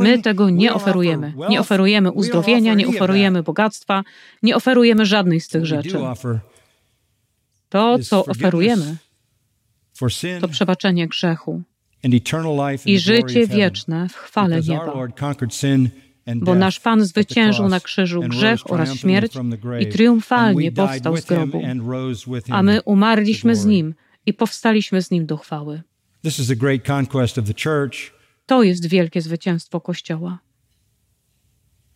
My 0.00 0.22
tego 0.22 0.50
nie 0.50 0.74
oferujemy. 0.74 1.34
Nie 1.48 1.60
oferujemy 1.60 2.10
uzdrowienia, 2.12 2.74
nie 2.74 2.88
oferujemy 2.88 3.42
bogactwa, 3.42 4.02
nie 4.42 4.56
oferujemy 4.56 5.06
żadnej 5.06 5.40
z 5.40 5.48
tych 5.48 5.66
rzeczy. 5.66 5.98
To, 7.68 7.98
co 7.98 8.24
oferujemy, 8.24 8.96
to 10.40 10.48
przebaczenie 10.48 11.08
grzechu 11.08 11.62
i 12.86 12.98
życie 12.98 13.46
wieczne 13.46 14.08
w 14.08 14.16
chwale 14.16 14.60
nieba. 14.60 14.92
Bo 16.36 16.54
nasz 16.54 16.80
Pan 16.80 17.04
zwyciężył 17.04 17.68
na 17.68 17.80
krzyżu 17.80 18.20
grzech 18.20 18.70
oraz 18.70 18.94
śmierć 18.94 19.32
i 19.80 19.86
triumfalnie 19.86 20.72
powstał 20.72 21.16
z 21.16 21.24
grobu, 21.24 21.62
a 22.50 22.62
my 22.62 22.82
umarliśmy 22.82 23.56
z 23.56 23.64
Nim 23.64 23.94
i 24.26 24.34
powstaliśmy 24.34 25.02
z 25.02 25.10
Nim 25.10 25.26
do 25.26 25.36
chwały. 25.36 25.82
This 26.22 26.38
is 26.38 26.48
the 26.48 26.56
great 26.56 26.86
conquest 26.86 27.38
of 27.38 27.46
the 27.46 27.54
church. 27.54 28.12
To 28.46 28.62
jest 28.62 28.86
wielkie 28.86 29.22
zwycięstwo 29.22 29.80
Kościoła. 29.80 30.38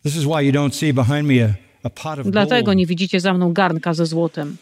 This 0.03 0.15
is 0.15 0.23
why 0.23 0.41
you 0.41 0.51
don't 0.51 0.73
see 0.73 0.93
behind 0.93 1.27
me 1.27 1.45
a, 1.45 1.53
a 1.83 1.89
pot 1.89 2.19
of 2.19 2.31
Dlatego 2.31 2.73
nie 2.73 2.85
widzicie 2.85 3.19
za 3.19 3.33
mną 3.33 3.53
garnka 3.53 3.93
ze 3.93 4.05
złotem. 4.05 4.57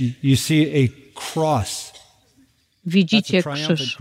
You, 0.00 0.10
you 0.22 0.36
see 0.36 0.66
a 0.74 0.88
cross. 1.32 1.92
Widzicie 2.86 3.42
krzyż. 3.42 3.96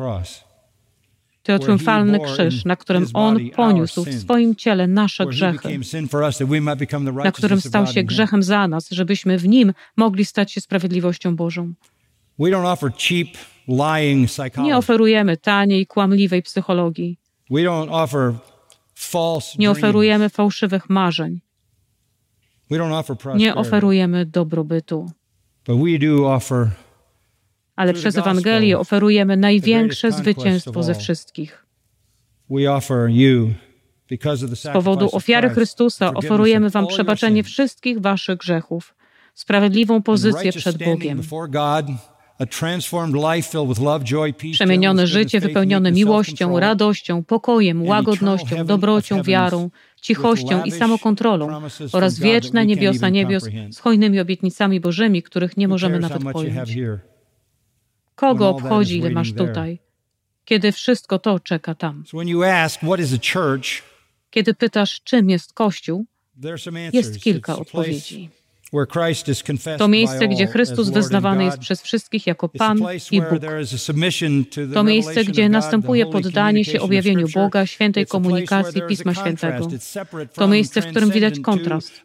To 1.44 1.60
triumfalny 1.60 2.20
krzyż, 2.20 2.66
na 2.66 2.76
którym 2.76 3.08
On 3.14 3.50
poniósł 3.50 4.06
w 4.06 4.14
swoim 4.14 4.56
ciele 4.56 4.88
nasze 4.88 5.26
grzechy, 5.26 5.80
na 7.24 7.32
którym 7.32 7.62
stał 7.62 7.88
się 7.88 8.04
grzechem 8.04 8.44
za 8.44 8.68
nas, 8.68 8.90
żebyśmy 8.92 9.38
w 9.38 9.48
Nim 9.48 9.74
mogli 9.96 10.26
stać 10.26 10.52
się 10.52 10.62
sprawiedliwością 10.62 11.36
Bożą. 11.36 11.74
Nie 14.64 14.78
oferujemy 14.78 15.38
taniej, 15.38 15.88
kłamliwej 15.88 16.44
psychologii. 16.44 17.18
Nie 19.60 19.72
oferujemy 19.72 20.30
fałszywych 20.30 20.90
marzeń. 20.90 21.42
Nie 23.38 23.56
oferujemy 23.56 24.26
dobrobytu. 24.26 25.12
Ale 27.76 27.94
przez 27.94 28.16
Ewangelię 28.18 28.80
oferujemy 28.80 29.38
największe 29.38 30.08
zwycięstwo 30.12 30.84
ze 30.84 30.96
wszystkich. 30.96 31.66
Z 34.56 34.74
powodu 34.74 35.06
ofiary 35.16 35.50
Chrystusa 35.50 36.14
oferujemy 36.14 36.70
Wam 36.70 36.88
przebaczenie 36.88 37.44
wszystkich 37.44 38.00
Waszych 38.02 38.38
grzechów, 38.38 38.96
sprawiedliwą 39.34 40.02
pozycję 40.02 40.52
przed 40.52 40.78
Bogiem, 40.86 41.22
przemienione 44.52 45.08
życie 45.08 45.40
wypełnione 45.40 45.92
miłością, 45.92 46.60
radością, 46.60 47.24
pokojem, 47.24 47.84
łagodnością, 47.88 48.66
dobrocią, 48.66 49.24
wiarą, 49.24 49.70
cichością 50.02 50.64
i 50.64 50.72
samokontrolą 50.72 51.62
oraz 51.92 52.20
wieczne 52.20 52.66
niebiosa 52.66 53.10
niebios 53.10 53.44
z 53.72 53.80
hojnymi 53.80 54.20
obietnicami 54.20 54.80
Bożymi, 54.80 55.24
których 55.24 55.58
nie 55.58 55.68
możemy 55.68 56.00
nawet 56.00 56.24
pojąć. 56.34 56.78
Kogo 58.16 58.50
obchodzi, 58.50 58.98
ile 58.98 59.10
masz 59.10 59.34
tutaj, 59.34 59.80
kiedy 60.46 60.72
wszystko 60.72 61.20
to 61.20 61.40
czeka 61.40 61.76
tam? 61.76 62.04
Kiedy 64.30 64.54
pytasz, 64.54 65.02
czym 65.04 65.30
jest 65.30 65.54
Kościół, 65.54 66.06
jest 66.94 67.20
kilka 67.20 67.58
odpowiedzi. 67.58 68.30
To 69.78 69.88
miejsce, 69.88 70.28
gdzie 70.28 70.48
Chrystus 70.48 70.90
wyznawany 70.90 71.44
jest 71.44 71.58
przez 71.58 71.82
wszystkich 71.82 72.28
jako 72.28 72.50
Pan 72.50 72.78
i 73.12 73.22
Bóg. 73.22 73.40
To 74.74 74.84
miejsce, 74.84 75.24
gdzie 75.24 75.50
następuje 75.50 76.06
poddanie 76.06 76.66
się 76.66 76.82
objawieniu 76.82 77.28
Boga, 77.34 77.66
świętej 77.66 78.06
komunikacji 78.06 78.82
Pisma 78.88 79.14
Świętego. 79.14 79.68
To 80.34 80.48
miejsce, 80.48 80.82
w 80.82 80.86
którym 80.88 81.12
widać 81.12 81.40
kontrast. 81.40 82.04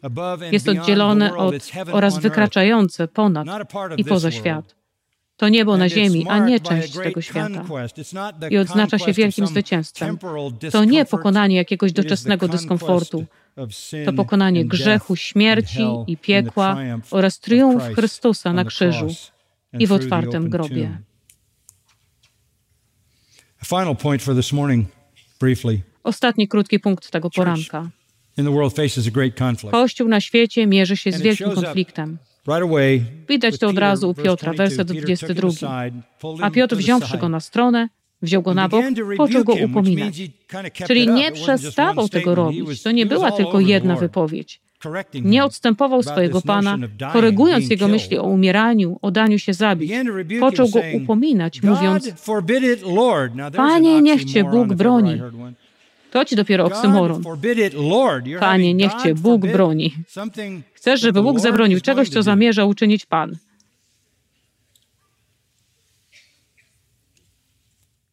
Jest 0.51 0.69
oddzielone 0.69 1.35
od 1.35 1.55
oraz 1.91 2.19
wykraczające 2.19 3.07
ponad 3.07 3.47
i 3.97 4.05
poza 4.05 4.31
świat. 4.31 4.80
To 5.41 5.49
niebo 5.49 5.77
na 5.77 5.89
ziemi, 5.89 6.25
a 6.29 6.39
nie 6.39 6.59
część 6.59 6.93
tego 6.93 7.21
świata. 7.21 7.65
I 8.49 8.57
odznacza 8.57 8.99
się 8.99 9.13
wielkim 9.13 9.47
zwycięstwem. 9.47 10.17
To 10.71 10.83
nie 10.83 11.05
pokonanie 11.05 11.55
jakiegoś 11.55 11.91
doczesnego 11.91 12.47
dyskomfortu. 12.47 13.25
To 14.05 14.13
pokonanie 14.13 14.65
grzechu, 14.65 15.15
śmierci 15.15 15.83
i 16.07 16.17
piekła 16.17 16.77
oraz 17.11 17.39
triumf 17.39 17.83
Chrystusa 17.83 18.53
na 18.53 18.65
krzyżu 18.65 19.07
i 19.79 19.87
w 19.87 19.91
otwartym 19.91 20.49
grobie. 20.49 20.97
Ostatni 26.03 26.47
krótki 26.47 26.79
punkt 26.79 27.11
tego 27.11 27.29
poranka. 27.29 27.89
Kościół 29.71 30.07
na 30.07 30.21
świecie 30.21 30.67
mierzy 30.67 30.97
się 30.97 31.11
z 31.11 31.21
wielkim 31.21 31.51
konfliktem. 31.51 32.17
Widać 33.29 33.59
to 33.59 33.67
od 33.67 33.77
razu 33.77 34.09
u 34.09 34.13
Piotra, 34.13 34.53
werset 34.53 34.87
22. 34.87 35.49
A 36.41 36.51
Piotr 36.51 36.75
wziąwszy 36.75 37.17
go 37.17 37.29
na 37.29 37.39
stronę, 37.39 37.89
wziął 38.21 38.41
go 38.41 38.53
na 38.53 38.69
bok, 38.69 38.85
począł 39.17 39.43
go 39.43 39.53
upominać. 39.53 40.21
Czyli 40.87 41.07
nie 41.07 41.31
przestawał 41.31 42.09
tego 42.09 42.35
robić. 42.35 42.83
To 42.83 42.91
nie 42.91 43.05
była 43.05 43.31
tylko 43.31 43.59
jedna 43.59 43.95
wypowiedź. 43.95 44.61
Nie 45.13 45.45
odstępował 45.45 46.03
swojego 46.03 46.41
Pana, 46.41 46.77
korygując 47.13 47.69
jego 47.69 47.87
myśli 47.87 48.17
o 48.17 48.23
umieraniu, 48.23 48.99
o 49.01 49.11
daniu 49.11 49.39
się 49.39 49.53
zabić. 49.53 49.91
Począł 50.39 50.69
go 50.69 50.79
upominać, 50.93 51.63
mówiąc: 51.63 52.13
Panie, 53.55 54.01
niech 54.01 54.25
cię 54.25 54.43
Bóg 54.43 54.73
broni. 54.73 55.21
To 56.11 56.25
ci 56.25 56.35
dopiero 56.35 56.65
oksymoron. 56.65 57.23
Panie, 58.39 58.73
niech 58.73 58.93
cię 59.03 59.15
Bóg 59.15 59.41
broni. 59.41 59.95
Chcesz, 60.73 61.01
żeby 61.01 61.21
Bóg 61.23 61.39
zabronił 61.39 61.81
czegoś, 61.81 62.09
co 62.09 62.23
zamierza 62.23 62.65
uczynić 62.65 63.05
Pan. 63.05 63.37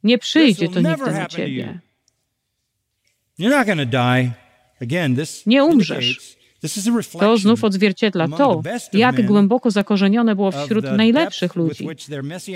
Nie 0.04 0.18
przyjdzie 0.18 0.68
to 0.68 0.80
nigdy 0.80 1.12
na 1.12 1.26
ciebie. 1.26 1.78
Nie 5.46 5.64
umrzesz. 5.64 6.36
To 7.20 7.38
znów 7.38 7.64
odzwierciedla 7.64 8.28
to, 8.28 8.62
jak 8.92 9.26
głęboko 9.26 9.70
zakorzenione 9.70 10.34
było 10.34 10.50
wśród 10.52 10.84
najlepszych 10.96 11.56
ludzi 11.56 11.88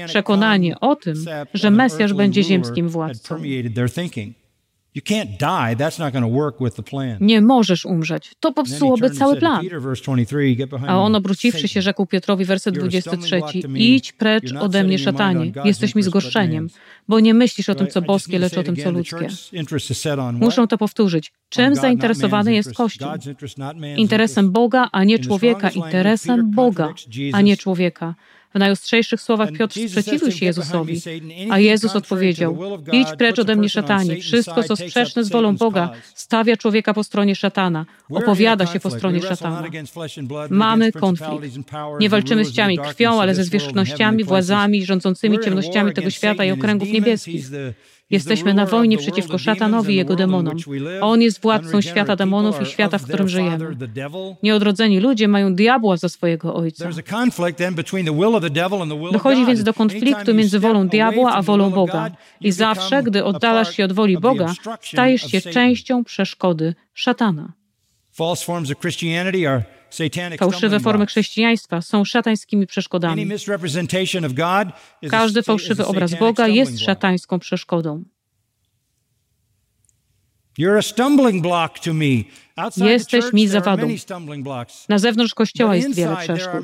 przekonanie 0.07 0.81
o 0.81 0.97
tym, 0.97 1.25
że 1.55 1.71
Mesjasz 1.71 2.13
będzie 2.13 2.43
ziemskim 2.43 2.89
władcą. 2.89 3.37
Nie 7.21 7.41
możesz 7.41 7.85
umrzeć. 7.87 8.33
To 8.41 8.53
popsułoby 8.53 9.11
cały 9.11 9.37
plan. 9.37 9.65
A 10.87 10.99
on 10.99 11.15
obróciwszy 11.15 11.69
się 11.69 11.83
rzekł 11.83 12.07
Piotrowi, 12.07 12.45
werset 12.45 12.75
23, 12.75 13.41
idź 13.77 14.13
precz 14.13 14.53
ode 14.61 14.85
mnie, 14.85 14.99
szatanie, 14.99 15.53
jesteś 15.65 15.95
mi 15.95 16.03
zgorzeniem, 16.03 16.69
bo 17.09 17.21
nie 17.21 17.35
myślisz 17.35 17.69
o 17.69 17.75
tym, 17.75 17.87
co 17.87 18.03
boskie, 18.03 18.39
lecz 18.39 18.59
o 18.59 18.63
tym, 18.63 18.77
co 18.77 18.91
ludzkie. 18.91 19.29
Muszą 20.39 20.67
to 20.67 20.79
powtórzyć. 20.79 21.33
Czym 21.49 21.75
zainteresowany 21.75 22.55
jest 22.55 22.75
Kościół? 22.75 23.09
Interesem 23.97 24.53
Boga, 24.53 24.89
a 24.93 25.05
nie 25.05 25.19
człowieka. 25.19 25.71
Interesem 25.71 26.51
Boga, 26.51 26.95
a 27.33 27.41
nie 27.41 27.57
człowieka. 27.57 28.15
W 28.55 28.59
najostrzejszych 28.59 29.21
słowach 29.21 29.53
Piotr 29.53 29.75
sprzeciwił 29.89 30.33
się 30.33 30.47
Jezusowi, 30.47 31.01
a 31.51 31.59
Jezus 31.59 31.97
odpowiedział: 31.97 32.59
Idź 32.93 33.09
precz 33.19 33.39
ode 33.39 33.57
mnie, 33.57 33.69
szatanie. 33.69 34.17
Wszystko, 34.17 34.63
co 34.63 34.77
sprzeczne 34.77 35.25
z 35.25 35.29
wolą 35.29 35.57
Boga, 35.57 35.91
stawia 36.15 36.57
człowieka 36.57 36.95
po 36.95 37.05
stronie 37.05 37.37
szatana, 37.37 37.87
opowiada 38.11 38.67
się 38.67 38.81
po 38.81 38.91
stronie 38.91 39.23
szatana. 39.23 39.63
Mamy 40.51 40.93
konflikt. 40.93 41.59
Nie 42.01 42.09
walczymy 42.09 42.45
z 42.45 42.53
ciami 42.53 42.79
krwią, 42.79 43.21
ale 43.21 43.35
ze 43.35 43.45
zwierzchnościami, 43.45 44.25
władzami, 44.25 44.87
rządzącymi 44.87 45.39
ciemnościami 45.45 45.93
tego 45.93 46.11
świata 46.11 46.45
i 46.45 46.51
okręgów 46.51 46.89
niebieskich. 46.89 47.47
Jesteśmy 48.13 48.55
na 48.55 48.67
wojnie 48.67 48.99
przeciwko 48.99 49.39
szatanowi 49.39 49.95
i 49.95 49.97
jego 49.97 50.17
demonom. 50.17 50.57
On 51.01 51.23
jest 51.23 51.43
władcą 51.43 51.81
świata 51.81 52.17
demonów 52.17 52.63
i 52.63 52.67
świata, 52.67 52.99
w 52.99 53.05
którym 53.05 53.29
żyjemy. 53.29 53.77
Nieodrodzeni 54.43 55.01
ludzie 55.01 55.29
mają 55.29 55.55
diabła 55.55 55.97
za 55.97 56.09
swojego 56.09 56.55
ojca. 56.55 56.89
Dochodzi 59.13 59.47
więc 59.47 59.63
do 59.63 59.75
konfliktu 59.75 60.35
między 60.35 60.59
wolą 60.59 60.89
diabła 60.89 61.33
a 61.33 61.43
wolą 61.43 61.71
Boga. 61.71 62.11
I 62.41 62.53
zawsze, 62.53 63.03
gdy 63.03 63.25
oddalasz 63.25 63.77
się 63.77 63.85
od 63.85 63.93
woli 63.93 64.19
Boga, 64.19 64.55
stajesz 64.81 65.23
się 65.23 65.41
częścią 65.41 66.05
przeszkody 66.05 66.75
szatana. 66.95 67.53
False 68.13 68.45
forms 68.45 68.71
of 68.71 68.79
Christianity 68.79 69.49
are 69.49 69.63
Fałszywe 70.39 70.81
formy 70.81 71.07
chrześcijaństwa 71.07 71.81
są 71.81 72.05
szatańskimi 72.05 72.67
przeszkodami. 72.67 73.27
Każdy 75.11 75.43
fałszywy 75.43 75.87
obraz 75.87 76.15
Boga 76.15 76.49
jest 76.49 76.81
szatańską 76.81 77.39
przeszkodą. 77.39 78.05
Jesteś 82.77 83.33
mi 83.33 83.49
zawadą. 83.49 83.89
Na 84.89 84.99
zewnątrz 84.99 85.35
kościoła 85.35 85.77
jest 85.77 85.95
wiele 85.95 86.17
przeszkód, 86.17 86.61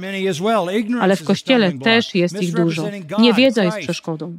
ale 1.00 1.16
w 1.16 1.24
kościele 1.24 1.72
też 1.72 2.14
jest 2.14 2.42
ich 2.42 2.54
dużo. 2.54 2.88
Niewiedza 3.18 3.64
jest 3.64 3.78
przeszkodą. 3.78 4.38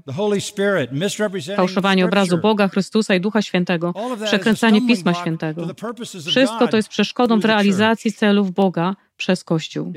Fałszowanie 1.56 2.06
obrazu 2.06 2.38
Boga, 2.38 2.68
Chrystusa 2.68 3.16
i 3.16 3.22
Ducha 3.22 3.42
Świętego, 3.42 3.94
przekręcanie 4.26 4.88
Pisma 4.88 5.14
Świętego. 5.14 5.68
Wszystko 6.28 6.68
to 6.68 6.78
jest 6.78 6.90
przeszkodą 6.90 7.40
w 7.40 7.46
realizacji 7.46 8.14
celów 8.14 8.52
Boga 8.52 8.96
przez 9.20 9.44
Kościół. 9.44 9.94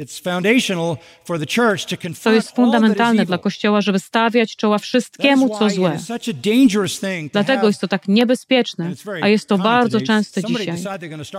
To 2.22 2.32
jest 2.32 2.56
fundamentalne 2.56 3.26
dla 3.26 3.38
Kościoła, 3.38 3.80
żeby 3.80 3.98
stawiać 3.98 4.56
czoła 4.56 4.78
wszystkiemu, 4.78 5.58
co 5.58 5.70
złe. 5.70 5.98
Dlatego 7.32 7.66
jest 7.66 7.80
to 7.80 7.88
tak 7.88 8.08
niebezpieczne, 8.08 8.92
a 9.22 9.28
jest 9.28 9.48
to 9.48 9.58
bardzo 9.58 10.00
częste 10.00 10.42
dzisiaj, 10.44 10.78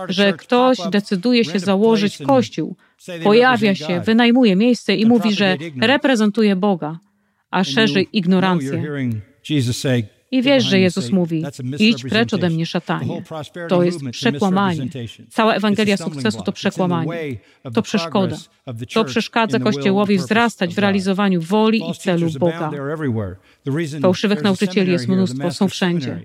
że 0.08 0.32
ktoś 0.32 0.78
decyduje 0.90 1.44
się 1.44 1.58
założyć 1.58 2.18
Kościół, 2.18 2.76
pojawia 3.22 3.74
się, 3.74 4.00
wynajmuje 4.00 4.56
miejsce 4.56 4.94
i 4.94 5.06
mówi, 5.06 5.32
że 5.32 5.56
reprezentuje 5.80 6.56
Boga, 6.56 6.98
a 7.50 7.64
szerzy 7.64 8.02
ignorancję. 8.02 8.82
I 10.34 10.42
wiesz, 10.42 10.64
że 10.64 10.80
Jezus 10.80 11.10
mówi: 11.10 11.44
idź 11.78 12.02
precz 12.02 12.34
ode 12.34 12.50
mnie, 12.50 12.66
szatanie. 12.66 13.22
To 13.68 13.82
jest 13.82 14.00
przekłamanie. 14.10 14.86
Cała 15.30 15.54
Ewangelia 15.54 15.96
sukcesu 15.96 16.42
to 16.42 16.52
przekłamanie. 16.52 17.36
To 17.74 17.82
przeszkoda. 17.82 18.36
To 18.94 19.04
przeszkadza 19.04 19.58
Kościołowi 19.58 20.18
wzrastać 20.18 20.74
w 20.74 20.78
realizowaniu 20.78 21.40
woli 21.40 21.90
i 21.90 21.94
celu 21.94 22.30
Boga. 22.38 22.70
Fałszywych 24.02 24.42
nauczycieli 24.42 24.92
jest 24.92 25.08
mnóstwo, 25.08 25.50
są 25.50 25.68
wszędzie. 25.68 26.20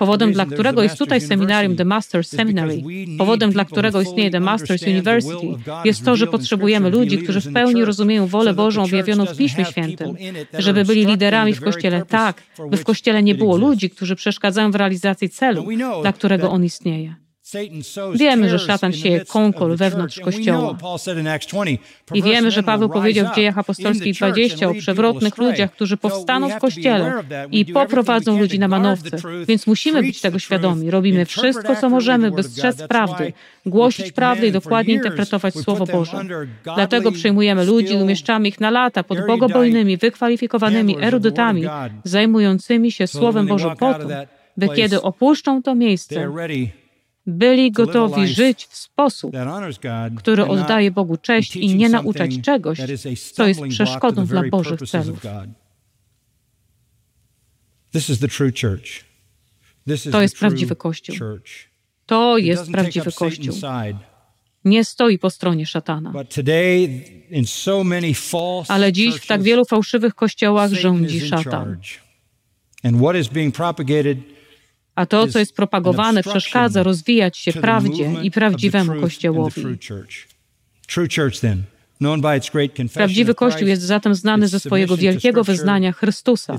Powodem, 0.00 0.32
dla 0.32 0.46
którego 0.46 0.82
jest 0.82 0.98
tutaj 0.98 1.20
seminarium 1.20 1.76
The 1.76 1.84
Masters 1.84 2.28
Seminary, 2.28 2.82
powodem, 3.18 3.50
dla 3.50 3.64
którego 3.64 4.00
istnieje 4.00 4.30
The 4.30 4.40
Masters 4.40 4.82
University, 4.82 5.46
jest 5.84 6.04
to, 6.04 6.16
że 6.16 6.26
potrzebujemy 6.26 6.90
ludzi, 6.90 7.18
którzy 7.18 7.40
w 7.40 7.52
pełni 7.52 7.84
rozumieją 7.84 8.26
wolę 8.26 8.54
Bożą 8.54 8.82
objawioną 8.82 9.26
w 9.26 9.36
Piśmie 9.36 9.64
Świętym, 9.64 10.16
żeby 10.58 10.84
byli 10.84 11.06
liderami 11.06 11.52
w 11.54 11.60
Kościele 11.60 12.04
tak, 12.08 12.42
by 12.70 12.76
w 12.76 12.84
Kościele 12.84 13.22
nie 13.22 13.34
było 13.34 13.56
ludzi, 13.56 13.90
którzy 13.90 14.16
przeszkadzają 14.16 14.70
w 14.70 14.74
realizacji 14.74 15.28
celu, 15.28 15.66
dla 16.02 16.12
którego 16.12 16.50
on 16.50 16.64
istnieje. 16.64 17.14
Wiemy, 18.14 18.48
że 18.48 18.58
szatan 18.58 18.92
sieje 18.92 19.24
kąkol 19.24 19.76
wewnątrz 19.76 20.20
Kościoła. 20.20 20.76
I 22.14 22.22
wiemy, 22.22 22.50
że 22.50 22.62
Paweł 22.62 22.88
powiedział 22.88 23.26
w 23.32 23.36
dziejach 23.36 23.58
apostolskich 23.58 24.16
20 24.16 24.68
o 24.68 24.74
przewrotnych 24.74 25.38
ludziach, 25.38 25.72
którzy 25.72 25.96
powstaną 25.96 26.48
w 26.48 26.58
Kościele 26.58 27.12
i 27.50 27.64
poprowadzą 27.66 28.38
ludzi 28.38 28.58
na 28.58 28.68
manowce. 28.68 29.16
Więc 29.48 29.66
musimy 29.66 30.02
być 30.02 30.20
tego 30.20 30.38
świadomi. 30.38 30.90
Robimy 30.90 31.24
wszystko, 31.24 31.76
co 31.76 31.90
możemy, 31.90 32.30
by 32.30 32.42
strzec 32.42 32.82
prawdy, 32.82 33.32
głosić 33.66 34.12
prawdę 34.12 34.46
i 34.46 34.52
dokładnie 34.52 34.94
interpretować 34.94 35.54
Słowo 35.54 35.86
Boże. 35.86 36.24
Dlatego 36.74 37.12
przyjmujemy 37.12 37.64
ludzi 37.64 37.94
umieszczamy 37.94 38.48
ich 38.48 38.60
na 38.60 38.70
lata 38.70 39.02
pod 39.04 39.26
bogobojnymi, 39.26 39.96
wykwalifikowanymi 39.96 40.96
erudytami, 41.00 41.64
zajmującymi 42.04 42.92
się 42.92 43.06
Słowem 43.06 43.46
Bożym 43.46 43.76
po 43.76 43.94
to, 43.94 44.08
by 44.56 44.68
kiedy 44.68 45.02
opuszczą 45.02 45.62
to 45.62 45.74
miejsce, 45.74 46.32
byli 47.30 47.72
gotowi 47.72 48.28
żyć 48.28 48.66
w 48.66 48.76
sposób, 48.76 49.32
który 50.16 50.46
oddaje 50.46 50.90
Bogu 50.90 51.16
cześć 51.16 51.56
i 51.56 51.76
nie 51.76 51.88
nauczać 51.88 52.30
czegoś, 52.42 52.78
co 53.32 53.46
jest 53.46 53.60
przeszkodą 53.68 54.26
dla 54.26 54.42
Bożych 54.50 54.80
celów. 54.80 55.22
To 60.12 60.22
jest 60.22 60.38
prawdziwy 60.38 60.76
Kościół. 60.76 61.16
To 62.06 62.38
jest 62.38 62.70
prawdziwy 62.70 63.12
Kościół. 63.12 63.54
Nie 64.64 64.84
stoi 64.84 65.18
po 65.18 65.30
stronie 65.30 65.66
szatana. 65.66 66.12
Ale 68.68 68.92
dziś 68.92 69.14
w 69.14 69.26
tak 69.26 69.42
wielu 69.42 69.64
fałszywych 69.64 70.14
kościołach 70.14 70.72
rządzi 70.72 71.20
szatan. 71.20 71.80
And 72.82 72.96
what 72.96 73.16
is 73.16 73.28
being 73.28 73.54
propagated 73.54 74.18
a 75.00 75.06
to, 75.06 75.26
co 75.26 75.38
jest 75.38 75.56
propagowane, 75.56 76.22
przeszkadza 76.22 76.82
rozwijać 76.82 77.38
się 77.38 77.52
prawdzie 77.52 78.12
i 78.22 78.30
prawdziwemu 78.30 79.00
Kościołowi. 79.00 79.64
Prawdziwy 82.94 83.34
Kościół 83.34 83.68
jest 83.68 83.82
zatem 83.82 84.14
znany 84.14 84.48
ze 84.48 84.60
swojego 84.60 84.96
wielkiego 84.96 85.44
wyznania 85.44 85.92
Chrystusa, 85.92 86.58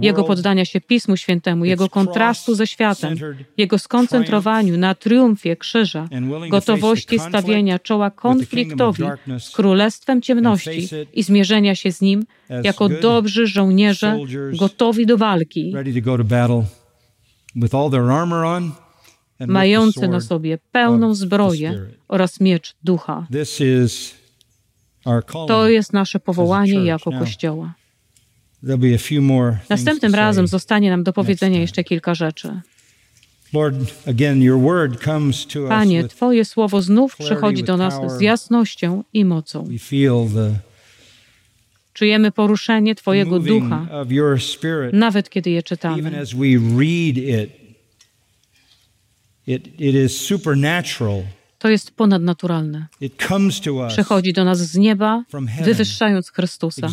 Jego 0.00 0.24
poddania 0.24 0.64
się 0.64 0.80
Pismu 0.80 1.16
Świętemu, 1.16 1.64
Jego 1.64 1.88
kontrastu 1.88 2.54
ze 2.54 2.66
światem, 2.66 3.16
Jego 3.56 3.78
skoncentrowaniu 3.78 4.78
na 4.78 4.94
triumfie 4.94 5.56
krzyża, 5.56 6.08
gotowości 6.50 7.18
stawienia 7.18 7.78
czoła 7.78 8.10
konfliktowi 8.10 9.04
z 9.38 9.50
Królestwem 9.50 10.22
Ciemności 10.22 10.88
i 11.12 11.22
zmierzenia 11.22 11.74
się 11.74 11.92
z 11.92 12.00
nim 12.00 12.24
jako 12.62 12.88
dobrzy 12.88 13.46
żołnierze 13.46 14.18
gotowi 14.58 15.06
do 15.06 15.18
walki 15.18 15.74
mający 19.46 20.08
na 20.08 20.20
sobie 20.20 20.58
pełną 20.72 21.14
zbroję 21.14 21.86
oraz 22.08 22.40
miecz 22.40 22.74
ducha. 22.84 23.26
To 25.48 25.68
jest 25.68 25.92
nasze 25.92 26.20
powołanie 26.20 26.72
jako 26.84 27.10
Kościoła. 27.18 27.74
Następnym 29.70 30.14
razem 30.14 30.46
zostanie 30.46 30.90
nam 30.90 31.02
do 31.02 31.12
powiedzenia 31.12 31.60
jeszcze 31.60 31.84
kilka 31.84 32.14
rzeczy. 32.14 32.60
Panie, 35.68 36.08
Twoje 36.08 36.44
słowo 36.44 36.82
znów 36.82 37.16
przychodzi 37.16 37.64
do 37.64 37.76
nas 37.76 37.94
z 38.18 38.20
jasnością 38.20 39.04
i 39.12 39.24
mocą. 39.24 39.64
Czujemy 42.02 42.32
poruszenie 42.32 42.94
Twojego 42.94 43.38
ducha, 43.40 43.86
nawet 44.92 45.30
kiedy 45.30 45.50
je 45.50 45.62
czytamy. 45.62 46.24
To 51.58 51.68
jest 51.68 51.90
ponadnaturalne. 51.90 52.86
Przechodzi 53.88 54.32
do 54.32 54.44
nas 54.44 54.58
z 54.58 54.76
nieba, 54.76 55.24
wywyższając 55.64 56.30
Chrystusa. 56.30 56.88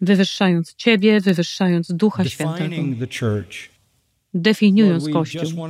Wywyższając 0.00 0.74
Ciebie, 0.74 1.20
wywyższając 1.20 1.92
Ducha 1.92 2.24
Świętego 2.24 2.74
definiując 4.34 5.08
Kościół. 5.08 5.68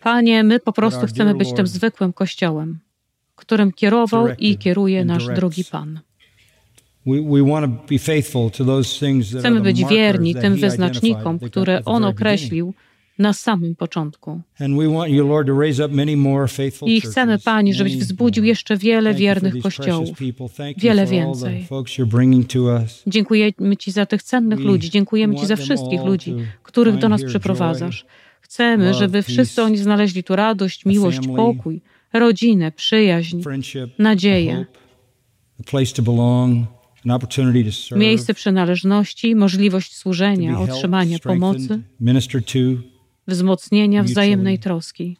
Panie, 0.00 0.44
my 0.44 0.60
po 0.60 0.72
prostu 0.72 1.06
chcemy 1.06 1.34
być 1.34 1.52
tym 1.52 1.66
zwykłym 1.66 2.12
Kościołem 2.12 2.78
którym 3.38 3.72
kierował 3.72 4.28
i 4.38 4.58
kieruje 4.58 5.04
nasz 5.04 5.26
drogi 5.26 5.64
Pan. 5.64 6.00
Chcemy 9.38 9.60
być 9.60 9.84
wierni 9.84 10.34
tym 10.34 10.56
wyznacznikom, 10.56 11.38
które 11.38 11.84
On 11.84 12.04
określił 12.04 12.74
na 13.18 13.32
samym 13.32 13.76
początku. 13.76 14.40
I 16.86 17.00
chcemy, 17.00 17.38
Panie, 17.38 17.74
żebyś 17.74 17.96
wzbudził 17.96 18.44
jeszcze 18.44 18.76
wiele 18.76 19.14
wiernych 19.14 19.62
kościołów, 19.62 20.18
wiele 20.76 21.06
więcej. 21.06 21.66
Dziękujemy 23.06 23.76
Ci 23.78 23.90
za 23.90 24.06
tych 24.06 24.22
cennych 24.22 24.60
ludzi, 24.60 24.90
dziękujemy 24.90 25.36
Ci 25.36 25.46
za 25.46 25.56
wszystkich 25.56 26.04
ludzi, 26.04 26.34
których 26.62 26.98
do 26.98 27.08
nas 27.08 27.24
przyprowadzasz. 27.24 28.06
Chcemy, 28.40 28.94
żeby 28.94 29.22
wszyscy 29.22 29.62
oni 29.62 29.76
znaleźli 29.76 30.24
tu 30.24 30.36
radość, 30.36 30.84
miłość, 30.84 31.18
pokój, 31.36 31.80
rodzinę, 32.12 32.72
przyjaźń, 32.72 33.42
nadzieję, 33.98 34.66
miejsce 37.96 38.34
przynależności, 38.34 39.34
możliwość 39.34 39.96
służenia, 39.96 40.60
otrzymania 40.60 41.18
pomocy, 41.18 41.82
wzmocnienia 43.26 44.02
wzajemnej 44.02 44.58
troski. 44.58 45.16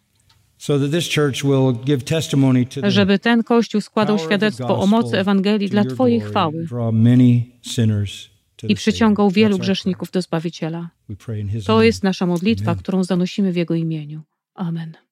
Żeby 2.89 3.19
ten 3.19 3.43
Kościół 3.43 3.81
składał 3.81 4.19
świadectwo 4.19 4.79
o 4.79 4.87
mocy 4.87 5.19
Ewangelii 5.19 5.69
dla 5.69 5.85
Twojej 5.85 6.21
chwały 6.21 6.67
i 8.69 8.75
przyciągał 8.75 9.31
wielu 9.31 9.59
grzeszników 9.59 10.11
do 10.11 10.23
Zbawiciela. 10.23 10.91
To 11.67 11.83
jest 11.83 12.03
nasza 12.03 12.27
modlitwa, 12.27 12.75
którą 12.75 13.05
zanosimy 13.05 13.53
w 13.53 13.57
Jego 13.57 13.75
imieniu. 13.75 14.23
Amen. 14.55 15.08